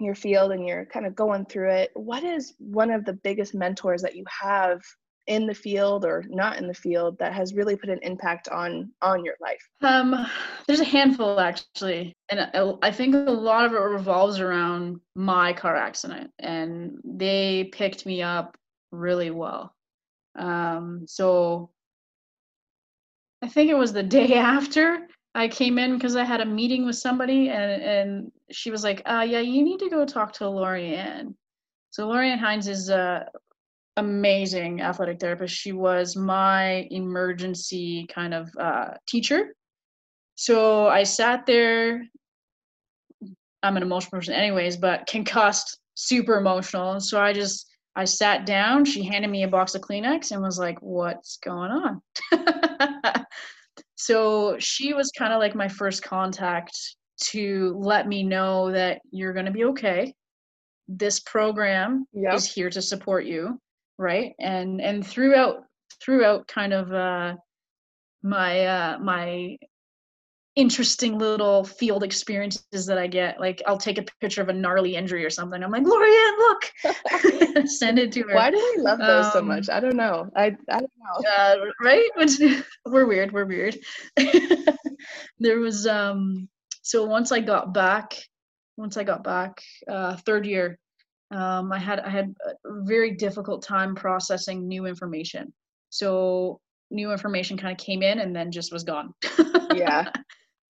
your 0.00 0.14
field 0.14 0.52
and 0.52 0.66
you're 0.66 0.86
kind 0.86 1.06
of 1.06 1.16
going 1.16 1.44
through 1.46 1.70
it 1.70 1.90
what 1.94 2.22
is 2.22 2.54
one 2.58 2.90
of 2.90 3.04
the 3.04 3.12
biggest 3.12 3.52
mentors 3.52 4.00
that 4.00 4.14
you 4.14 4.24
have 4.28 4.80
in 5.26 5.44
the 5.44 5.54
field 5.54 6.04
or 6.04 6.24
not 6.28 6.56
in 6.56 6.68
the 6.68 6.74
field 6.74 7.18
that 7.18 7.32
has 7.32 7.52
really 7.52 7.76
put 7.76 7.90
an 7.90 7.98
impact 8.02 8.48
on 8.48 8.90
on 9.02 9.24
your 9.24 9.34
life? 9.40 9.60
Um 9.82 10.26
there's 10.66 10.80
a 10.80 10.84
handful 10.84 11.38
actually 11.38 12.14
and 12.30 12.48
i 12.82 12.90
think 12.90 13.14
a 13.14 13.18
lot 13.18 13.64
of 13.64 13.72
it 13.72 13.78
revolves 13.78 14.40
around 14.40 15.00
my 15.14 15.52
car 15.52 15.76
accident 15.76 16.30
and 16.38 16.98
they 17.04 17.68
picked 17.72 18.06
me 18.06 18.22
up 18.22 18.56
really 18.90 19.30
well. 19.30 19.74
Um, 20.38 21.04
so 21.06 21.70
I 23.42 23.48
think 23.48 23.70
it 23.70 23.76
was 23.76 23.92
the 23.92 24.02
day 24.18 24.34
after 24.34 25.06
I 25.34 25.48
came 25.48 25.78
in 25.78 25.94
because 25.94 26.16
I 26.16 26.24
had 26.24 26.40
a 26.40 26.46
meeting 26.46 26.84
with 26.84 26.96
somebody 26.96 27.48
and 27.48 27.82
and 27.82 28.32
she 28.50 28.70
was 28.70 28.82
like, 28.82 29.02
uh 29.04 29.24
yeah, 29.28 29.40
you 29.40 29.62
need 29.62 29.78
to 29.80 29.90
go 29.90 30.04
talk 30.04 30.32
to 30.34 30.44
Lorianne. 30.44 31.34
So 31.90 32.08
Lorianne 32.08 32.38
Hines 32.38 32.68
is 32.68 32.88
a 32.88 33.26
amazing 33.98 34.80
athletic 34.80 35.20
therapist. 35.20 35.54
She 35.54 35.72
was 35.72 36.16
my 36.16 36.86
emergency 36.90 38.06
kind 38.06 38.32
of 38.32 38.48
uh, 38.58 38.94
teacher. 39.06 39.54
So 40.36 40.86
I 40.86 41.02
sat 41.02 41.46
there. 41.46 42.06
I'm 43.62 43.76
an 43.76 43.82
emotional 43.82 44.12
person, 44.12 44.34
anyways, 44.34 44.76
but 44.76 45.06
concussed, 45.06 45.80
super 45.94 46.38
emotional. 46.38 47.00
So 47.00 47.20
I 47.20 47.32
just 47.32 47.67
I 47.98 48.04
sat 48.04 48.46
down. 48.46 48.84
She 48.84 49.02
handed 49.02 49.28
me 49.28 49.42
a 49.42 49.48
box 49.48 49.74
of 49.74 49.82
Kleenex 49.82 50.30
and 50.30 50.40
was 50.40 50.58
like, 50.58 50.80
"What's 50.80 51.38
going 51.38 51.72
on?" 51.72 52.00
so 53.96 54.56
she 54.58 54.94
was 54.94 55.10
kind 55.18 55.32
of 55.32 55.40
like 55.40 55.56
my 55.56 55.66
first 55.66 56.04
contact 56.04 56.76
to 57.30 57.74
let 57.76 58.06
me 58.06 58.22
know 58.22 58.70
that 58.70 59.00
you're 59.10 59.32
going 59.32 59.46
to 59.46 59.52
be 59.52 59.64
okay. 59.64 60.14
This 60.86 61.18
program 61.18 62.06
yep. 62.12 62.34
is 62.34 62.46
here 62.46 62.70
to 62.70 62.80
support 62.80 63.24
you 63.26 63.60
right 63.98 64.32
and 64.38 64.80
and 64.80 65.04
throughout 65.04 65.64
throughout 66.00 66.46
kind 66.46 66.72
of 66.72 66.92
uh 66.92 67.34
my 68.22 68.64
uh 68.64 68.98
my 69.00 69.56
interesting 70.58 71.16
little 71.18 71.62
field 71.62 72.02
experiences 72.02 72.84
that 72.84 72.98
I 72.98 73.06
get. 73.06 73.38
Like 73.38 73.62
I'll 73.64 73.78
take 73.78 73.96
a 73.96 74.04
picture 74.20 74.42
of 74.42 74.48
a 74.48 74.52
gnarly 74.52 74.96
injury 74.96 75.24
or 75.24 75.30
something. 75.30 75.62
I'm 75.62 75.70
like, 75.70 75.84
Lorianne, 75.84 76.38
look, 76.38 77.66
send 77.68 78.00
it 78.00 78.10
to 78.12 78.22
her. 78.22 78.34
Why 78.34 78.50
do 78.50 78.56
we 78.56 78.82
love 78.82 78.98
those 78.98 79.26
um, 79.26 79.32
so 79.32 79.42
much? 79.42 79.70
I 79.70 79.78
don't 79.78 79.96
know. 79.96 80.28
I 80.34 80.56
I 80.68 80.80
don't 80.80 80.82
know. 80.82 81.24
Uh, 81.38 81.56
right? 81.80 82.10
we're 82.86 83.06
weird. 83.06 83.32
We're 83.32 83.46
weird. 83.46 83.78
there 85.38 85.60
was 85.60 85.86
um. 85.86 86.48
So 86.82 87.04
once 87.04 87.30
I 87.30 87.40
got 87.40 87.72
back, 87.72 88.14
once 88.76 88.96
I 88.96 89.04
got 89.04 89.22
back, 89.22 89.60
uh, 89.88 90.16
third 90.26 90.44
year, 90.44 90.78
um, 91.30 91.70
I 91.72 91.78
had 91.78 92.00
I 92.00 92.10
had 92.10 92.34
a 92.44 92.82
very 92.82 93.12
difficult 93.12 93.62
time 93.62 93.94
processing 93.94 94.66
new 94.66 94.86
information. 94.86 95.52
So 95.90 96.60
new 96.90 97.12
information 97.12 97.56
kind 97.56 97.72
of 97.72 97.78
came 97.78 98.02
in 98.02 98.18
and 98.18 98.34
then 98.34 98.50
just 98.50 98.72
was 98.72 98.82
gone. 98.82 99.14
yeah. 99.74 100.10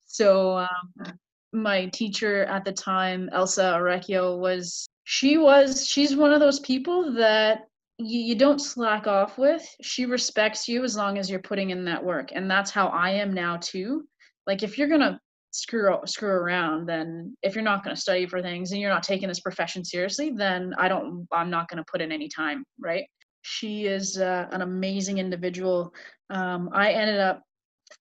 So 0.09 0.59
um, 0.59 1.19
my 1.53 1.87
teacher 1.87 2.45
at 2.45 2.65
the 2.65 2.73
time, 2.73 3.29
Elsa 3.33 3.75
Orecchio, 3.77 4.39
was 4.39 4.87
she 5.05 5.39
was 5.39 5.87
she's 5.87 6.17
one 6.17 6.33
of 6.33 6.41
those 6.41 6.61
people 6.61 7.13
that 7.15 7.69
you, 7.99 8.21
you 8.21 8.35
don't 8.35 8.61
slack 8.61 9.07
off 9.07 9.39
with. 9.39 9.65
She 9.83 10.07
respects 10.07 10.67
you 10.67 10.83
as 10.83 10.97
long 10.97 11.19
as 11.19 11.31
you're 11.31 11.41
putting 11.41 11.71
in 11.71 11.85
that 11.85 12.05
work, 12.05 12.31
and 12.35 12.51
that's 12.51 12.71
how 12.71 12.89
I 12.89 13.11
am 13.11 13.33
now 13.33 13.59
too. 13.59 14.07
Like 14.47 14.63
if 14.63 14.77
you're 14.77 14.89
gonna 14.89 15.21
screw 15.51 15.99
screw 16.05 16.29
around 16.29 16.87
then 16.87 17.35
if 17.43 17.55
you're 17.55 17.65
not 17.65 17.83
to 17.95 18.01
study 18.01 18.27
for 18.27 18.43
things 18.43 18.73
and 18.73 18.81
you're 18.81 18.91
not 18.91 19.03
taking 19.03 19.29
this 19.29 19.41
profession 19.41 19.83
seriously 19.85 20.31
then 20.31 20.75
i 20.79 20.89
don't 20.89 21.27
i'm 21.33 21.49
not 21.49 21.69
to 21.83 21.91
put 21.91 22.03
in 22.03 22.13
any 22.13 22.29
time 22.29 22.65
right 22.79 23.05
she 23.43 23.87
is 23.87 24.19
uh, 24.19 24.47
an 24.53 24.61
amazing 24.61 25.17
individual 25.17 25.93
um, 26.29 26.69
i 26.75 26.93
ended 26.93 27.19
up 27.19 27.43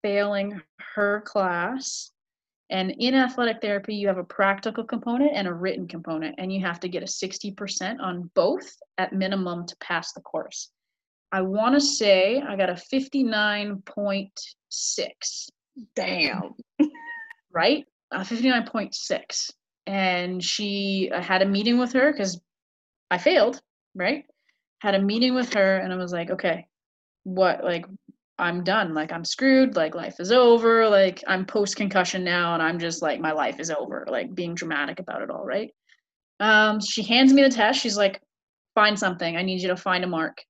failing 0.02 0.62
her 0.96 1.22
class 1.22 2.12
and 2.70 2.94
in 3.00 3.16
athletic 3.16 3.62
therapy 3.62 3.96
you 3.96 4.08
have 4.08 4.18
a 4.18 4.24
practical 4.24 4.84
component 4.84 5.32
and 5.34 5.48
a 5.48 5.54
written 5.54 5.88
component 5.88 6.36
and 6.38 6.52
you 6.52 6.60
have 6.62 6.80
to 6.80 6.90
get 6.90 7.04
a 7.04 7.06
60% 7.06 8.00
on 8.00 8.30
both 8.34 8.76
at 8.98 9.14
minimum 9.14 9.66
to 9.66 9.76
pass 9.78 10.14
the 10.14 10.22
course 10.22 10.72
i 11.32 11.42
want 11.42 11.76
to 11.76 11.82
say 11.82 12.42
i 12.42 12.56
got 12.56 12.70
a 12.70 12.74
59.6 12.74 15.50
damn 15.96 16.56
right? 17.58 17.86
Uh, 18.12 18.20
59.6. 18.20 19.52
And 19.88 20.44
she 20.44 21.10
I 21.14 21.22
had 21.22 21.42
a 21.42 21.46
meeting 21.46 21.80
with 21.80 21.94
her 21.94 22.12
because 22.12 22.40
I 23.10 23.18
failed, 23.18 23.60
right? 23.96 24.26
Had 24.80 24.96
a 24.96 25.02
meeting 25.02 25.34
with 25.34 25.54
her 25.54 25.78
and 25.78 25.92
I 25.92 25.96
was 25.96 26.12
like, 26.12 26.30
okay, 26.30 26.68
what, 27.24 27.64
like, 27.64 27.86
I'm 28.40 28.64
done. 28.64 28.94
Like, 28.94 29.12
I'm 29.12 29.26
screwed. 29.26 29.76
Like, 29.76 29.96
life 29.96 30.20
is 30.20 30.32
over. 30.32 30.88
Like, 30.88 31.24
I'm 31.28 31.46
post 31.46 31.76
concussion 31.76 32.24
now 32.24 32.54
and 32.54 32.62
I'm 32.62 32.80
just 32.80 33.02
like, 33.02 33.20
my 33.20 33.32
life 33.32 33.60
is 33.60 33.72
over. 33.72 34.06
Like, 34.08 34.36
being 34.36 34.54
dramatic 34.54 35.00
about 35.00 35.22
it 35.22 35.32
all, 35.32 35.44
right? 35.44 35.72
Um, 36.40 36.80
she 36.80 37.04
hands 37.04 37.34
me 37.34 37.42
the 37.42 37.50
test. 37.50 37.80
She's 37.80 37.98
like, 37.98 38.22
find 38.76 38.98
something. 38.98 39.36
I 39.36 39.42
need 39.42 39.62
you 39.62 39.70
to 39.70 39.78
find 39.78 40.04
a 40.04 40.08
mark. 40.08 40.44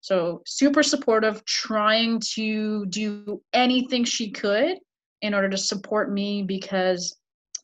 So, 0.00 0.42
super 0.46 0.82
supportive, 0.82 1.44
trying 1.44 2.20
to 2.34 2.86
do 2.86 3.40
anything 3.52 4.04
she 4.04 4.30
could 4.30 4.78
in 5.22 5.34
order 5.34 5.48
to 5.48 5.58
support 5.58 6.12
me 6.12 6.42
because 6.42 7.16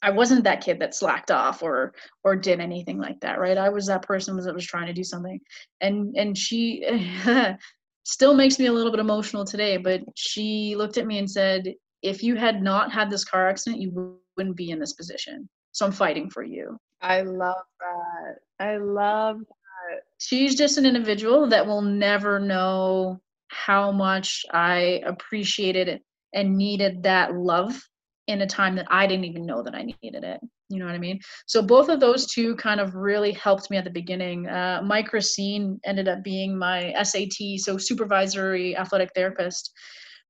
I 0.02 0.10
wasn't 0.10 0.44
that 0.44 0.62
kid 0.62 0.80
that 0.80 0.94
slacked 0.94 1.30
off 1.30 1.62
or 1.62 1.94
or 2.24 2.36
did 2.36 2.60
anything 2.60 2.98
like 2.98 3.18
that, 3.20 3.38
right? 3.38 3.56
I 3.56 3.70
was 3.70 3.86
that 3.86 4.02
person 4.02 4.36
that 4.36 4.54
was 4.54 4.66
trying 4.66 4.86
to 4.86 4.92
do 4.92 5.04
something, 5.04 5.40
and 5.80 6.14
and 6.16 6.36
she 6.36 6.84
still 8.04 8.34
makes 8.34 8.58
me 8.58 8.66
a 8.66 8.72
little 8.72 8.90
bit 8.90 9.00
emotional 9.00 9.44
today. 9.44 9.76
But 9.76 10.02
she 10.14 10.76
looked 10.76 10.98
at 10.98 11.06
me 11.06 11.18
and 11.18 11.30
said, 11.30 11.74
"If 12.02 12.22
you 12.22 12.36
had 12.36 12.62
not 12.62 12.92
had 12.92 13.10
this 13.10 13.24
car 13.24 13.48
accident, 13.48 13.82
you 13.82 14.18
wouldn't 14.36 14.56
be 14.56 14.70
in 14.70 14.78
this 14.78 14.92
position. 14.92 15.48
So 15.72 15.86
I'm 15.86 15.92
fighting 15.92 16.30
for 16.30 16.42
you." 16.42 16.78
I 17.00 17.22
love 17.22 17.64
that. 17.80 18.38
I 18.64 18.76
love 18.76 19.38
that. 19.38 20.00
She's 20.18 20.54
just 20.54 20.78
an 20.78 20.86
individual 20.86 21.46
that 21.48 21.66
will 21.66 21.82
never 21.82 22.38
know 22.38 23.20
how 23.48 23.92
much 23.92 24.44
I 24.52 25.02
appreciated 25.04 26.00
and 26.32 26.56
needed 26.56 27.02
that 27.02 27.34
love 27.34 27.80
in 28.26 28.40
a 28.40 28.46
time 28.46 28.76
that 28.76 28.86
I 28.90 29.06
didn't 29.06 29.26
even 29.26 29.46
know 29.46 29.62
that 29.62 29.74
I 29.74 29.82
needed 30.02 30.24
it. 30.24 30.40
You 30.68 30.78
know 30.78 30.86
what 30.86 30.94
I 30.94 30.98
mean? 30.98 31.20
So 31.46 31.62
both 31.62 31.88
of 31.88 32.00
those 32.00 32.26
two 32.26 32.56
kind 32.56 32.80
of 32.80 32.94
really 32.94 33.32
helped 33.32 33.70
me 33.70 33.76
at 33.76 33.84
the 33.84 33.90
beginning. 33.90 34.48
Uh, 34.48 34.80
Mike 34.84 35.12
Racine 35.12 35.78
ended 35.84 36.08
up 36.08 36.24
being 36.24 36.56
my 36.56 36.94
SAT, 37.02 37.58
so 37.58 37.76
supervisory 37.76 38.76
athletic 38.76 39.10
therapist. 39.14 39.72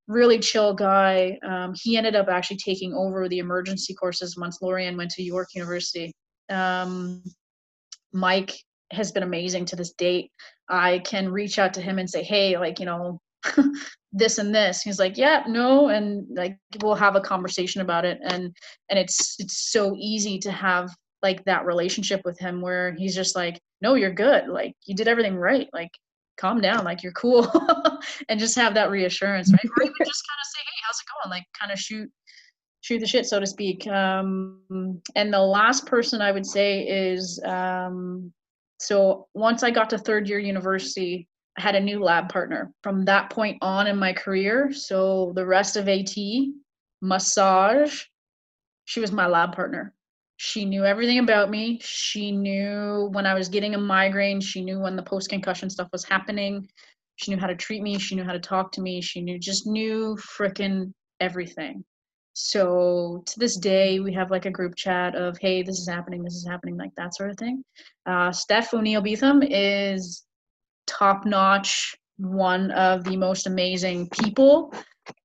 Really 0.09 0.39
chill 0.39 0.75
guy. 0.75 1.39
Um, 1.49 1.73
he 1.81 1.97
ended 1.97 2.17
up 2.17 2.29
actually 2.29 2.59
taking 2.59 2.93
over 2.95 3.29
the 3.29 3.39
emergency 3.39 3.95
courses 3.95 4.37
once 4.37 4.59
Lorianne 4.61 4.97
went 4.97 5.13
to 5.13 5.23
York 5.23 5.49
University. 5.55 6.13
Um, 6.51 7.23
Mike 8.13 8.55
has 8.91 9.13
been 9.13 9.23
amazing 9.23 9.65
to 9.67 9.77
this 9.77 9.93
date. 9.93 10.31
I 10.69 10.99
can 11.01 11.31
reach 11.31 11.59
out 11.59 11.75
to 11.75 11.81
him 11.81 11.99
and 11.99 12.09
say, 12.09 12.23
hey, 12.23 12.59
like, 12.59 12.81
you 12.81 12.87
know, 12.87 13.21
this 14.15 14.39
and 14.39 14.55
this. 14.55 14.81
He's 14.81 14.99
like 14.99 15.19
yeah 15.19 15.43
no 15.47 15.89
and 15.89 16.27
like 16.35 16.57
we'll 16.83 16.95
have 16.95 17.17
a 17.17 17.21
conversation 17.21 17.83
about 17.83 18.05
it. 18.05 18.19
And 18.23 18.57
and 18.89 18.99
it's 18.99 19.37
it's 19.39 19.73
so 19.73 19.95
easy 19.99 20.39
to 20.39 20.53
have 20.53 20.91
like 21.23 21.45
that 21.45 21.67
relationship 21.67 22.23
with 22.25 22.39
him 22.39 22.61
where 22.61 22.95
he's 22.95 23.15
just 23.15 23.35
like 23.35 23.61
no 23.83 23.95
you're 23.95 24.13
good. 24.13 24.49
Like 24.49 24.75
you 24.87 24.95
did 24.95 25.09
everything 25.09 25.37
right. 25.37 25.69
Like 25.73 25.91
calm 26.39 26.61
down. 26.61 26.85
Like 26.85 27.03
you're 27.03 27.13
cool. 27.13 27.51
And 28.29 28.39
just 28.39 28.55
have 28.57 28.75
that 28.75 28.91
reassurance 28.91 29.51
right? 29.51 29.65
Or 29.65 29.83
even 29.83 29.95
just 30.05 30.25
kind 30.29 30.39
of 30.39 30.47
say 30.47 30.61
hey 30.61 30.83
how's 30.85 31.01
it 31.01 31.07
going? 31.25 31.31
Like 31.31 31.45
kind 31.59 31.73
of 31.73 31.79
shoot 31.79 32.11
shoot 32.83 32.99
the 32.99 33.07
shit 33.07 33.27
so 33.27 33.41
to 33.41 33.47
speak. 33.47 33.87
Um 33.87 35.01
and 35.17 35.33
the 35.33 35.41
last 35.41 35.87
person 35.87 36.21
i 36.21 36.31
would 36.31 36.47
say 36.47 36.83
is 36.83 37.41
um 37.45 38.33
so 38.79 39.27
once 39.35 39.63
i 39.63 39.71
got 39.71 39.89
to 39.91 39.99
third 39.99 40.29
year 40.29 40.39
university 40.39 41.27
I 41.57 41.61
had 41.61 41.75
a 41.75 41.81
new 41.81 42.03
lab 42.03 42.29
partner 42.29 42.73
from 42.83 43.05
that 43.05 43.31
point 43.31 43.59
on 43.61 43.87
in 43.87 43.97
my 43.97 44.13
career. 44.13 44.73
So 44.73 45.33
the 45.35 45.47
rest 45.47 45.77
of 45.77 45.89
AT, 45.89 46.15
massage, 47.01 48.03
she 48.85 49.01
was 49.01 49.13
my 49.13 49.27
lab 49.27 49.55
partner. 49.55 49.95
She 50.37 50.65
knew 50.65 50.85
everything 50.85 51.21
about 51.21 51.51
me. 51.51 51.79
She 51.83 52.33
knew 52.33 53.09
when 53.13 53.25
I 53.25 53.35
was 53.35 53.49
getting 53.49 53.75
a 53.75 53.79
migraine. 53.79 54.41
She 54.41 54.65
knew 54.65 54.81
when 54.81 54.97
the 54.97 55.03
post 55.03 55.31
concussion 55.31 55.71
stuff 55.71 55.89
was 55.93 56.05
happening. 56.05 56.69
She 57.17 57.31
knew 57.31 57.41
how 57.41 57.47
to 57.47 57.55
treat 57.55 57.83
me. 57.83 57.99
She 57.99 58.17
knew 58.17 58.25
how 58.25 58.33
to 58.33 58.41
talk 58.41 58.73
to 58.73 58.81
me. 58.81 59.01
She 59.01 59.21
knew 59.21 59.39
just 59.39 59.67
knew 59.67 60.17
freaking 60.17 60.93
everything. 61.21 61.85
So 62.33 63.23
to 63.27 63.39
this 63.39 63.57
day, 63.57 64.01
we 64.01 64.13
have 64.15 64.33
like 64.33 64.45
a 64.45 64.51
group 64.51 64.75
chat 64.75 65.15
of, 65.15 65.39
hey, 65.41 65.63
this 65.63 65.79
is 65.79 65.89
happening, 65.89 66.25
this 66.25 66.35
is 66.35 66.47
happening, 66.47 66.77
like 66.77 66.91
that 66.97 67.15
sort 67.15 67.31
of 67.31 67.37
thing. 67.37 67.63
Uh, 68.07 68.33
Steph 68.33 68.75
O'Neill 68.75 69.03
Beetham 69.03 69.47
is 69.49 70.25
top 70.87 71.25
notch, 71.27 71.95
one 72.17 72.71
of 72.73 73.05
the 73.05 73.17
most 73.17 73.47
amazing 73.47 74.09
people, 74.11 74.73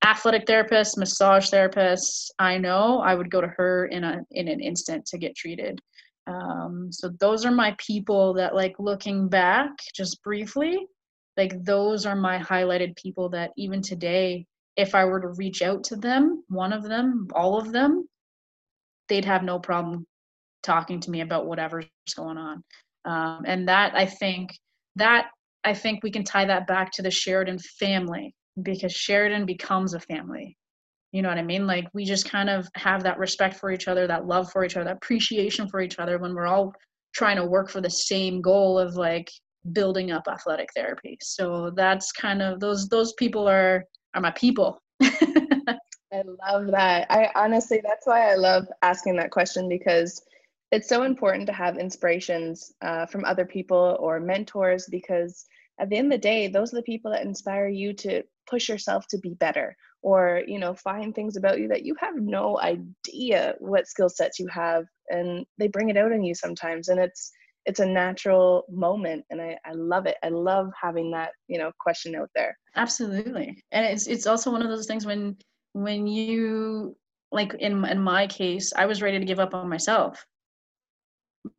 athletic 0.04 0.48
therapist, 0.48 0.98
massage 0.98 1.50
therapist 1.50 2.34
I 2.40 2.58
know. 2.58 3.00
I 3.00 3.16
would 3.16 3.30
go 3.30 3.42
to 3.42 3.48
her 3.48 3.86
in 3.88 4.04
a 4.04 4.22
in 4.32 4.48
an 4.48 4.60
instant 4.60 5.06
to 5.08 5.18
get 5.18 5.36
treated. 5.36 5.80
Um, 6.28 6.92
so 6.92 7.10
those 7.20 7.46
are 7.46 7.52
my 7.52 7.76
people 7.78 8.34
that 8.36 8.54
like 8.56 8.76
looking 8.78 9.28
back 9.28 9.72
just 9.96 10.22
briefly, 10.24 10.86
like 11.38 11.64
those 11.64 12.06
are 12.06 12.16
my 12.16 12.38
highlighted 12.38 12.96
people 12.98 13.30
that 13.30 13.52
even 13.58 13.82
today, 13.82 14.46
if 14.76 14.94
I 14.94 15.06
were 15.06 15.20
to 15.22 15.30
reach 15.30 15.62
out 15.62 15.84
to 15.86 15.96
them, 15.96 16.44
one 16.50 16.74
of 16.74 16.84
them, 16.84 17.28
all 17.34 17.60
of 17.60 17.72
them, 17.72 18.08
they'd 19.08 19.26
have 19.26 19.44
no 19.44 19.58
problem 19.58 20.06
talking 20.64 21.00
to 21.00 21.12
me 21.12 21.22
about 21.22 21.48
whatever's 21.48 21.86
going 22.16 22.38
on. 22.38 22.64
Um, 23.06 23.44
and 23.46 23.68
that 23.68 23.96
I 23.96 24.06
think 24.06 24.52
that 24.98 25.30
I 25.64 25.74
think 25.74 26.04
we 26.04 26.12
can 26.12 26.24
tie 26.24 26.46
that 26.46 26.68
back 26.68 26.92
to 26.94 27.02
the 27.02 27.12
Sheridan 27.12 27.60
family 27.60 28.34
because 28.62 28.94
Sheridan 28.94 29.46
becomes 29.46 29.94
a 29.94 30.00
family. 30.00 30.58
You 31.12 31.22
know 31.22 31.30
what 31.30 31.38
I 31.38 31.44
mean? 31.44 31.66
Like 31.66 31.88
we 31.94 32.06
just 32.06 32.30
kind 32.30 32.50
of 32.50 32.68
have 32.76 33.04
that 33.04 33.18
respect 33.18 33.56
for 33.56 33.72
each 33.72 33.88
other, 33.88 34.08
that 34.08 34.28
love 34.28 34.52
for 34.52 34.64
each 34.64 34.76
other, 34.76 34.86
that 34.86 34.98
appreciation 34.98 35.68
for 35.68 35.82
each 35.82 36.00
other 36.00 36.20
when 36.20 36.36
we're 36.36 36.48
all 36.48 36.74
trying 37.14 37.38
to 37.38 37.46
work 37.46 37.70
for 37.70 37.82
the 37.82 37.90
same 37.90 38.42
goal 38.42 38.78
of 38.78 38.96
like 38.96 39.30
building 39.74 40.12
up 40.12 40.24
athletic 40.30 40.70
therapy. 40.76 41.18
So 41.22 41.72
that's 41.76 42.12
kind 42.12 42.42
of 42.42 42.60
those 42.60 42.88
those 42.88 43.14
people 43.14 43.48
are 43.50 43.84
are 44.14 44.22
my 44.22 44.32
people. 44.32 44.82
I 46.12 46.24
love 46.52 46.68
that. 46.72 47.08
I 47.10 47.30
honestly, 47.36 47.82
that's 47.84 48.06
why 48.06 48.32
I 48.32 48.36
love 48.36 48.66
asking 48.82 49.16
that 49.18 49.32
question 49.32 49.70
because 49.70 50.22
it's 50.72 50.90
so 50.90 51.04
important 51.04 51.48
to 51.48 51.54
have 51.54 51.78
inspirations 51.78 52.72
uh, 52.82 53.06
from 53.06 53.26
other 53.26 53.46
people 53.46 53.98
or 54.00 54.20
mentors 54.20 54.88
because 54.90 55.46
at 55.80 55.90
the 55.90 55.98
end 55.98 56.08
of 56.08 56.20
the 56.20 56.22
day, 56.22 56.48
those 56.48 56.74
are 56.74 56.78
the 56.78 56.84
people 56.84 57.12
that 57.12 57.26
inspire 57.26 57.68
you 57.68 57.94
to 57.94 58.24
push 58.48 58.70
yourself 58.70 59.08
to 59.08 59.18
be 59.18 59.34
better 59.36 59.76
or 60.02 60.42
you 60.48 60.60
know 60.60 60.74
find 60.74 61.14
things 61.14 61.36
about 61.36 61.60
you 61.60 61.68
that 61.68 61.84
you 61.84 61.94
have 62.00 62.16
no 62.16 62.60
idea 62.62 63.54
what 63.60 63.88
skill 63.88 64.10
sets 64.10 64.40
you 64.40 64.48
have 64.48 64.86
and 65.10 65.46
they 65.58 65.68
bring 65.68 65.90
it 65.90 65.98
out 65.98 66.12
in 66.12 66.24
you 66.24 66.34
sometimes 66.34 66.88
and 66.88 67.00
it's 67.00 67.32
it's 67.66 67.82
a 67.82 67.86
natural 67.86 68.64
moment 68.72 69.24
and 69.30 69.42
I, 69.42 69.58
I 69.66 69.74
love 69.74 70.06
it. 70.06 70.16
I 70.24 70.30
love 70.30 70.72
having 70.82 71.12
that 71.12 71.32
you 71.48 71.60
know 71.60 71.72
question 71.80 72.16
out 72.16 72.30
there. 72.34 72.58
Absolutely. 72.76 73.62
And 73.72 73.86
it's 73.86 74.08
it's 74.08 74.26
also 74.26 74.52
one 74.52 74.62
of 74.62 74.70
those 74.70 74.88
things 74.88 75.06
when 75.06 75.36
when 75.74 76.08
you 76.08 76.96
like 77.32 77.54
in 77.60 77.86
in 77.86 78.02
my 78.02 78.26
case 78.26 78.74
i 78.76 78.86
was 78.86 79.02
ready 79.02 79.20
to 79.20 79.26
give 79.26 79.40
up 79.40 79.54
on 79.54 79.70
myself 79.70 80.26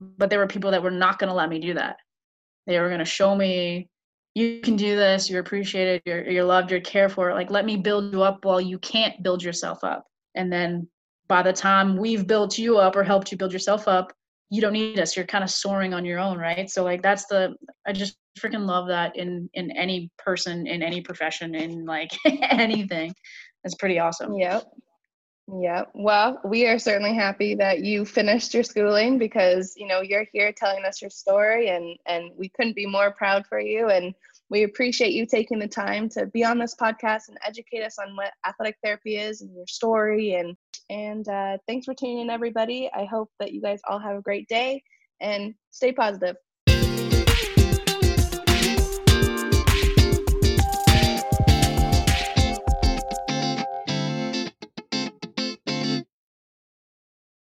but 0.01 0.31
there 0.31 0.39
were 0.39 0.47
people 0.47 0.71
that 0.71 0.83
were 0.83 0.91
not 0.91 1.19
going 1.19 1.29
to 1.29 1.35
let 1.35 1.49
me 1.49 1.59
do 1.59 1.75
that. 1.75 1.97
They 2.67 2.79
were 2.79 2.89
going 2.89 3.01
to 3.01 3.05
show 3.05 3.35
me 3.35 3.89
you 4.35 4.61
can 4.61 4.77
do 4.77 4.95
this 4.95 5.29
you're 5.29 5.41
appreciated 5.41 6.01
you're, 6.07 6.29
you're 6.31 6.45
loved 6.45 6.71
you're 6.71 6.81
cared 6.81 7.11
for 7.11 7.35
like 7.35 7.51
let 7.51 7.65
me 7.65 7.77
build 7.77 8.13
you 8.13 8.23
up 8.23 8.45
while 8.45 8.61
you 8.61 8.79
can't 8.79 9.23
build 9.23 9.43
yourself 9.43 9.83
up. 9.83 10.05
And 10.35 10.53
then 10.53 10.89
by 11.29 11.43
the 11.43 11.53
time 11.53 11.97
we've 11.97 12.27
built 12.27 12.57
you 12.59 12.79
up 12.79 12.97
or 12.97 13.03
helped 13.03 13.33
you 13.33 13.39
build 13.39 13.53
yourself 13.53 13.89
up 13.89 14.13
you 14.51 14.61
don't 14.61 14.73
need 14.73 14.99
us 14.99 15.17
you're 15.17 15.27
kind 15.27 15.45
of 15.45 15.51
soaring 15.51 15.95
on 15.95 16.05
your 16.05 16.19
own 16.19 16.39
right? 16.39 16.71
So 16.71 16.85
like 16.85 17.03
that's 17.03 17.27
the 17.27 17.55
i 17.87 17.93
just 17.93 18.17
freaking 18.39 18.67
love 18.67 18.87
that 18.89 19.17
in 19.17 19.51
in 19.55 19.71
any 19.73 20.11
person 20.19 20.67
in 20.67 20.83
any 20.83 21.01
profession 21.01 21.55
in 21.55 21.85
like 21.85 22.11
anything. 22.25 23.13
It's 23.65 23.75
pretty 23.75 23.99
awesome. 23.99 24.35
Yep 24.35 24.65
yeah. 25.59 25.85
Well, 25.95 26.41
we 26.45 26.67
are 26.67 26.79
certainly 26.79 27.15
happy 27.15 27.55
that 27.57 27.81
you 27.81 28.05
finished 28.05 28.55
your 28.55 28.63
schooling 28.63 29.19
because, 29.19 29.75
you 29.77 29.87
know, 29.87 30.01
you're 30.01 30.27
here 30.33 30.53
telling 30.53 30.85
us 30.85 31.01
your 31.01 31.11
story 31.11 31.69
and 31.69 31.99
and 32.07 32.31
we 32.37 32.49
couldn't 32.51 32.77
be 32.77 32.87
more 32.87 33.13
proud 33.13 33.47
for 33.47 33.59
you 33.59 33.89
and 33.89 34.15
we 34.51 34.65
appreciate 34.65 35.13
you 35.13 35.27
taking 35.27 35.59
the 35.59 35.69
time 35.69 36.09
to 36.11 36.27
be 36.27 36.45
on 36.45 36.59
this 36.59 36.75
podcast 36.75 37.29
and 37.29 37.39
educate 37.47 37.83
us 37.83 37.99
on 37.99 38.17
what 38.17 38.33
athletic 38.47 38.77
therapy 38.83 39.17
is 39.17 39.41
and 39.41 39.55
your 39.55 39.67
story 39.67 40.35
and 40.35 40.57
and 40.91 41.29
uh, 41.29 41.57
thanks 41.67 41.87
for 41.87 41.95
tuning 41.95 42.21
in 42.21 42.31
everybody. 42.31 42.91
I 42.93 43.05
hope 43.05 43.31
that 43.41 43.53
you 43.53 43.63
guys 43.63 43.81
all 43.89 43.99
have 43.99 44.17
a 44.17 44.23
great 44.23 44.49
day 44.49 44.83
and 45.21 45.55
stay 45.71 45.93
positive. 45.93 46.37